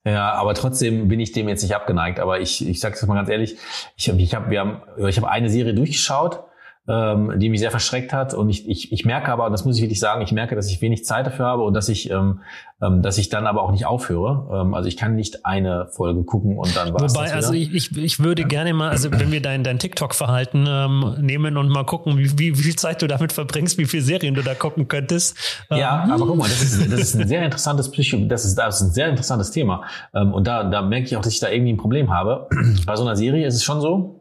[0.06, 2.20] Ja, aber trotzdem bin ich dem jetzt nicht abgeneigt.
[2.20, 3.58] Aber ich, ich sage es mal ganz ehrlich,
[3.96, 6.44] ich habe, ich hab, wir haben, ich habe eine Serie durchgeschaut
[6.90, 8.34] ähm, die mich sehr verschreckt hat.
[8.34, 10.82] Und ich, ich, ich merke aber, das muss ich wirklich sagen, ich merke, dass ich
[10.82, 12.40] wenig Zeit dafür habe und dass ich, ähm,
[12.82, 14.62] ähm, dass ich dann aber auch nicht aufhöre.
[14.62, 17.96] Ähm, also ich kann nicht eine Folge gucken und dann war's Wobei, also ich, ich,
[17.96, 22.18] ich würde gerne mal, also wenn wir dein, dein TikTok-Verhalten ähm, nehmen und mal gucken,
[22.18, 25.38] wie, wie, wie viel Zeit du damit verbringst, wie viele Serien du da gucken könntest.
[25.70, 28.56] ja, ähm, aber guck mal, das ist, das ist ein sehr interessantes Psycho, das ist,
[28.56, 29.84] das ist ein sehr interessantes Thema.
[30.16, 32.50] Ähm, und da, da merke ich auch, dass ich da irgendwie ein Problem habe.
[32.88, 34.19] Bei so einer Serie ist es schon so,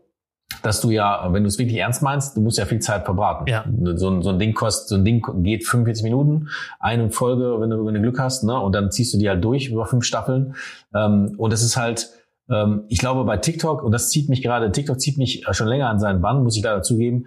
[0.62, 3.46] dass du ja, wenn du es wirklich ernst meinst, du musst ja viel Zeit verbraten.
[3.46, 3.64] Ja.
[3.94, 6.48] So, ein, so ein Ding kostet, so ein Ding geht 45 Minuten,
[6.80, 8.58] eine Folge, wenn du, wenn du Glück hast, ne?
[8.58, 10.54] Und dann ziehst du die halt durch über fünf Staffeln.
[10.94, 12.10] Ähm, und das ist halt,
[12.50, 15.88] ähm, ich glaube, bei TikTok, und das zieht mich gerade, TikTok zieht mich schon länger
[15.90, 17.26] an seinen Bann, muss ich leider zugeben,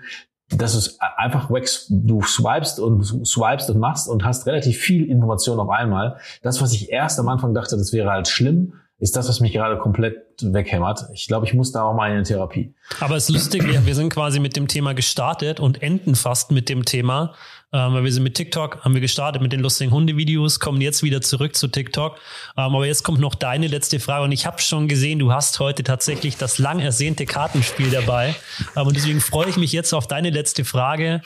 [0.50, 5.60] dass es einfach wax, du swipest und swipest und machst und hast relativ viel Information
[5.60, 6.18] auf einmal.
[6.42, 9.52] Das, was ich erst am Anfang dachte, das wäre halt schlimm, ist das, was mich
[9.52, 11.06] gerade komplett weghämmert.
[11.12, 12.76] Ich glaube, ich muss da auch mal in eine Therapie.
[13.00, 16.70] Aber es ist lustig, wir, sind quasi mit dem Thema gestartet und enden fast mit
[16.70, 17.34] dem Thema.
[17.74, 21.02] Ähm, weil wir sind mit TikTok, haben wir gestartet mit den lustigen Hundevideos, kommen jetzt
[21.02, 22.18] wieder zurück zu TikTok.
[22.56, 25.60] Ähm, aber jetzt kommt noch deine letzte Frage und ich habe schon gesehen, du hast
[25.60, 28.36] heute tatsächlich das lang ersehnte Kartenspiel dabei.
[28.76, 31.22] Ähm, und deswegen freue ich mich jetzt auf deine letzte Frage.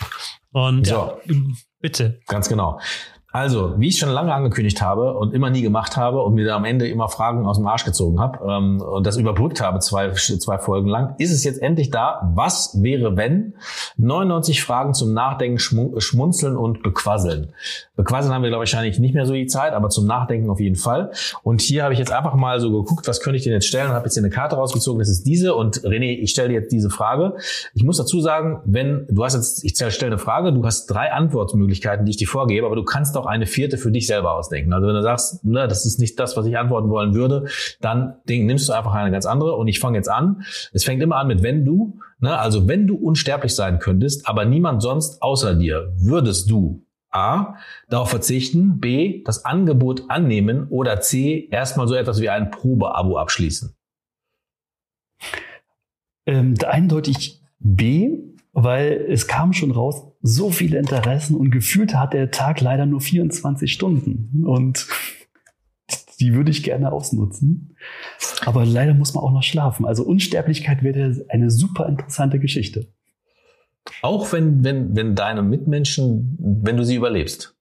[0.53, 0.93] Und so.
[0.93, 1.33] ja,
[1.81, 2.21] bitte.
[2.27, 2.79] Ganz genau.
[3.35, 6.55] Also, wie ich schon lange angekündigt habe und immer nie gemacht habe und mir da
[6.55, 10.09] am Ende immer Fragen aus dem Arsch gezogen habe ähm, und das überbrückt habe zwei,
[10.11, 12.31] zwei Folgen lang, ist es jetzt endlich da.
[12.33, 13.55] Was wäre, wenn
[13.97, 17.49] 99 Fragen zum Nachdenken, Schmunzeln und Bequasseln?
[17.97, 20.61] Bequasseln haben wir, glaube ich, wahrscheinlich nicht mehr so die Zeit, aber zum Nachdenken auf
[20.61, 21.11] jeden Fall.
[21.43, 23.89] Und hier habe ich jetzt einfach mal so geguckt, was könnte ich denn jetzt stellen
[23.89, 24.99] und habe jetzt hier eine Karte rausgezogen.
[24.99, 27.35] Das ist diese und René, ich stelle dir jetzt diese Frage.
[27.73, 31.11] Ich muss dazu sagen, wenn du hast jetzt, ich stelle eine Frage, du hast drei
[31.11, 34.73] Antwortmöglichkeiten, die ich dir vorgebe, aber du kannst doch eine vierte für dich selber ausdenken.
[34.73, 37.47] Also wenn du sagst, ne, das ist nicht das, was ich antworten wollen würde,
[37.81, 39.55] dann nimmst du einfach eine ganz andere.
[39.55, 40.43] Und ich fange jetzt an.
[40.71, 41.99] Es fängt immer an mit wenn du.
[42.19, 47.55] Ne, also wenn du unsterblich sein könntest, aber niemand sonst außer dir, würdest du A,
[47.89, 53.75] darauf verzichten, B, das Angebot annehmen oder C, erstmal so etwas wie ein Probeabo abschließen?
[56.25, 58.17] Ähm, eindeutig B,
[58.51, 62.99] weil es kam schon raus, so viele Interessen und gefühlt hat der Tag leider nur
[62.99, 64.87] 24 Stunden und
[66.19, 67.75] die würde ich gerne ausnutzen.
[68.43, 69.85] Aber leider muss man auch noch schlafen.
[69.85, 72.91] Also Unsterblichkeit wäre eine super interessante Geschichte.
[74.01, 77.55] Auch wenn, wenn, wenn deine Mitmenschen, wenn du sie überlebst.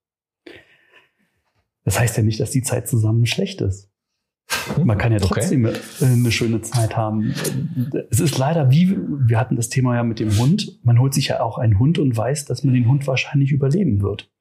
[1.83, 3.91] Das heißt ja nicht, dass die Zeit zusammen schlecht ist.
[4.83, 5.77] Man kann ja trotzdem okay.
[6.01, 7.33] Äh, eine schöne Zeit haben.
[8.09, 10.79] Es ist leider wie, wir hatten das Thema ja mit dem Hund.
[10.83, 14.01] Man holt sich ja auch einen Hund und weiß, dass man den Hund wahrscheinlich überleben
[14.01, 14.31] wird.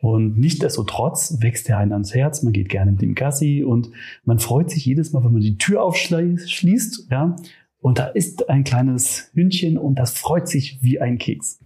[0.00, 3.90] Und nichtdestotrotz wächst er einen ans Herz, man geht gerne mit dem Gassi und
[4.24, 7.36] man freut sich jedes Mal, wenn man die Tür aufschließt, ja,
[7.84, 11.62] und da ist ein kleines Hündchen und das freut sich wie ein Keks.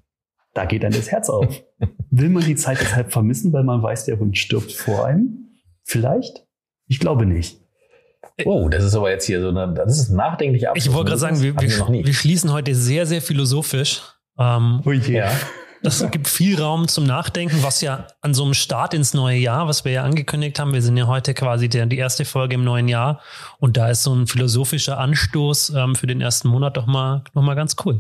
[0.53, 1.63] Da geht dann das Herz auf.
[2.11, 5.51] Will man die Zeit deshalb vermissen, weil man weiß, der Hund stirbt vor einem?
[5.85, 6.48] Vielleicht?
[6.89, 7.61] Ich glaube nicht.
[8.45, 10.87] Wow, das ist aber jetzt hier so eine, das ist nachdenklich Abschluss.
[10.87, 14.03] Ich wollte gerade sagen, wir, wir, wir, schließen heute sehr, sehr philosophisch.
[14.39, 15.31] Ähm, Ui, ja.
[15.83, 19.67] das gibt viel Raum zum Nachdenken, was ja an so einem Start ins neue Jahr,
[19.67, 22.65] was wir ja angekündigt haben, wir sind ja heute quasi der, die erste Folge im
[22.65, 23.21] neuen Jahr
[23.59, 27.43] und da ist so ein philosophischer Anstoß ähm, für den ersten Monat doch mal, noch
[27.43, 27.99] mal ganz cool.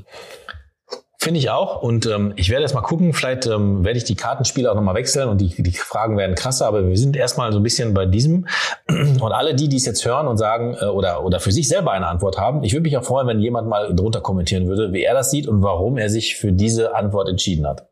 [1.21, 1.83] Finde ich auch.
[1.83, 4.95] Und ähm, ich werde jetzt mal gucken, vielleicht ähm, werde ich die Kartenspiele auch nochmal
[4.95, 8.07] wechseln und die, die Fragen werden krasser, aber wir sind erstmal so ein bisschen bei
[8.07, 8.47] diesem.
[8.89, 11.91] Und alle die, die es jetzt hören und sagen äh, oder, oder für sich selber
[11.91, 15.03] eine Antwort haben, ich würde mich auch freuen, wenn jemand mal drunter kommentieren würde, wie
[15.03, 17.89] er das sieht und warum er sich für diese Antwort entschieden hat.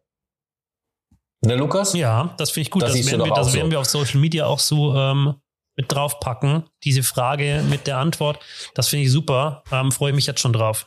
[1.45, 1.95] Ne, Lukas?
[1.95, 2.83] Ja, das finde ich gut.
[2.83, 3.71] Das Das, werden, wir, das werden so.
[3.73, 5.35] wir auf Social Media auch so ähm,
[5.77, 6.65] mit draufpacken.
[6.85, 8.39] Diese Frage mit der Antwort,
[8.75, 9.65] das finde ich super.
[9.73, 10.87] Ähm, Freue mich jetzt schon drauf.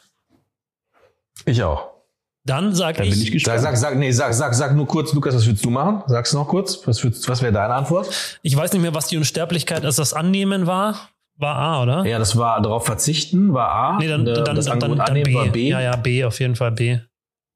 [1.46, 1.99] Ich auch.
[2.46, 3.62] Dann sag Da ich, bin ich Sag, gespannt.
[3.62, 6.04] sag, sag, nee, sag, sag, sag nur kurz, Lukas, was würdest du machen?
[6.08, 6.80] Sag's noch kurz.
[6.88, 8.10] Was, würdest- was wäre deine Antwort?
[8.42, 11.10] ich weiß nicht mehr, was die Unsterblichkeit als das Annehmen war.
[11.38, 12.06] War A, oder?
[12.06, 13.98] Ja, das war darauf verzichten, war A.
[13.98, 15.34] Nee, dann, äh, dann, das dann, dann, dann annehmen B.
[15.36, 15.70] war B.
[15.70, 17.00] Ja, ja, B, auf jeden Fall B.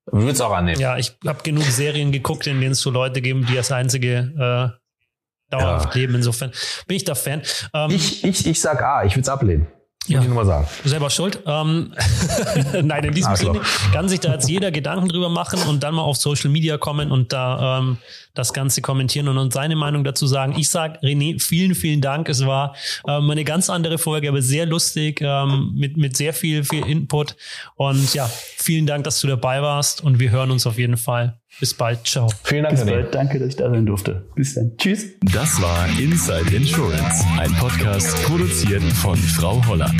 [0.06, 0.80] Du würdest auch annehmen.
[0.80, 4.78] Ja, ich habe genug Serien geguckt, in denen es so Leute geben, die als einzige
[4.80, 6.02] äh, dauerhaft Ja.
[6.02, 6.16] leben.
[6.16, 6.52] Insofern
[6.88, 7.42] bin ich da Fan.
[7.74, 9.68] Ähm, Ich, ich, ich sag A, ich würde es ablehnen.
[10.08, 10.18] Ja.
[10.18, 10.68] Muss ich nur mal sagen.
[10.84, 11.40] selber schuld.
[11.46, 11.94] Ähm,
[12.84, 13.36] Nein, in diesem.
[13.36, 13.62] Sinne
[13.94, 17.12] kann sich da jetzt jeder Gedanken drüber machen und dann mal auf Social Media kommen
[17.12, 17.98] und da ähm,
[18.34, 20.56] das Ganze kommentieren und uns seine Meinung dazu sagen.
[20.58, 22.28] Ich sag René, vielen, vielen Dank.
[22.30, 22.76] Es war
[23.08, 27.36] ähm, eine ganz andere Folge, aber sehr lustig, ähm, mit, mit sehr viel, viel Input.
[27.76, 31.40] Und ja, vielen Dank, dass du dabei warst und wir hören uns auf jeden Fall.
[31.60, 32.06] Bis bald.
[32.06, 32.30] Ciao.
[32.44, 33.14] Vielen Dank, Bis bald.
[33.16, 34.26] Danke, dass ich da sein durfte.
[34.36, 34.76] Bis dann.
[34.78, 35.06] Tschüss.
[35.22, 39.92] Das war Inside Insurance, ein Podcast produziert von Frau Holler.